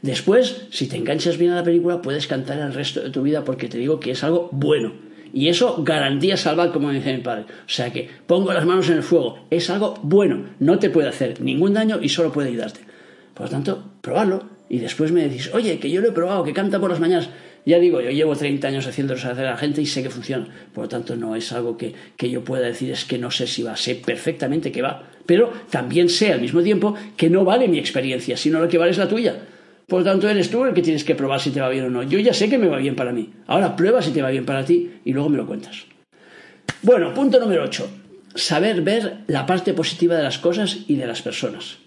Después, 0.02 0.68
si 0.72 0.88
te 0.88 0.98
enganchas 0.98 1.38
bien 1.38 1.52
a 1.52 1.58
la 1.58 1.64
película, 1.64 2.02
puedes 2.02 2.26
cantar 2.26 2.60
el 2.60 2.74
resto 2.74 3.02
de 3.02 3.12
tu 3.12 3.22
vida 3.22 3.44
porque 3.44 3.68
te 3.68 3.78
digo 3.78 4.00
que 4.00 4.12
es 4.12 4.24
algo 4.24 4.50
bueno. 4.52 4.94
Y 5.34 5.48
eso 5.48 5.84
garantía 5.84 6.38
salvar, 6.38 6.72
como 6.72 6.92
dice 6.92 7.16
mi 7.16 7.22
padre. 7.22 7.44
O 7.44 7.70
sea 7.70 7.92
que 7.92 8.10
pongo 8.28 8.52
las 8.52 8.66
manos 8.66 8.90
en 8.90 8.98
el 8.98 9.04
fuego. 9.04 9.46
Es 9.50 9.70
algo 9.70 9.94
bueno. 10.02 10.46
No 10.60 10.80
te 10.80 10.90
puede 10.90 11.08
hacer 11.08 11.40
ningún 11.40 11.74
daño 11.74 12.00
y 12.02 12.10
solo 12.10 12.32
puede 12.32 12.50
ayudarte. 12.50 12.82
Por 13.34 13.46
lo 13.46 13.50
tanto, 13.52 13.84
probarlo 14.02 14.44
y 14.72 14.80
después 14.80 15.12
me 15.12 15.28
decís, 15.28 15.52
oye, 15.54 15.80
que 15.80 15.92
yo 15.92 16.00
lo 16.00 16.08
he 16.08 16.12
probado, 16.14 16.46
que 16.46 16.54
canta 16.54 16.80
por 16.80 16.90
las 16.90 17.02
mañanas. 17.02 17.30
Ya 17.66 17.78
digo, 17.78 18.00
yo 18.00 18.10
llevo 18.10 18.38
30 18.38 18.70
años 18.70 18.88
haciéndolo 18.88 19.20
hacer 19.20 19.46
a 19.46 19.52
la 19.52 19.58
gente 19.58 19.82
y 19.82 19.86
sé 19.86 20.02
que 20.02 20.10
funciona. 20.10 20.48
Por 20.74 20.86
lo 20.86 20.88
tanto, 20.88 21.18
no 21.18 21.36
es 21.36 21.52
algo 21.52 21.76
que, 21.76 21.94
que 22.16 22.30
yo 22.30 22.42
pueda 22.46 22.68
decir, 22.68 22.90
es 22.90 23.04
que 23.04 23.18
no 23.18 23.32
sé 23.32 23.48
si 23.48 23.64
va, 23.64 23.76
sé 23.76 23.96
perfectamente 23.96 24.72
que 24.72 24.82
va. 24.82 25.10
Pero 25.26 25.52
también 25.70 26.08
sé 26.08 26.32
al 26.32 26.40
mismo 26.40 26.64
tiempo 26.64 26.96
que 27.18 27.30
no 27.30 27.44
vale 27.44 27.68
mi 27.68 27.80
experiencia, 27.80 28.38
sino 28.38 28.62
lo 28.62 28.70
que 28.70 28.78
vale 28.78 28.92
es 28.92 28.98
la 28.98 29.10
tuya. 29.10 29.42
Por 29.88 30.00
lo 30.00 30.06
tanto, 30.06 30.30
eres 30.30 30.50
tú 30.50 30.64
el 30.64 30.74
que 30.74 30.82
tienes 30.82 31.04
que 31.04 31.16
probar 31.16 31.42
si 31.42 31.50
te 31.50 31.60
va 31.60 31.68
bien 31.68 31.84
o 31.84 31.90
no. 31.90 32.04
Yo 32.04 32.20
ya 32.20 32.34
sé 32.34 32.50
que 32.50 32.58
me 32.58 32.70
va 32.70 32.78
bien 32.78 32.96
para 32.96 33.12
mí. 33.12 33.30
Ahora 33.48 33.76
prueba 33.76 34.02
si 34.02 34.12
te 34.12 34.22
va 34.22 34.30
bien 34.30 34.46
para 34.46 34.64
ti 34.64 34.90
y 35.04 35.12
luego 35.12 35.28
me 35.28 35.36
lo 35.36 35.46
cuentas. 35.46 35.84
Bueno, 36.82 37.14
punto 37.14 37.42
número 37.42 37.66
8. 37.66 37.90
Saber 38.36 38.84
ver 38.84 39.18
la 39.28 39.46
parte 39.46 39.74
positiva 39.74 40.16
de 40.16 40.24
las 40.24 40.38
cosas 40.38 40.86
y 40.88 40.96
de 40.96 41.08
las 41.08 41.22
personas. 41.22 41.80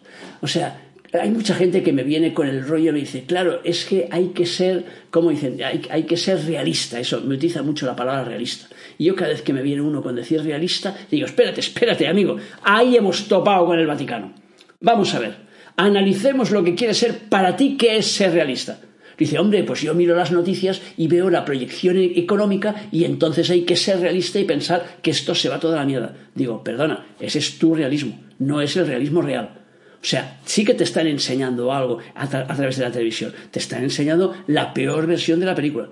O 0.42 0.46
sea, 0.46 0.83
hay 1.20 1.30
mucha 1.30 1.54
gente 1.54 1.82
que 1.82 1.92
me 1.92 2.02
viene 2.02 2.34
con 2.34 2.48
el 2.48 2.66
rollo 2.66 2.90
y 2.90 2.92
me 2.92 3.00
dice, 3.00 3.24
claro, 3.24 3.60
es 3.62 3.84
que 3.84 4.08
hay 4.10 4.28
que 4.28 4.46
ser, 4.46 4.84
como 5.10 5.30
dicen, 5.30 5.58
hay, 5.62 6.02
que 6.02 6.16
ser 6.16 6.44
realista. 6.44 6.98
Eso, 6.98 7.20
me 7.20 7.36
utiliza 7.36 7.62
mucho 7.62 7.86
la 7.86 7.94
palabra 7.94 8.24
realista. 8.24 8.66
Y 8.98 9.04
yo 9.04 9.14
cada 9.14 9.30
vez 9.30 9.42
que 9.42 9.52
me 9.52 9.62
viene 9.62 9.82
uno 9.82 10.02
con 10.02 10.16
decir 10.16 10.42
realista, 10.42 10.96
digo, 11.10 11.26
espérate, 11.26 11.60
espérate, 11.60 12.08
amigo, 12.08 12.36
ahí 12.62 12.96
hemos 12.96 13.28
topado 13.28 13.66
con 13.66 13.78
el 13.78 13.86
Vaticano. 13.86 14.32
Vamos 14.80 15.14
a 15.14 15.20
ver, 15.20 15.36
analicemos 15.76 16.50
lo 16.50 16.64
que 16.64 16.74
quiere 16.74 16.94
ser 16.94 17.28
para 17.28 17.56
ti, 17.56 17.76
¿qué 17.76 17.96
es 17.96 18.06
ser 18.06 18.32
realista? 18.32 18.80
Dice, 19.16 19.38
hombre, 19.38 19.62
pues 19.62 19.82
yo 19.82 19.94
miro 19.94 20.16
las 20.16 20.32
noticias 20.32 20.82
y 20.96 21.06
veo 21.06 21.30
la 21.30 21.44
proyección 21.44 21.96
económica 21.96 22.88
y 22.90 23.04
entonces 23.04 23.48
hay 23.50 23.62
que 23.62 23.76
ser 23.76 24.00
realista 24.00 24.40
y 24.40 24.44
pensar 24.44 24.98
que 25.00 25.12
esto 25.12 25.36
se 25.36 25.48
va 25.48 25.60
toda 25.60 25.76
la 25.76 25.84
mierda. 25.84 26.16
Digo, 26.34 26.64
perdona, 26.64 27.06
ese 27.20 27.38
es 27.38 27.58
tu 27.58 27.76
realismo, 27.76 28.18
no 28.40 28.60
es 28.60 28.76
el 28.76 28.88
realismo 28.88 29.22
real. 29.22 29.63
O 30.04 30.06
sea, 30.06 30.38
sí 30.44 30.66
que 30.66 30.74
te 30.74 30.84
están 30.84 31.06
enseñando 31.06 31.72
algo 31.72 31.98
a, 32.14 32.28
través 32.28 32.76
de 32.76 32.84
la 32.84 32.92
televisión. 32.92 33.32
Te 33.50 33.58
están 33.58 33.82
enseñando 33.82 34.34
la 34.46 34.74
peor 34.74 35.06
versión 35.06 35.40
de 35.40 35.46
la 35.46 35.54
película. 35.54 35.88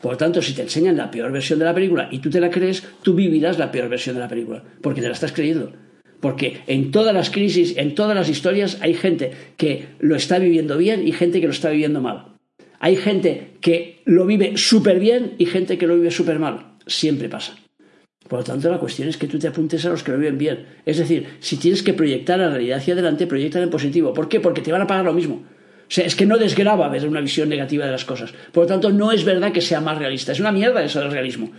Por 0.00 0.16
tanto, 0.16 0.40
si 0.40 0.52
te 0.52 0.62
enseñan 0.62 0.96
la 0.96 1.10
peor 1.10 1.32
versión 1.32 1.58
de 1.58 1.64
la 1.64 1.74
película 1.74 2.08
y 2.12 2.20
tú 2.20 2.30
te 2.30 2.38
la 2.38 2.48
crees, 2.48 2.84
tú 3.02 3.14
vivirás 3.14 3.58
la 3.58 3.72
peor 3.72 3.88
versión 3.88 4.14
de 4.14 4.20
la 4.20 4.28
película. 4.28 4.62
Porque 4.80 5.00
te 5.00 5.08
la 5.08 5.14
estás 5.14 5.32
creyendo. 5.32 5.72
Porque 6.20 6.60
en 6.68 6.92
todas 6.92 7.12
las 7.12 7.28
crisis, 7.28 7.76
en 7.76 7.96
todas 7.96 8.14
las 8.14 8.28
historias, 8.28 8.78
hay 8.82 8.94
gente 8.94 9.32
que 9.56 9.86
lo 9.98 10.14
está 10.14 10.38
viviendo 10.38 10.78
bien 10.78 11.04
y 11.04 11.10
gente 11.10 11.40
que 11.40 11.48
lo 11.48 11.52
está 11.52 11.70
viviendo 11.70 12.00
mal. 12.00 12.36
Hay 12.78 12.94
gente 12.94 13.54
que 13.60 14.00
lo 14.04 14.26
vive 14.26 14.56
súper 14.56 15.00
bien 15.00 15.34
y 15.38 15.46
gente 15.46 15.76
que 15.76 15.88
lo 15.88 15.96
vive 15.96 16.12
súper 16.12 16.38
mal. 16.38 16.76
Siempre 16.86 17.28
pasa. 17.28 17.56
Por 18.28 18.40
lo 18.40 18.44
tanto, 18.44 18.70
la 18.70 18.78
cuestión 18.78 19.08
es 19.08 19.16
que 19.16 19.28
tú 19.28 19.38
te 19.38 19.48
apuntes 19.48 19.84
a 19.84 19.90
los 19.90 20.02
que 20.02 20.12
lo 20.12 20.18
viven 20.18 20.38
bien. 20.38 20.66
Es 20.84 20.98
decir, 20.98 21.26
si 21.40 21.56
tienes 21.56 21.82
que 21.82 21.94
proyectar 21.94 22.38
la 22.38 22.50
realidad 22.50 22.78
hacia 22.78 22.94
adelante, 22.94 23.26
proyecta 23.26 23.60
en 23.62 23.70
positivo. 23.70 24.12
¿Por 24.12 24.28
qué? 24.28 24.40
Porque 24.40 24.62
te 24.62 24.72
van 24.72 24.82
a 24.82 24.86
pagar 24.86 25.04
lo 25.04 25.12
mismo. 25.12 25.36
O 25.36 25.90
sea, 25.90 26.04
es 26.04 26.16
que 26.16 26.26
no 26.26 26.36
desgraba 26.36 26.88
ver 26.88 27.06
una 27.06 27.20
visión 27.20 27.48
negativa 27.48 27.86
de 27.86 27.92
las 27.92 28.04
cosas. 28.04 28.32
Por 28.52 28.64
lo 28.64 28.66
tanto, 28.66 28.90
no 28.90 29.12
es 29.12 29.24
verdad 29.24 29.52
que 29.52 29.60
sea 29.60 29.80
más 29.80 29.98
realista. 29.98 30.32
Es 30.32 30.40
una 30.40 30.50
mierda 30.50 30.82
eso 30.82 31.00
del 31.00 31.12
realismo. 31.12 31.52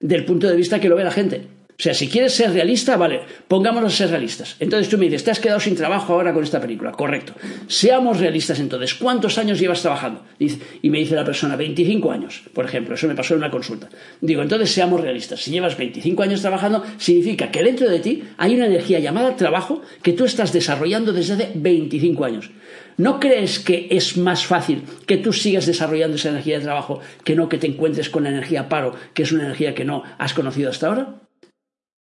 Del 0.00 0.24
punto 0.24 0.48
de 0.48 0.56
vista 0.56 0.80
que 0.80 0.88
lo 0.88 0.96
ve 0.96 1.04
la 1.04 1.12
gente. 1.12 1.57
O 1.78 1.80
sea, 1.80 1.94
si 1.94 2.08
quieres 2.08 2.34
ser 2.34 2.52
realista, 2.52 2.96
vale, 2.96 3.20
pongámonos 3.46 3.94
a 3.94 3.96
ser 3.96 4.10
realistas. 4.10 4.56
Entonces 4.58 4.88
tú 4.88 4.98
me 4.98 5.04
dices, 5.04 5.22
te 5.22 5.30
has 5.30 5.38
quedado 5.38 5.60
sin 5.60 5.76
trabajo 5.76 6.12
ahora 6.12 6.34
con 6.34 6.42
esta 6.42 6.60
película. 6.60 6.90
Correcto. 6.90 7.34
Seamos 7.68 8.18
realistas 8.18 8.58
entonces. 8.58 8.94
¿Cuántos 8.94 9.38
años 9.38 9.60
llevas 9.60 9.80
trabajando? 9.82 10.24
Y 10.40 10.90
me 10.90 10.98
dice 10.98 11.14
la 11.14 11.24
persona, 11.24 11.54
25 11.54 12.10
años, 12.10 12.42
por 12.52 12.64
ejemplo. 12.64 12.96
Eso 12.96 13.06
me 13.06 13.14
pasó 13.14 13.34
en 13.34 13.38
una 13.38 13.52
consulta. 13.52 13.88
Digo, 14.20 14.42
entonces 14.42 14.72
seamos 14.72 15.00
realistas. 15.02 15.40
Si 15.40 15.52
llevas 15.52 15.76
25 15.76 16.20
años 16.20 16.40
trabajando, 16.40 16.82
significa 16.96 17.52
que 17.52 17.62
dentro 17.62 17.88
de 17.88 18.00
ti 18.00 18.24
hay 18.38 18.56
una 18.56 18.66
energía 18.66 18.98
llamada 18.98 19.36
trabajo 19.36 19.80
que 20.02 20.14
tú 20.14 20.24
estás 20.24 20.52
desarrollando 20.52 21.12
desde 21.12 21.34
hace 21.34 21.52
25 21.54 22.24
años. 22.24 22.50
¿No 22.96 23.20
crees 23.20 23.60
que 23.60 23.86
es 23.92 24.16
más 24.16 24.44
fácil 24.44 24.82
que 25.06 25.18
tú 25.18 25.32
sigas 25.32 25.66
desarrollando 25.66 26.16
esa 26.16 26.30
energía 26.30 26.58
de 26.58 26.64
trabajo 26.64 27.00
que 27.22 27.36
no 27.36 27.48
que 27.48 27.58
te 27.58 27.68
encuentres 27.68 28.10
con 28.10 28.24
la 28.24 28.30
energía 28.30 28.68
paro, 28.68 28.96
que 29.14 29.22
es 29.22 29.30
una 29.30 29.44
energía 29.44 29.76
que 29.76 29.84
no 29.84 30.02
has 30.18 30.34
conocido 30.34 30.70
hasta 30.70 30.88
ahora? 30.88 31.27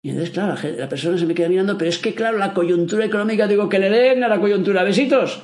Y 0.03 0.09
entonces, 0.09 0.33
claro, 0.33 0.55
la, 0.77 0.89
persona 0.89 1.17
se 1.17 1.25
me 1.25 1.35
queda 1.35 1.47
mirando, 1.47 1.77
pero 1.77 1.89
es 1.89 1.99
que, 1.99 2.15
claro, 2.15 2.37
la 2.37 2.53
coyuntura 2.53 3.05
económica, 3.05 3.47
digo, 3.47 3.69
que 3.69 3.77
le 3.77 3.89
den 3.89 4.23
a 4.23 4.27
la 4.27 4.39
coyuntura, 4.39 4.83
besitos. 4.83 5.43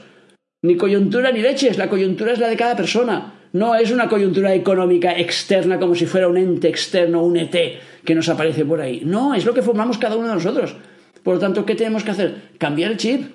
Ni 0.63 0.75
coyuntura 0.75 1.31
ni 1.31 1.41
leches, 1.41 1.77
la 1.77 1.89
coyuntura 1.89 2.33
es 2.33 2.39
la 2.39 2.47
de 2.47 2.57
cada 2.57 2.75
persona. 2.75 3.35
No 3.53 3.75
es 3.75 3.91
una 3.91 4.09
coyuntura 4.09 4.53
económica 4.55 5.17
externa 5.17 5.79
como 5.79 5.93
si 5.93 6.07
fuera 6.07 6.27
un 6.27 6.37
ente 6.37 6.67
externo, 6.67 7.23
un 7.23 7.37
ET 7.37 7.55
que 8.03 8.15
nos 8.15 8.29
aparece 8.29 8.65
por 8.65 8.81
ahí. 8.81 9.01
No, 9.05 9.35
es 9.35 9.45
lo 9.45 9.53
que 9.53 9.61
formamos 9.61 9.99
cada 9.99 10.17
uno 10.17 10.27
de 10.27 10.33
nosotros. 10.33 10.75
Por 11.23 11.35
lo 11.35 11.39
tanto, 11.39 11.65
¿qué 11.65 11.75
tenemos 11.75 12.03
que 12.03 12.11
hacer? 12.11 12.35
Cambiar 12.57 12.91
el 12.91 12.97
chip. 12.97 13.31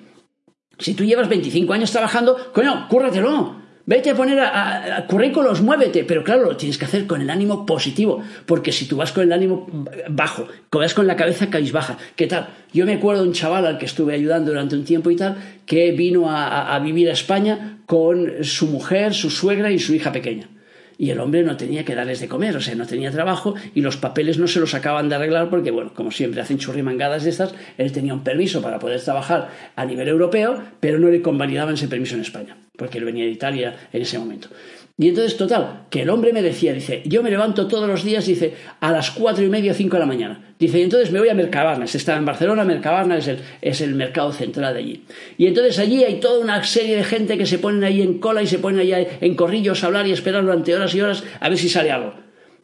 Si 0.77 0.93
tú 0.93 1.05
llevas 1.05 1.29
25 1.29 1.71
años 1.71 1.91
trabajando, 1.91 2.51
coño, 2.51 2.87
cúrratelo. 2.89 3.62
Vete 3.85 4.11
a 4.11 4.15
poner 4.15 4.39
a, 4.39 5.05
currículos, 5.07 5.61
muévete, 5.61 6.05
pero 6.05 6.23
claro, 6.23 6.43
lo 6.43 6.55
tienes 6.55 6.77
que 6.77 6.85
hacer 6.85 7.05
con 7.05 7.21
el 7.21 7.29
ánimo 7.29 7.65
positivo, 7.65 8.23
porque 8.45 8.71
si 8.71 8.85
tú 8.85 8.95
vas 8.95 9.11
con 9.11 9.23
el 9.23 9.33
ánimo 9.33 9.67
bajo, 10.09 10.47
que 10.69 10.93
con 10.93 11.05
la 11.05 11.17
cabeza 11.17 11.49
baja, 11.73 11.97
¿qué 12.15 12.27
tal? 12.27 12.47
Yo 12.71 12.85
me 12.85 12.93
acuerdo 12.93 13.23
de 13.23 13.27
un 13.27 13.33
chaval 13.33 13.65
al 13.65 13.77
que 13.77 13.85
estuve 13.85 14.13
ayudando 14.13 14.51
durante 14.51 14.75
un 14.75 14.85
tiempo 14.85 15.11
y 15.11 15.17
tal, 15.17 15.35
que 15.65 15.91
vino 15.91 16.31
a 16.31 16.79
vivir 16.79 17.09
a 17.09 17.13
España 17.13 17.79
con 17.85 18.45
su 18.45 18.67
mujer, 18.67 19.13
su 19.13 19.29
suegra 19.29 19.69
y 19.69 19.79
su 19.79 19.93
hija 19.93 20.13
pequeña 20.13 20.47
y 20.97 21.09
el 21.09 21.19
hombre 21.19 21.43
no 21.43 21.57
tenía 21.57 21.85
que 21.85 21.95
darles 21.95 22.19
de 22.19 22.27
comer, 22.27 22.55
o 22.55 22.61
sea, 22.61 22.75
no 22.75 22.85
tenía 22.85 23.11
trabajo 23.11 23.55
y 23.73 23.81
los 23.81 23.97
papeles 23.97 24.37
no 24.37 24.47
se 24.47 24.59
los 24.59 24.73
acaban 24.73 25.09
de 25.09 25.15
arreglar 25.15 25.49
porque, 25.49 25.71
bueno, 25.71 25.93
como 25.93 26.11
siempre 26.11 26.41
hacen 26.41 26.57
churrimangadas 26.57 27.23
de 27.23 27.29
estas, 27.29 27.53
él 27.77 27.91
tenía 27.91 28.13
un 28.13 28.23
permiso 28.23 28.61
para 28.61 28.79
poder 28.79 29.01
trabajar 29.01 29.49
a 29.75 29.85
nivel 29.85 30.07
europeo, 30.07 30.61
pero 30.79 30.99
no 30.99 31.09
le 31.09 31.21
convalidaban 31.21 31.75
ese 31.75 31.87
permiso 31.87 32.15
en 32.15 32.21
España, 32.21 32.57
porque 32.77 32.97
él 32.97 33.05
venía 33.05 33.25
de 33.25 33.31
Italia 33.31 33.75
en 33.91 34.01
ese 34.01 34.19
momento. 34.19 34.49
Y 34.97 35.07
entonces, 35.07 35.37
total, 35.37 35.85
que 35.89 36.03
el 36.03 36.09
hombre 36.11 36.33
me 36.33 36.43
decía, 36.43 36.71
dice, 36.71 37.01
yo 37.05 37.23
me 37.23 37.31
levanto 37.31 37.67
todos 37.67 37.87
los 37.87 38.03
días, 38.03 38.27
dice, 38.27 38.53
a 38.79 38.91
las 38.91 39.09
cuatro 39.09 39.43
y 39.43 39.49
media 39.49 39.73
cinco 39.73 39.95
de 39.95 40.01
la 40.01 40.05
mañana. 40.05 40.52
Dice, 40.63 40.79
y 40.79 40.83
entonces 40.83 41.11
me 41.11 41.19
voy 41.19 41.27
a 41.27 41.33
Mercabarna, 41.33 41.83
estaba 41.83 42.17
en 42.17 42.23
Barcelona, 42.23 42.63
Mercabarna 42.63 43.17
es 43.17 43.27
el, 43.27 43.39
es 43.61 43.81
el 43.81 43.95
mercado 43.95 44.31
central 44.31 44.73
de 44.73 44.79
allí. 44.79 45.03
Y 45.37 45.47
entonces 45.47 45.77
allí 45.77 46.05
hay 46.05 46.21
toda 46.21 46.39
una 46.39 46.63
serie 46.63 46.95
de 46.95 47.03
gente 47.03 47.37
que 47.37 47.45
se 47.45 47.59
ponen 47.59 47.83
ahí 47.83 48.01
en 48.01 48.19
cola 48.19 48.41
y 48.41 48.47
se 48.47 48.59
ponen 48.59 48.79
ahí 48.79 49.05
en 49.19 49.35
corrillos 49.35 49.83
a 49.83 49.87
hablar 49.87 50.07
y 50.07 50.13
esperar 50.13 50.41
durante 50.41 50.73
horas 50.73 50.95
y 50.95 51.01
horas 51.01 51.25
a 51.41 51.49
ver 51.49 51.57
si 51.57 51.67
sale 51.67 51.91
algo. 51.91 52.13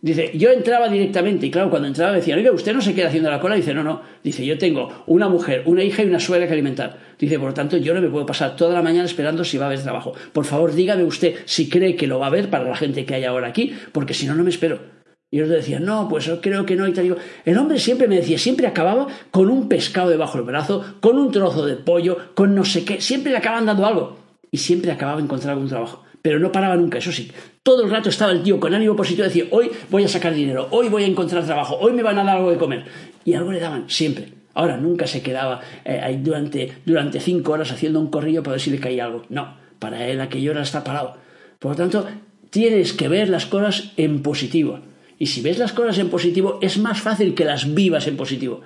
Dice, 0.01 0.31
yo 0.33 0.49
entraba 0.49 0.87
directamente 0.87 1.45
y 1.47 1.51
claro, 1.51 1.69
cuando 1.69 1.89
entraba 1.89 2.13
decía, 2.13 2.37
oiga, 2.37 2.53
usted 2.53 2.73
no 2.73 2.79
se 2.79 2.95
queda 2.95 3.09
haciendo 3.09 3.29
la 3.29 3.41
cola. 3.41 3.55
Dice, 3.55 3.73
no, 3.73 3.83
no. 3.83 4.01
Dice, 4.23 4.45
yo 4.45 4.57
tengo 4.57 5.03
una 5.07 5.27
mujer, 5.27 5.63
una 5.65 5.83
hija 5.83 6.01
y 6.01 6.05
una 6.05 6.21
suegra 6.21 6.47
que 6.47 6.53
alimentar. 6.53 6.99
Dice, 7.19 7.37
por 7.37 7.49
lo 7.49 7.53
tanto, 7.53 7.75
yo 7.75 7.93
no 7.93 7.99
me 7.99 8.07
puedo 8.07 8.25
pasar 8.25 8.55
toda 8.55 8.73
la 8.73 8.81
mañana 8.81 9.03
esperando 9.03 9.43
si 9.43 9.57
va 9.57 9.65
a 9.65 9.67
haber 9.67 9.83
trabajo. 9.83 10.13
Por 10.31 10.45
favor, 10.45 10.73
dígame 10.73 11.03
usted 11.03 11.35
si 11.43 11.67
cree 11.67 11.97
que 11.97 12.07
lo 12.07 12.17
va 12.17 12.27
a 12.27 12.29
haber 12.29 12.49
para 12.49 12.63
la 12.63 12.77
gente 12.77 13.05
que 13.05 13.15
hay 13.15 13.25
ahora 13.25 13.49
aquí, 13.49 13.75
porque 13.91 14.13
si 14.13 14.25
no, 14.25 14.35
no 14.35 14.43
me 14.45 14.51
espero. 14.51 14.98
Y 15.31 15.41
otro 15.41 15.55
decía, 15.55 15.79
no, 15.79 16.07
pues 16.09 16.25
yo 16.25 16.41
creo 16.41 16.65
que 16.65 16.75
no. 16.75 16.87
Y 16.87 16.93
tal. 16.93 17.17
El 17.45 17.57
hombre 17.57 17.79
siempre 17.79 18.07
me 18.07 18.15
decía, 18.15 18.39
siempre 18.39 18.67
acababa 18.67 19.07
con 19.31 19.49
un 19.49 19.69
pescado 19.69 20.09
debajo 20.09 20.37
del 20.37 20.47
brazo, 20.47 20.83
con 21.01 21.17
un 21.19 21.31
trozo 21.31 21.65
de 21.65 21.75
pollo, 21.75 22.17
con 22.33 22.55
no 22.55 22.65
sé 22.65 22.83
qué. 22.83 22.99
Siempre 22.99 23.31
le 23.31 23.37
acaban 23.37 23.65
dando 23.65 23.85
algo. 23.85 24.17
Y 24.51 24.57
siempre 24.57 24.91
acababa 24.91 25.21
encontrando 25.21 25.61
un 25.61 25.69
trabajo 25.69 26.03
pero 26.21 26.39
no 26.39 26.51
paraba 26.51 26.75
nunca, 26.75 26.97
eso 26.97 27.11
sí. 27.11 27.31
Todo 27.63 27.83
el 27.83 27.89
rato 27.89 28.09
estaba 28.09 28.31
el 28.31 28.43
tío 28.43 28.59
con 28.59 28.73
ánimo 28.73 28.95
positivo 28.95 29.23
de 29.23 29.29
decir, 29.29 29.47
hoy 29.51 29.71
voy 29.89 30.03
a 30.03 30.07
sacar 30.07 30.33
dinero, 30.33 30.67
hoy 30.71 30.89
voy 30.89 31.03
a 31.03 31.07
encontrar 31.07 31.45
trabajo, 31.45 31.77
hoy 31.79 31.93
me 31.93 32.03
van 32.03 32.17
a 32.17 32.23
dar 32.23 32.37
algo 32.37 32.51
de 32.51 32.57
comer. 32.57 32.85
Y 33.25 33.33
algo 33.33 33.51
le 33.51 33.59
daban, 33.59 33.89
siempre. 33.89 34.33
Ahora 34.53 34.77
nunca 34.77 35.07
se 35.07 35.21
quedaba 35.21 35.61
eh, 35.85 35.99
ahí 36.03 36.17
durante, 36.17 36.73
durante 36.85 37.19
cinco 37.19 37.53
horas 37.53 37.71
haciendo 37.71 37.99
un 37.99 38.09
corrillo 38.09 38.43
para 38.43 38.53
ver 38.53 38.61
si 38.61 38.71
le 38.71 38.79
caía 38.79 39.05
algo. 39.05 39.23
No, 39.29 39.55
para 39.77 40.07
él 40.07 40.19
aquella 40.19 40.51
hora 40.51 40.61
está 40.61 40.83
parado. 40.83 41.17
Por 41.59 41.71
lo 41.71 41.77
tanto, 41.77 42.05
tienes 42.49 42.93
que 42.93 43.07
ver 43.07 43.29
las 43.29 43.45
cosas 43.45 43.91
en 43.95 44.21
positivo. 44.21 44.79
Y 45.19 45.27
si 45.27 45.41
ves 45.41 45.59
las 45.59 45.73
cosas 45.73 45.99
en 45.99 46.09
positivo, 46.09 46.57
es 46.61 46.77
más 46.77 47.01
fácil 47.01 47.35
que 47.35 47.45
las 47.45 47.75
vivas 47.75 48.07
en 48.07 48.17
positivo. 48.17 48.61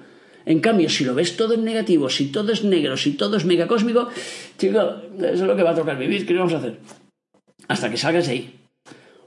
En 0.46 0.60
cambio, 0.60 0.90
si 0.90 1.04
lo 1.04 1.16
ves 1.16 1.36
todo 1.36 1.56
en 1.56 1.66
negativo, 1.66 2.10
si 2.10 2.28
todo 2.28 2.54
es 2.54 2.64
negro, 2.64 2.96
si 2.96 3.14
todo 3.14 3.36
es 3.38 3.46
megacósmico, 3.46 4.10
chico, 4.58 4.80
eso 5.18 5.34
es 5.34 5.42
lo 5.42 5.56
que 5.56 5.64
va 5.64 5.72
a 5.72 5.76
tocar 5.76 5.98
vivir. 5.98 6.26
¿Qué 6.26 6.34
vamos 6.34 6.54
a 6.54 6.58
hacer? 6.58 6.80
hasta 7.68 7.90
que 7.90 7.98
salgas 7.98 8.28
de 8.28 8.34
ahí. 8.34 8.60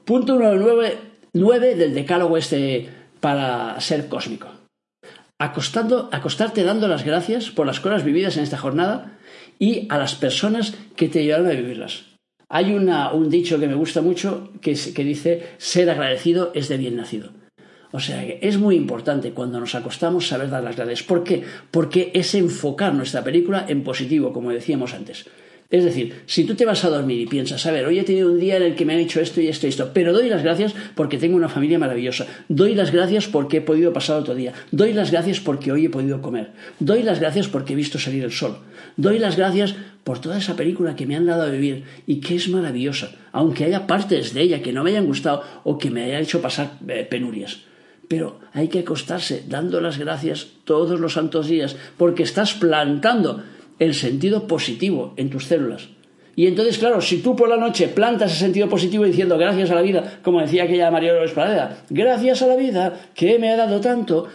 Punto 0.05 0.35
número 0.35 0.99
9, 1.33 1.75
del 1.75 1.95
decálogo 1.95 2.37
este 2.37 2.89
para 3.21 3.79
ser 3.81 4.09
cósmico. 4.09 4.49
Acostando, 5.39 6.09
acostarte 6.13 6.65
dando 6.65 6.89
las 6.89 7.05
gracias 7.05 7.51
por 7.51 7.67
las 7.67 7.81
cosas 7.81 8.05
vividas 8.05 8.37
en 8.37 8.45
esta 8.45 8.57
jornada 8.57 9.19
y 9.59 9.87
a 9.91 9.99
las 9.99 10.15
personas 10.15 10.75
que 10.97 11.09
te 11.09 11.21
ayudaron 11.21 11.49
a 11.49 11.51
vivirlas. 11.51 12.05
Hay 12.49 12.73
un 12.73 13.31
dicho 13.31 13.59
que 13.59 13.67
me 13.67 13.75
gusta 13.75 14.03
mucho 14.03 14.53
que, 14.61 14.75
que 14.95 15.05
dice 15.05 15.55
ser 15.59 15.91
agradecido 15.91 16.53
es 16.55 16.69
de 16.69 16.77
bien 16.77 16.97
nacido. 16.97 17.31
O 17.93 18.01
sea 18.01 18.25
que 18.27 18.39
es 18.43 18.59
muy 18.59 18.77
importante 18.77 19.33
cuando 19.33 19.59
nos 19.59 19.75
acostamos 19.75 20.29
saber 20.29 20.51
dar 20.51 20.63
las 20.63 20.77
gracias. 20.77 21.03
¿Por 21.03 21.25
qué? 21.25 21.43
Porque 21.71 22.11
es 22.15 22.35
enfocar 22.35 22.95
nuestra 22.95 23.25
película 23.25 23.65
en 23.69 23.83
positivo, 23.83 24.33
como 24.33 24.51
decíamos 24.51 24.95
antes. 24.95 25.27
Es 25.69 25.85
decir, 25.85 26.23
si 26.27 26.45
tú 26.45 26.55
te 26.55 26.65
vas 26.65 26.85
a 26.85 26.91
dormir 26.91 27.21
y 27.21 27.27
piensas, 27.27 27.67
a 27.67 27.73
ver, 27.73 27.87
hoy 27.87 27.99
he 27.99 28.05
tenido 28.05 28.31
un 28.31 28.39
día 28.39 28.57
en 28.57 28.63
el 28.63 28.75
que 28.77 28.85
me 28.85 28.95
han 28.95 29.01
hecho 29.01 29.21
esto 29.21 29.41
y 29.41 29.49
esto 29.49 29.67
y 29.67 29.71
esto, 29.71 29.91
pero 29.93 30.13
doy 30.13 30.29
las 30.29 30.45
gracias 30.45 30.75
porque 30.95 31.19
tengo 31.19 31.37
una 31.37 31.49
familia 31.49 31.79
maravillosa, 31.79 32.27
doy 32.49 32.75
las 32.75 32.93
gracias 32.93 33.27
porque 33.27 33.57
he 33.57 33.61
podido 33.61 33.93
pasar 33.93 34.19
otro 34.19 34.37
día, 34.37 34.53
doy 34.71 34.93
las 34.93 35.11
gracias 35.11 35.41
porque 35.41 35.73
hoy 35.73 35.87
he 35.87 35.91
podido 35.91 36.23
comer, 36.23 36.53
doy 36.79 37.03
las 37.03 37.19
gracias 37.19 37.49
porque 37.49 37.73
he 37.73 37.77
visto 37.77 37.99
salir 37.99 38.23
el 38.23 38.31
sol, 38.31 38.59
doy 38.97 39.19
las 39.19 39.37
gracias 39.37 39.75
por 40.05 40.21
toda 40.21 40.39
esa 40.39 40.55
película 40.55 40.95
que 40.95 41.05
me 41.05 41.17
han 41.17 41.27
dado 41.27 41.43
a 41.43 41.51
vivir 41.51 41.83
y 42.07 42.21
que 42.21 42.37
es 42.37 42.49
maravillosa, 42.49 43.11
aunque 43.33 43.65
haya 43.65 43.89
partes 43.89 44.35
de 44.35 44.43
ella 44.43 44.63
que 44.63 44.73
no 44.73 44.85
me 44.85 44.91
hayan 44.91 45.07
gustado 45.07 45.43
o 45.65 45.79
que 45.79 45.91
me 45.91 46.05
hayan 46.05 46.23
hecho 46.23 46.41
pasar 46.41 46.79
eh, 46.87 47.05
penurias. 47.11 47.63
Pero 48.07 48.39
hay 48.53 48.69
que 48.69 48.79
acostarse 48.79 49.43
dando 49.49 49.81
las 49.81 49.99
gracias 49.99 50.47
todos 50.63 51.01
los 51.01 51.15
santos 51.15 51.49
días 51.49 51.75
porque 51.97 52.23
estás 52.23 52.55
plantando 52.55 53.43
el 53.79 53.95
sentido 53.95 54.47
positivo 54.47 55.15
en 55.17 55.31
tus 55.31 55.47
células. 55.47 55.89
Y 56.35 56.47
entonces, 56.47 56.79
claro, 56.79 57.01
si 57.01 57.23
tú 57.23 57.35
por 57.35 57.49
la 57.49 57.57
noche 57.57 57.89
plantas 57.89 58.33
ese 58.33 58.41
sentido 58.41 58.69
positivo 58.69 59.05
diciendo 59.05 59.39
gracias 59.39 59.71
a 59.71 59.75
la 59.75 59.83
vida, 59.83 60.21
como 60.23 60.41
decía 60.41 60.65
aquella 60.65 60.91
María 60.91 61.15
López 61.15 61.33
Paradera, 61.33 61.85
gracias 61.89 62.43
a 62.43 62.47
la 62.47 62.57
vida 62.57 63.11
que 63.15 63.39
me 63.39 63.51
ha 63.51 63.57
dado 63.57 63.81
tanto, 63.81 64.29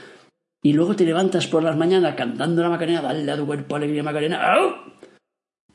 y 0.63 0.73
luego 0.73 0.95
te 0.95 1.05
levantas 1.05 1.47
por 1.47 1.63
las 1.63 1.77
mañanas 1.77 2.15
cantando 2.15 2.61
la 2.61 2.69
Macarena, 2.69 3.01
dale 3.01 3.31
a 3.31 3.37
tu 3.37 3.45
cuerpo 3.45 3.75
alegría 3.75 4.01
Macarena, 4.01 4.39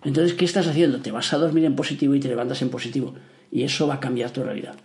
entonces, 0.06 0.34
¿qué 0.34 0.44
estás 0.44 0.68
haciendo? 0.68 1.00
Te 1.00 1.10
vas 1.10 1.32
a 1.32 1.38
dormir 1.38 1.64
en 1.64 1.74
positivo 1.74 2.14
y 2.14 2.20
te 2.20 2.28
levantas 2.28 2.62
en 2.62 2.70
positivo. 2.70 3.14
Y 3.50 3.64
eso 3.64 3.88
va 3.88 3.94
a 3.94 4.00
cambiar 4.00 4.30
tu 4.30 4.42
realidad. 4.42 4.76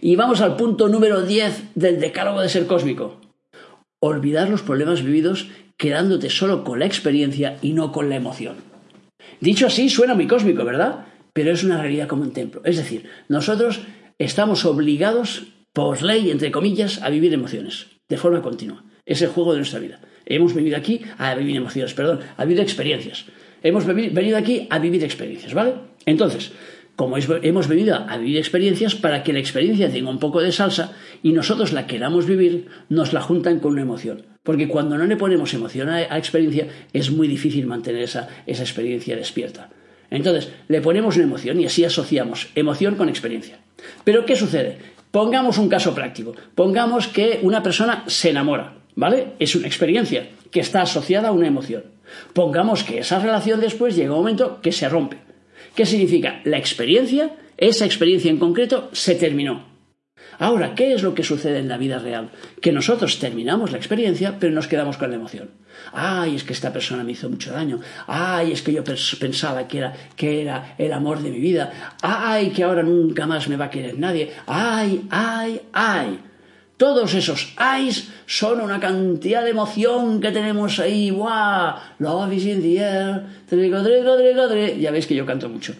Y 0.00 0.16
vamos 0.16 0.40
al 0.40 0.56
punto 0.56 0.88
número 0.88 1.22
10 1.22 1.74
del 1.76 2.00
decálogo 2.00 2.40
de 2.40 2.48
ser 2.48 2.66
cósmico. 2.66 3.20
Olvidar 4.04 4.48
los 4.48 4.62
problemas 4.62 5.04
vividos 5.04 5.46
quedándote 5.76 6.28
solo 6.28 6.64
con 6.64 6.80
la 6.80 6.86
experiencia 6.86 7.58
y 7.62 7.72
no 7.72 7.92
con 7.92 8.08
la 8.08 8.16
emoción. 8.16 8.56
Dicho 9.40 9.68
así, 9.68 9.88
suena 9.88 10.14
muy 10.14 10.26
cósmico, 10.26 10.64
¿verdad? 10.64 11.06
Pero 11.32 11.52
es 11.52 11.62
una 11.62 11.80
realidad 11.80 12.08
como 12.08 12.22
un 12.22 12.32
templo. 12.32 12.62
Es 12.64 12.78
decir, 12.78 13.08
nosotros 13.28 13.82
estamos 14.18 14.64
obligados, 14.64 15.44
por 15.72 16.02
ley, 16.02 16.32
entre 16.32 16.50
comillas, 16.50 17.00
a 17.00 17.10
vivir 17.10 17.32
emociones, 17.32 17.86
de 18.08 18.16
forma 18.16 18.42
continua. 18.42 18.82
Es 19.06 19.22
el 19.22 19.28
juego 19.28 19.52
de 19.52 19.58
nuestra 19.58 19.78
vida. 19.78 20.00
Hemos 20.26 20.52
venido 20.52 20.76
aquí 20.76 21.02
a 21.16 21.36
vivir 21.36 21.54
emociones, 21.54 21.94
perdón, 21.94 22.20
a 22.36 22.44
vivir 22.44 22.60
experiencias. 22.60 23.26
Hemos 23.62 23.86
venido 23.86 24.36
aquí 24.36 24.66
a 24.68 24.80
vivir 24.80 25.04
experiencias, 25.04 25.54
¿vale? 25.54 25.74
Entonces, 26.06 26.50
como 26.96 27.16
hemos 27.16 27.68
venido 27.68 27.96
a 27.96 28.16
vivir 28.16 28.38
experiencias, 28.38 28.94
para 28.94 29.22
que 29.22 29.32
la 29.32 29.38
experiencia 29.38 29.90
tenga 29.90 30.10
un 30.10 30.18
poco 30.18 30.40
de 30.40 30.52
salsa 30.52 30.92
y 31.22 31.32
nosotros 31.32 31.72
la 31.72 31.86
queramos 31.86 32.26
vivir, 32.26 32.68
nos 32.88 33.12
la 33.12 33.20
juntan 33.20 33.60
con 33.60 33.72
una 33.72 33.82
emoción. 33.82 34.26
Porque 34.42 34.68
cuando 34.68 34.98
no 34.98 35.06
le 35.06 35.16
ponemos 35.16 35.54
emoción 35.54 35.88
a 35.88 36.00
la 36.00 36.18
experiencia, 36.18 36.68
es 36.92 37.10
muy 37.10 37.28
difícil 37.28 37.66
mantener 37.66 38.02
esa, 38.02 38.28
esa 38.46 38.62
experiencia 38.62 39.16
despierta. 39.16 39.70
Entonces, 40.10 40.50
le 40.68 40.82
ponemos 40.82 41.16
una 41.16 41.24
emoción 41.24 41.58
y 41.60 41.66
así 41.66 41.84
asociamos 41.84 42.48
emoción 42.54 42.96
con 42.96 43.08
experiencia. 43.08 43.58
Pero, 44.04 44.26
¿qué 44.26 44.36
sucede? 44.36 44.78
Pongamos 45.10 45.58
un 45.58 45.68
caso 45.68 45.94
práctico. 45.94 46.34
Pongamos 46.54 47.08
que 47.08 47.40
una 47.42 47.62
persona 47.62 48.04
se 48.06 48.30
enamora, 48.30 48.74
¿vale? 48.94 49.28
Es 49.38 49.54
una 49.54 49.66
experiencia 49.66 50.28
que 50.50 50.60
está 50.60 50.82
asociada 50.82 51.28
a 51.28 51.32
una 51.32 51.46
emoción. 51.46 51.84
Pongamos 52.34 52.84
que 52.84 52.98
esa 52.98 53.18
relación 53.18 53.60
después 53.60 53.96
llega 53.96 54.12
un 54.12 54.18
momento 54.18 54.60
que 54.60 54.72
se 54.72 54.88
rompe. 54.88 55.18
¿Qué 55.74 55.86
significa? 55.86 56.40
La 56.44 56.58
experiencia, 56.58 57.34
esa 57.56 57.84
experiencia 57.84 58.30
en 58.30 58.38
concreto, 58.38 58.90
se 58.92 59.14
terminó. 59.14 59.72
Ahora, 60.38 60.74
¿qué 60.74 60.92
es 60.92 61.02
lo 61.02 61.14
que 61.14 61.22
sucede 61.22 61.58
en 61.58 61.68
la 61.68 61.78
vida 61.78 61.98
real? 61.98 62.30
Que 62.60 62.72
nosotros 62.72 63.18
terminamos 63.18 63.70
la 63.70 63.78
experiencia, 63.78 64.38
pero 64.38 64.52
nos 64.52 64.66
quedamos 64.66 64.96
con 64.96 65.10
la 65.10 65.16
emoción. 65.16 65.50
Ay, 65.92 66.36
es 66.36 66.44
que 66.44 66.52
esta 66.52 66.72
persona 66.72 67.04
me 67.04 67.12
hizo 67.12 67.28
mucho 67.28 67.52
daño. 67.52 67.80
Ay, 68.06 68.52
es 68.52 68.62
que 68.62 68.72
yo 68.72 68.82
pensaba 68.84 69.68
que 69.68 69.78
era, 69.78 69.92
que 70.16 70.42
era 70.42 70.74
el 70.78 70.92
amor 70.92 71.22
de 71.22 71.30
mi 71.30 71.38
vida. 71.38 71.96
Ay, 72.02 72.50
que 72.50 72.64
ahora 72.64 72.82
nunca 72.82 73.26
más 73.26 73.48
me 73.48 73.56
va 73.56 73.66
a 73.66 73.70
querer 73.70 73.98
nadie. 73.98 74.32
Ay, 74.46 75.02
ay, 75.10 75.60
ay. 75.72 76.18
Todos 76.82 77.14
esos 77.14 77.52
ayes 77.58 78.08
son 78.26 78.60
una 78.60 78.80
cantidad 78.80 79.44
de 79.44 79.50
emoción 79.50 80.20
que 80.20 80.32
tenemos 80.32 80.80
ahí. 80.80 81.12
¡Wow! 81.12 81.74
Love 82.00 82.32
is 82.32 82.44
in 82.44 82.60
the 82.60 82.76
air. 82.76 83.22
Trigo, 83.48 83.80
trigo, 83.84 84.16
trigo, 84.16 84.48
Ya 84.80 84.90
veis 84.90 85.06
que 85.06 85.14
yo 85.14 85.24
canto 85.24 85.48
mucho. 85.48 85.74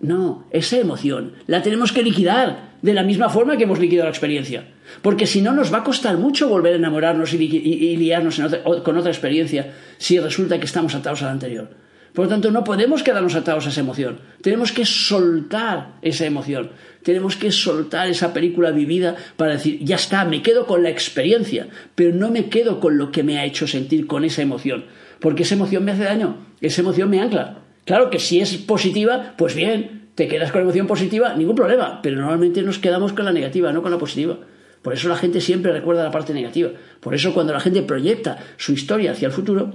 No, 0.00 0.46
esa 0.50 0.78
emoción 0.78 1.34
la 1.46 1.62
tenemos 1.62 1.92
que 1.92 2.02
liquidar 2.02 2.72
de 2.82 2.92
la 2.92 3.04
misma 3.04 3.28
forma 3.28 3.56
que 3.56 3.62
hemos 3.62 3.78
liquidado 3.78 4.06
la 4.06 4.10
experiencia. 4.10 4.64
Porque 5.00 5.28
si 5.28 5.40
no, 5.40 5.52
nos 5.52 5.72
va 5.72 5.78
a 5.78 5.84
costar 5.84 6.18
mucho 6.18 6.48
volver 6.48 6.72
a 6.72 6.76
enamorarnos 6.76 7.32
y, 7.32 7.96
liarnos 7.96 8.40
con 8.82 8.98
otra 8.98 9.12
experiencia 9.12 9.74
si 9.98 10.18
resulta 10.18 10.58
que 10.58 10.66
estamos 10.66 10.96
atados 10.96 11.22
a 11.22 11.26
la 11.26 11.30
anterior. 11.30 11.70
Por 12.14 12.26
lo 12.26 12.30
tanto, 12.30 12.52
no 12.52 12.62
podemos 12.62 13.02
quedarnos 13.02 13.34
atados 13.34 13.66
a 13.66 13.70
esa 13.70 13.80
emoción. 13.80 14.20
Tenemos 14.40 14.70
que 14.70 14.84
soltar 14.84 15.98
esa 16.00 16.24
emoción. 16.26 16.70
Tenemos 17.04 17.36
que 17.36 17.52
soltar 17.52 18.08
esa 18.08 18.32
película 18.32 18.70
vivida 18.70 19.14
para 19.36 19.52
decir, 19.52 19.78
ya 19.82 19.96
está, 19.96 20.24
me 20.24 20.42
quedo 20.42 20.66
con 20.66 20.82
la 20.82 20.90
experiencia, 20.90 21.68
pero 21.94 22.14
no 22.14 22.30
me 22.30 22.48
quedo 22.48 22.80
con 22.80 22.98
lo 22.98 23.12
que 23.12 23.22
me 23.22 23.38
ha 23.38 23.44
hecho 23.44 23.66
sentir 23.66 24.06
con 24.06 24.24
esa 24.24 24.42
emoción. 24.42 24.86
Porque 25.20 25.42
esa 25.42 25.54
emoción 25.54 25.84
me 25.84 25.92
hace 25.92 26.04
daño, 26.04 26.38
esa 26.60 26.80
emoción 26.80 27.10
me 27.10 27.20
ancla. 27.20 27.58
Claro 27.84 28.08
que 28.08 28.18
si 28.18 28.40
es 28.40 28.56
positiva, 28.56 29.34
pues 29.36 29.54
bien, 29.54 30.08
te 30.14 30.28
quedas 30.28 30.50
con 30.50 30.60
la 30.60 30.64
emoción 30.64 30.86
positiva, 30.86 31.34
ningún 31.34 31.56
problema, 31.56 32.00
pero 32.02 32.16
normalmente 32.16 32.62
nos 32.62 32.78
quedamos 32.78 33.12
con 33.12 33.26
la 33.26 33.32
negativa, 33.32 33.72
no 33.72 33.82
con 33.82 33.90
la 33.90 33.98
positiva. 33.98 34.38
Por 34.80 34.94
eso 34.94 35.08
la 35.08 35.16
gente 35.16 35.42
siempre 35.42 35.72
recuerda 35.72 36.04
la 36.04 36.10
parte 36.10 36.32
negativa. 36.32 36.70
Por 37.00 37.14
eso 37.14 37.34
cuando 37.34 37.52
la 37.52 37.60
gente 37.60 37.82
proyecta 37.82 38.38
su 38.56 38.72
historia 38.72 39.12
hacia 39.12 39.26
el 39.26 39.32
futuro, 39.32 39.74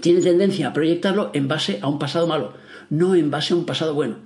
tiene 0.00 0.20
tendencia 0.20 0.68
a 0.68 0.72
proyectarlo 0.72 1.30
en 1.32 1.46
base 1.46 1.78
a 1.80 1.88
un 1.88 1.98
pasado 1.98 2.26
malo, 2.26 2.54
no 2.90 3.14
en 3.14 3.30
base 3.30 3.54
a 3.54 3.56
un 3.56 3.66
pasado 3.66 3.94
bueno. 3.94 4.16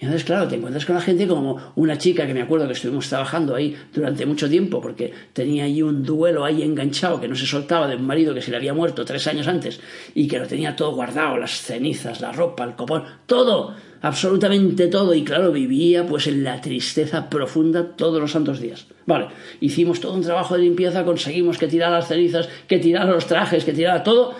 Y 0.00 0.04
entonces, 0.04 0.24
claro, 0.24 0.46
te 0.46 0.54
encuentras 0.54 0.86
con 0.86 0.94
la 0.94 1.00
gente 1.00 1.26
como 1.26 1.72
una 1.74 1.98
chica 1.98 2.24
que 2.24 2.32
me 2.32 2.42
acuerdo 2.42 2.68
que 2.68 2.74
estuvimos 2.74 3.08
trabajando 3.08 3.56
ahí 3.56 3.76
durante 3.92 4.26
mucho 4.26 4.48
tiempo 4.48 4.80
porque 4.80 5.12
tenía 5.32 5.64
ahí 5.64 5.82
un 5.82 6.04
duelo 6.04 6.44
ahí 6.44 6.62
enganchado 6.62 7.20
que 7.20 7.26
no 7.26 7.34
se 7.34 7.46
soltaba 7.46 7.88
de 7.88 7.96
un 7.96 8.06
marido 8.06 8.32
que 8.32 8.40
se 8.40 8.52
le 8.52 8.58
había 8.58 8.72
muerto 8.72 9.04
tres 9.04 9.26
años 9.26 9.48
antes 9.48 9.80
y 10.14 10.28
que 10.28 10.38
lo 10.38 10.46
tenía 10.46 10.76
todo 10.76 10.94
guardado, 10.94 11.36
las 11.36 11.62
cenizas, 11.62 12.20
la 12.20 12.30
ropa, 12.30 12.62
el 12.62 12.76
copón, 12.76 13.02
todo 13.26 13.74
absolutamente 14.00 14.86
todo 14.86 15.12
y 15.14 15.24
claro, 15.24 15.50
vivía 15.50 16.06
pues 16.06 16.28
en 16.28 16.44
la 16.44 16.60
tristeza 16.60 17.28
profunda 17.28 17.96
todos 17.96 18.20
los 18.20 18.30
santos 18.30 18.60
días. 18.60 18.86
Vale, 19.04 19.26
hicimos 19.60 20.00
todo 20.00 20.14
un 20.14 20.22
trabajo 20.22 20.54
de 20.54 20.62
limpieza, 20.62 21.04
conseguimos 21.04 21.58
que 21.58 21.66
tirara 21.66 21.96
las 21.96 22.06
cenizas, 22.06 22.48
que 22.68 22.78
tirara 22.78 23.10
los 23.10 23.26
trajes, 23.26 23.64
que 23.64 23.72
tirara 23.72 24.04
todo 24.04 24.36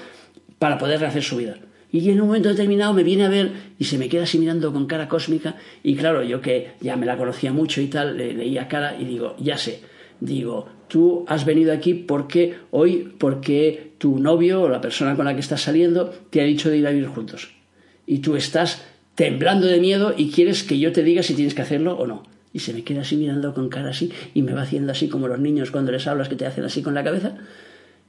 para 0.60 0.78
poder 0.78 1.00
rehacer 1.00 1.24
su 1.24 1.36
vida. 1.36 1.56
Y 1.90 2.10
en 2.10 2.20
un 2.20 2.26
momento 2.26 2.50
determinado 2.50 2.92
me 2.92 3.02
viene 3.02 3.24
a 3.24 3.28
ver 3.28 3.50
y 3.78 3.84
se 3.84 3.96
me 3.96 4.08
queda 4.08 4.24
así 4.24 4.38
mirando 4.38 4.72
con 4.72 4.86
cara 4.86 5.08
cósmica. 5.08 5.56
Y 5.82 5.96
claro, 5.96 6.22
yo 6.22 6.40
que 6.40 6.72
ya 6.80 6.96
me 6.96 7.06
la 7.06 7.16
conocía 7.16 7.52
mucho 7.52 7.80
y 7.80 7.86
tal, 7.86 8.16
le 8.16 8.34
leía 8.34 8.68
cara 8.68 8.96
y 8.98 9.04
digo, 9.04 9.36
ya 9.38 9.56
sé, 9.56 9.80
digo, 10.20 10.68
tú 10.88 11.24
has 11.28 11.44
venido 11.44 11.72
aquí 11.72 11.94
porque 11.94 12.56
hoy, 12.70 13.14
porque 13.18 13.92
tu 13.98 14.18
novio 14.18 14.62
o 14.62 14.68
la 14.68 14.80
persona 14.80 15.16
con 15.16 15.24
la 15.24 15.34
que 15.34 15.40
estás 15.40 15.62
saliendo 15.62 16.10
te 16.30 16.40
ha 16.40 16.44
dicho 16.44 16.68
de 16.68 16.78
ir 16.78 16.86
a 16.86 16.90
vivir 16.90 17.08
juntos. 17.08 17.54
Y 18.06 18.18
tú 18.18 18.36
estás 18.36 18.84
temblando 19.14 19.66
de 19.66 19.80
miedo 19.80 20.14
y 20.16 20.30
quieres 20.30 20.62
que 20.62 20.78
yo 20.78 20.92
te 20.92 21.02
diga 21.02 21.22
si 21.22 21.34
tienes 21.34 21.54
que 21.54 21.62
hacerlo 21.62 21.96
o 21.96 22.06
no. 22.06 22.22
Y 22.52 22.60
se 22.60 22.72
me 22.72 22.84
queda 22.84 23.00
así 23.02 23.16
mirando 23.16 23.54
con 23.54 23.68
cara 23.68 23.90
así 23.90 24.10
y 24.34 24.42
me 24.42 24.52
va 24.52 24.62
haciendo 24.62 24.92
así 24.92 25.08
como 25.08 25.28
los 25.28 25.38
niños 25.38 25.70
cuando 25.70 25.92
les 25.92 26.06
hablas 26.06 26.28
que 26.28 26.36
te 26.36 26.46
hacen 26.46 26.64
así 26.64 26.82
con 26.82 26.94
la 26.94 27.04
cabeza. 27.04 27.36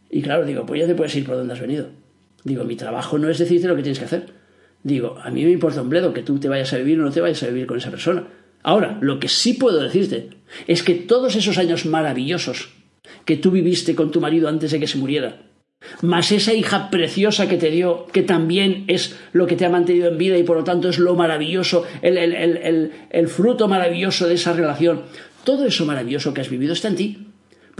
Y 0.10 0.22
claro, 0.22 0.46
digo, 0.46 0.66
pues 0.66 0.82
ya 0.82 0.88
te 0.88 0.96
puedes 0.96 1.16
ir 1.16 1.26
por 1.26 1.36
donde 1.36 1.54
has 1.54 1.60
venido. 1.60 1.88
Digo, 2.44 2.64
mi 2.64 2.76
trabajo 2.76 3.18
no 3.18 3.30
es 3.30 3.38
decirte 3.38 3.68
lo 3.68 3.76
que 3.76 3.84
tienes 3.84 4.00
que 4.00 4.06
hacer. 4.06 4.28
Digo, 4.84 5.18
a 5.22 5.30
mí 5.30 5.44
me 5.44 5.52
importa 5.52 5.82
un 5.82 5.90
bledo 5.90 6.14
que 6.14 6.24
tú 6.24 6.40
te 6.40 6.48
vayas 6.48 6.72
a 6.74 6.78
vivir 6.78 7.00
o 7.00 7.04
no 7.04 7.12
te 7.12 7.22
vayas 7.22 7.44
a 7.44 7.48
vivir 7.48 7.68
con 7.68 7.78
esa 7.78 7.92
persona. 7.92 8.28
Ahora, 8.64 8.98
lo 9.02 9.20
que 9.20 9.28
sí 9.28 9.54
puedo 9.54 9.82
decirte 9.82 10.30
es 10.68 10.84
que 10.84 10.96
todos 10.96 11.36
esos 11.36 11.58
años 11.58 11.86
maravillosos 11.86 12.70
que 13.26 13.38
tú 13.38 13.52
viviste 13.52 13.96
con 13.96 14.12
tu 14.12 14.22
marido 14.22 14.48
antes 14.48 14.72
de 14.72 14.80
que 14.80 14.88
se 14.88 14.98
muriera, 14.98 15.42
más 16.02 16.32
esa 16.32 16.54
hija 16.54 16.90
preciosa 16.90 17.48
que 17.48 17.58
te 17.58 17.72
dio, 17.72 18.06
que 18.08 18.22
también 18.22 18.84
es 18.88 19.16
lo 19.32 19.48
que 19.48 19.56
te 19.56 19.66
ha 19.66 19.70
mantenido 19.70 20.10
en 20.10 20.18
vida 20.18 20.38
y 20.38 20.44
por 20.44 20.58
lo 20.58 20.64
tanto 20.64 20.90
es 20.90 21.00
lo 21.00 21.16
maravilloso, 21.16 21.86
el, 22.02 22.92
el 23.10 23.28
fruto 23.28 23.68
maravilloso 23.68 24.28
de 24.28 24.36
esa 24.36 24.54
relación, 24.54 25.04
todo 25.44 25.66
eso 25.66 25.86
maravilloso 25.86 26.34
que 26.34 26.42
has 26.42 26.50
vivido 26.50 26.74
está 26.74 26.90
en 26.90 26.96
ti. 26.96 27.29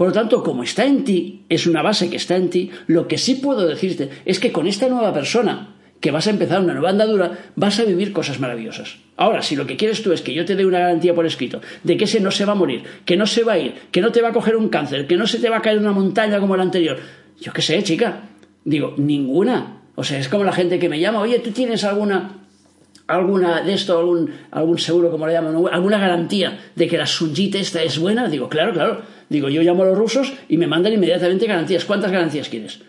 Por 0.00 0.08
lo 0.08 0.14
tanto, 0.14 0.42
como 0.42 0.62
está 0.62 0.86
en 0.86 1.04
ti, 1.04 1.44
es 1.50 1.66
una 1.66 1.82
base 1.82 2.08
que 2.08 2.16
está 2.16 2.34
en 2.34 2.48
ti, 2.48 2.70
lo 2.86 3.06
que 3.06 3.18
sí 3.18 3.34
puedo 3.34 3.68
decirte 3.68 4.08
es 4.24 4.40
que 4.40 4.50
con 4.50 4.66
esta 4.66 4.88
nueva 4.88 5.12
persona, 5.12 5.74
que 6.00 6.10
vas 6.10 6.26
a 6.26 6.30
empezar 6.30 6.62
una 6.62 6.72
nueva 6.72 6.88
andadura, 6.88 7.50
vas 7.54 7.78
a 7.80 7.84
vivir 7.84 8.10
cosas 8.10 8.40
maravillosas. 8.40 8.96
Ahora, 9.18 9.42
si 9.42 9.56
lo 9.56 9.66
que 9.66 9.76
quieres 9.76 10.02
tú 10.02 10.12
es 10.12 10.22
que 10.22 10.32
yo 10.32 10.46
te 10.46 10.56
dé 10.56 10.64
una 10.64 10.78
garantía 10.78 11.14
por 11.14 11.26
escrito 11.26 11.60
de 11.84 11.98
que 11.98 12.04
ese 12.04 12.18
no 12.18 12.30
se 12.30 12.46
va 12.46 12.52
a 12.52 12.54
morir, 12.54 12.82
que 13.04 13.18
no 13.18 13.26
se 13.26 13.44
va 13.44 13.52
a 13.52 13.58
ir, 13.58 13.74
que 13.92 14.00
no 14.00 14.10
te 14.10 14.22
va 14.22 14.30
a 14.30 14.32
coger 14.32 14.56
un 14.56 14.70
cáncer, 14.70 15.06
que 15.06 15.18
no 15.18 15.26
se 15.26 15.38
te 15.38 15.50
va 15.50 15.58
a 15.58 15.60
caer 15.60 15.78
una 15.78 15.92
montaña 15.92 16.40
como 16.40 16.56
la 16.56 16.62
anterior, 16.62 16.96
yo 17.38 17.52
qué 17.52 17.60
sé, 17.60 17.82
chica. 17.82 18.22
Digo, 18.64 18.94
ninguna. 18.96 19.82
O 19.96 20.02
sea, 20.02 20.18
es 20.18 20.30
como 20.30 20.44
la 20.44 20.52
gente 20.54 20.78
que 20.78 20.88
me 20.88 20.98
llama, 20.98 21.20
oye, 21.20 21.40
¿tú 21.40 21.50
tienes 21.50 21.84
alguna 21.84 22.40
alguna 23.06 23.60
de 23.60 23.74
esto, 23.74 23.98
algún, 24.52 24.78
seguro, 24.78 25.10
como 25.10 25.26
le 25.26 25.34
llaman, 25.34 25.56
alguna 25.70 25.98
garantía 25.98 26.58
de 26.74 26.88
que 26.88 26.96
la 26.96 27.06
Sunjit 27.06 27.56
esta 27.56 27.82
es 27.82 27.98
buena? 27.98 28.28
Digo, 28.28 28.48
claro, 28.48 28.72
claro. 28.72 29.19
Digo, 29.30 29.48
yo 29.48 29.62
llamo 29.62 29.84
a 29.84 29.86
los 29.86 29.96
rusos 29.96 30.34
y 30.48 30.58
me 30.58 30.66
mandan 30.66 30.92
inmediatamente 30.92 31.46
garantías. 31.46 31.86
¿Cuántas 31.86 32.10
garantías 32.12 32.48
quieres? 32.48 32.80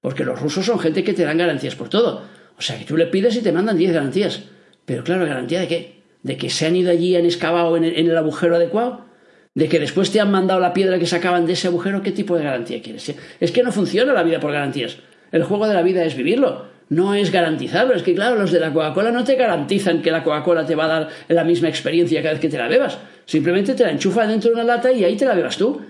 Porque 0.00 0.24
los 0.24 0.38
rusos 0.38 0.66
son 0.66 0.78
gente 0.78 1.02
que 1.02 1.14
te 1.14 1.24
dan 1.24 1.38
garantías 1.38 1.76
por 1.76 1.88
todo. 1.88 2.24
O 2.58 2.62
sea, 2.62 2.78
que 2.78 2.84
tú 2.84 2.96
le 2.96 3.06
pides 3.06 3.36
y 3.36 3.40
te 3.40 3.52
mandan 3.52 3.78
10 3.78 3.92
garantías. 3.92 4.42
Pero 4.84 5.04
claro, 5.04 5.24
¿garantía 5.24 5.60
de 5.60 5.68
qué? 5.68 6.02
¿De 6.22 6.36
que 6.36 6.50
se 6.50 6.66
han 6.66 6.76
ido 6.76 6.90
allí, 6.90 7.16
han 7.16 7.24
excavado 7.24 7.76
en 7.76 7.84
el, 7.84 7.96
en 7.96 8.10
el 8.10 8.16
agujero 8.16 8.56
adecuado? 8.56 9.06
¿De 9.54 9.68
que 9.68 9.78
después 9.78 10.10
te 10.10 10.20
han 10.20 10.30
mandado 10.30 10.60
la 10.60 10.74
piedra 10.74 10.98
que 10.98 11.06
sacaban 11.06 11.46
de 11.46 11.52
ese 11.52 11.68
agujero? 11.68 12.02
¿Qué 12.02 12.10
tipo 12.10 12.36
de 12.36 12.44
garantía 12.44 12.82
quieres? 12.82 13.14
Es 13.40 13.52
que 13.52 13.62
no 13.62 13.70
funciona 13.70 14.12
la 14.12 14.24
vida 14.24 14.40
por 14.40 14.52
garantías. 14.52 14.98
El 15.30 15.44
juego 15.44 15.68
de 15.68 15.74
la 15.74 15.82
vida 15.82 16.04
es 16.04 16.16
vivirlo 16.16 16.75
no 16.88 17.14
es 17.14 17.32
garantizarlo. 17.32 17.94
Es 17.94 18.02
que, 18.02 18.14
claro, 18.14 18.36
los 18.36 18.52
de 18.52 18.60
la 18.60 18.72
Coca-Cola 18.72 19.10
no 19.10 19.24
te 19.24 19.36
garantizan 19.36 20.02
que 20.02 20.10
la 20.10 20.22
Coca-Cola 20.22 20.66
te 20.66 20.74
va 20.74 20.84
a 20.84 20.88
dar 20.88 21.08
la 21.28 21.44
misma 21.44 21.68
experiencia 21.68 22.22
cada 22.22 22.34
vez 22.34 22.40
que 22.40 22.48
te 22.48 22.58
la 22.58 22.68
bebas. 22.68 22.98
Simplemente 23.24 23.74
te 23.74 23.84
la 23.84 23.90
enchufa 23.90 24.26
dentro 24.26 24.50
de 24.50 24.54
una 24.54 24.64
lata 24.64 24.92
y 24.92 25.04
ahí 25.04 25.16
te 25.16 25.24
la 25.24 25.34
bebas 25.34 25.56
tú. 25.56 25.80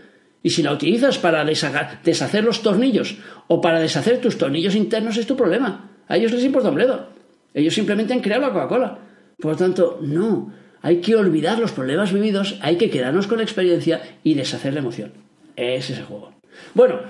Y 0.43 0.51
si 0.51 0.63
la 0.63 0.73
utilizas 0.73 1.19
para 1.19 1.45
deshacer 1.45 2.45
los 2.45 2.63
tornillos 2.63 3.17
o 3.49 3.61
para 3.61 3.81
deshacer 3.81 4.21
tus 4.21 4.39
tornillos 4.39 4.75
internos 4.75 5.17
es 5.17 5.27
tu 5.27 5.37
problema. 5.37 5.91
A 6.09 6.17
ellos 6.17 6.33
les 6.33 6.45
importa 6.45 6.69
un 6.69 6.77
bledo. 6.77 7.09
Ellos 7.53 7.75
simplemente 7.75 8.13
han 8.13 8.21
creado 8.21 8.43
la 8.43 8.53
Coca-Cola. 8.53 8.99
Por 9.39 9.53
lo 9.53 9.57
tanto, 9.57 9.99
no. 10.03 10.53
Hay 10.83 11.01
que 11.01 11.17
olvidar 11.17 11.59
los 11.59 11.73
problemas 11.73 12.13
vividos, 12.13 12.59
hay 12.63 12.77
que 12.77 12.91
quedarnos 12.91 13.27
con 13.27 13.39
la 13.39 13.45
experiencia 13.45 14.01
y 14.23 14.35
deshacer 14.35 14.73
la 14.73 14.81
emoción. 14.81 15.13
Ese 15.57 15.95
es 15.95 15.99
el 15.99 16.05
juego. 16.05 16.33
Bueno, 16.75 17.01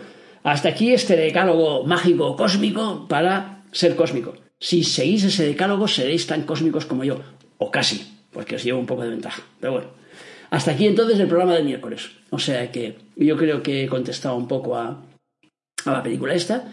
hasta 0.42 0.70
aquí 0.70 0.92
este 0.92 1.16
decálogo 1.16 1.84
mágico 1.84 2.36
cósmico 2.36 3.06
para 3.08 3.55
ser 3.72 3.96
cósmico. 3.96 4.34
Si 4.58 4.84
seguís 4.84 5.24
ese 5.24 5.46
decálogo, 5.46 5.86
seréis 5.88 6.26
tan 6.26 6.42
cósmicos 6.42 6.86
como 6.86 7.04
yo, 7.04 7.20
o 7.58 7.70
casi, 7.70 8.06
porque 8.32 8.56
os 8.56 8.64
llevo 8.64 8.78
un 8.78 8.86
poco 8.86 9.02
de 9.02 9.10
ventaja. 9.10 9.42
Pero 9.60 9.72
bueno, 9.74 9.88
hasta 10.50 10.72
aquí 10.72 10.86
entonces 10.86 11.18
el 11.18 11.28
programa 11.28 11.54
del 11.54 11.64
miércoles. 11.64 12.10
O 12.30 12.38
sea 12.38 12.70
que 12.72 12.96
yo 13.16 13.36
creo 13.36 13.62
que 13.62 13.84
he 13.84 13.88
contestado 13.88 14.36
un 14.36 14.48
poco 14.48 14.76
a, 14.76 15.04
a 15.84 15.92
la 15.92 16.02
película 16.02 16.34
esta. 16.34 16.64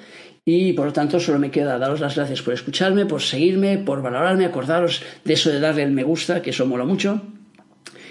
Y 0.45 0.73
por 0.73 0.87
lo 0.87 0.93
tanto 0.93 1.19
solo 1.19 1.39
me 1.39 1.51
queda 1.51 1.79
daros 1.79 2.01
las 2.01 2.15
gracias 2.15 2.41
por 2.41 2.53
escucharme, 2.53 3.05
por 3.05 3.21
seguirme, 3.21 3.77
por 3.77 4.01
valorarme, 4.01 4.45
acordaros 4.45 5.01
de 5.23 5.33
eso 5.33 5.49
de 5.49 5.61
darle 5.61 5.83
el 5.83 5.91
me 5.91 6.03
gusta, 6.03 6.41
que 6.41 6.49
eso 6.49 6.65
mola 6.65 6.83
mucho. 6.83 7.21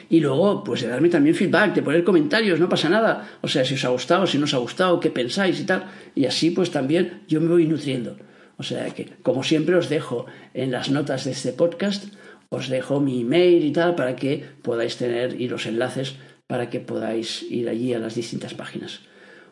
Y 0.09 0.21
luego, 0.21 0.65
pues 0.65 0.83
de 0.83 0.89
darme 0.89 1.09
también 1.09 1.35
feedback, 1.35 1.75
de 1.75 1.83
poner 1.83 2.05
comentarios, 2.05 2.59
no 2.59 2.69
pasa 2.69 2.89
nada. 2.89 3.39
O 3.43 3.49
sea, 3.49 3.65
si 3.65 3.75
os 3.75 3.85
ha 3.85 3.89
gustado, 3.89 4.27
si 4.27 4.39
no 4.39 4.45
os 4.45 4.55
ha 4.55 4.59
gustado, 4.59 5.01
qué 5.01 5.11
pensáis 5.11 5.61
y 5.61 5.65
tal. 5.65 5.85
Y 6.15 6.27
así 6.27 6.51
pues 6.51 6.71
también 6.71 7.23
yo 7.29 7.41
me 7.41 7.49
voy 7.49 7.67
nutriendo. 7.67 8.17
O 8.59 8.63
sea 8.63 8.91
que, 8.91 9.09
como 9.23 9.43
siempre, 9.43 9.77
os 9.77 9.89
dejo 9.89 10.27
en 10.55 10.71
las 10.71 10.91
notas 10.91 11.25
de 11.25 11.33
este 11.33 11.53
podcast, 11.53 12.05
os 12.49 12.69
dejo 12.69 13.01
mi 13.01 13.23
email 13.23 13.65
y 13.65 13.73
tal 13.73 13.95
para 13.95 14.15
que 14.15 14.45
podáis 14.63 14.97
tener 14.97 15.41
y 15.41 15.49
los 15.49 15.67
enlaces 15.67 16.17
para 16.47 16.69
que 16.69 16.81
podáis 16.81 17.43
ir 17.43 17.69
allí 17.69 17.95
a 17.95 17.99
las 17.99 18.15
distintas 18.15 18.55
páginas. 18.55 19.01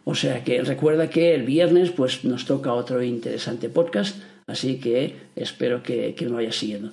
O 0.04 0.14
sea 0.14 0.44
que 0.44 0.62
recuerda 0.62 1.10
que 1.10 1.34
el 1.34 1.44
viernes 1.44 1.90
pues 1.90 2.24
nos 2.24 2.44
toca 2.44 2.72
otro 2.72 3.02
interesante 3.02 3.68
podcast, 3.68 4.22
así 4.46 4.80
que 4.80 5.16
espero 5.36 5.82
que, 5.82 6.14
que 6.14 6.26
me 6.26 6.32
vayas 6.32 6.56
siguiendo. 6.56 6.92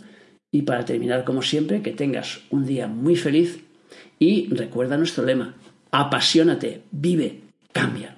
Y 0.52 0.62
para 0.62 0.86
terminar, 0.86 1.26
como 1.26 1.42
siempre, 1.42 1.82
que 1.82 1.92
tengas 1.92 2.40
un 2.52 2.66
día 2.66 2.88
muy 2.88 3.16
feliz 3.16 3.60
y 4.18 4.48
recuerda 4.48 4.98
nuestro 4.98 5.26
lema, 5.26 5.56
apasionate, 5.92 6.84
vive, 6.92 7.42
cambia. 7.74 8.17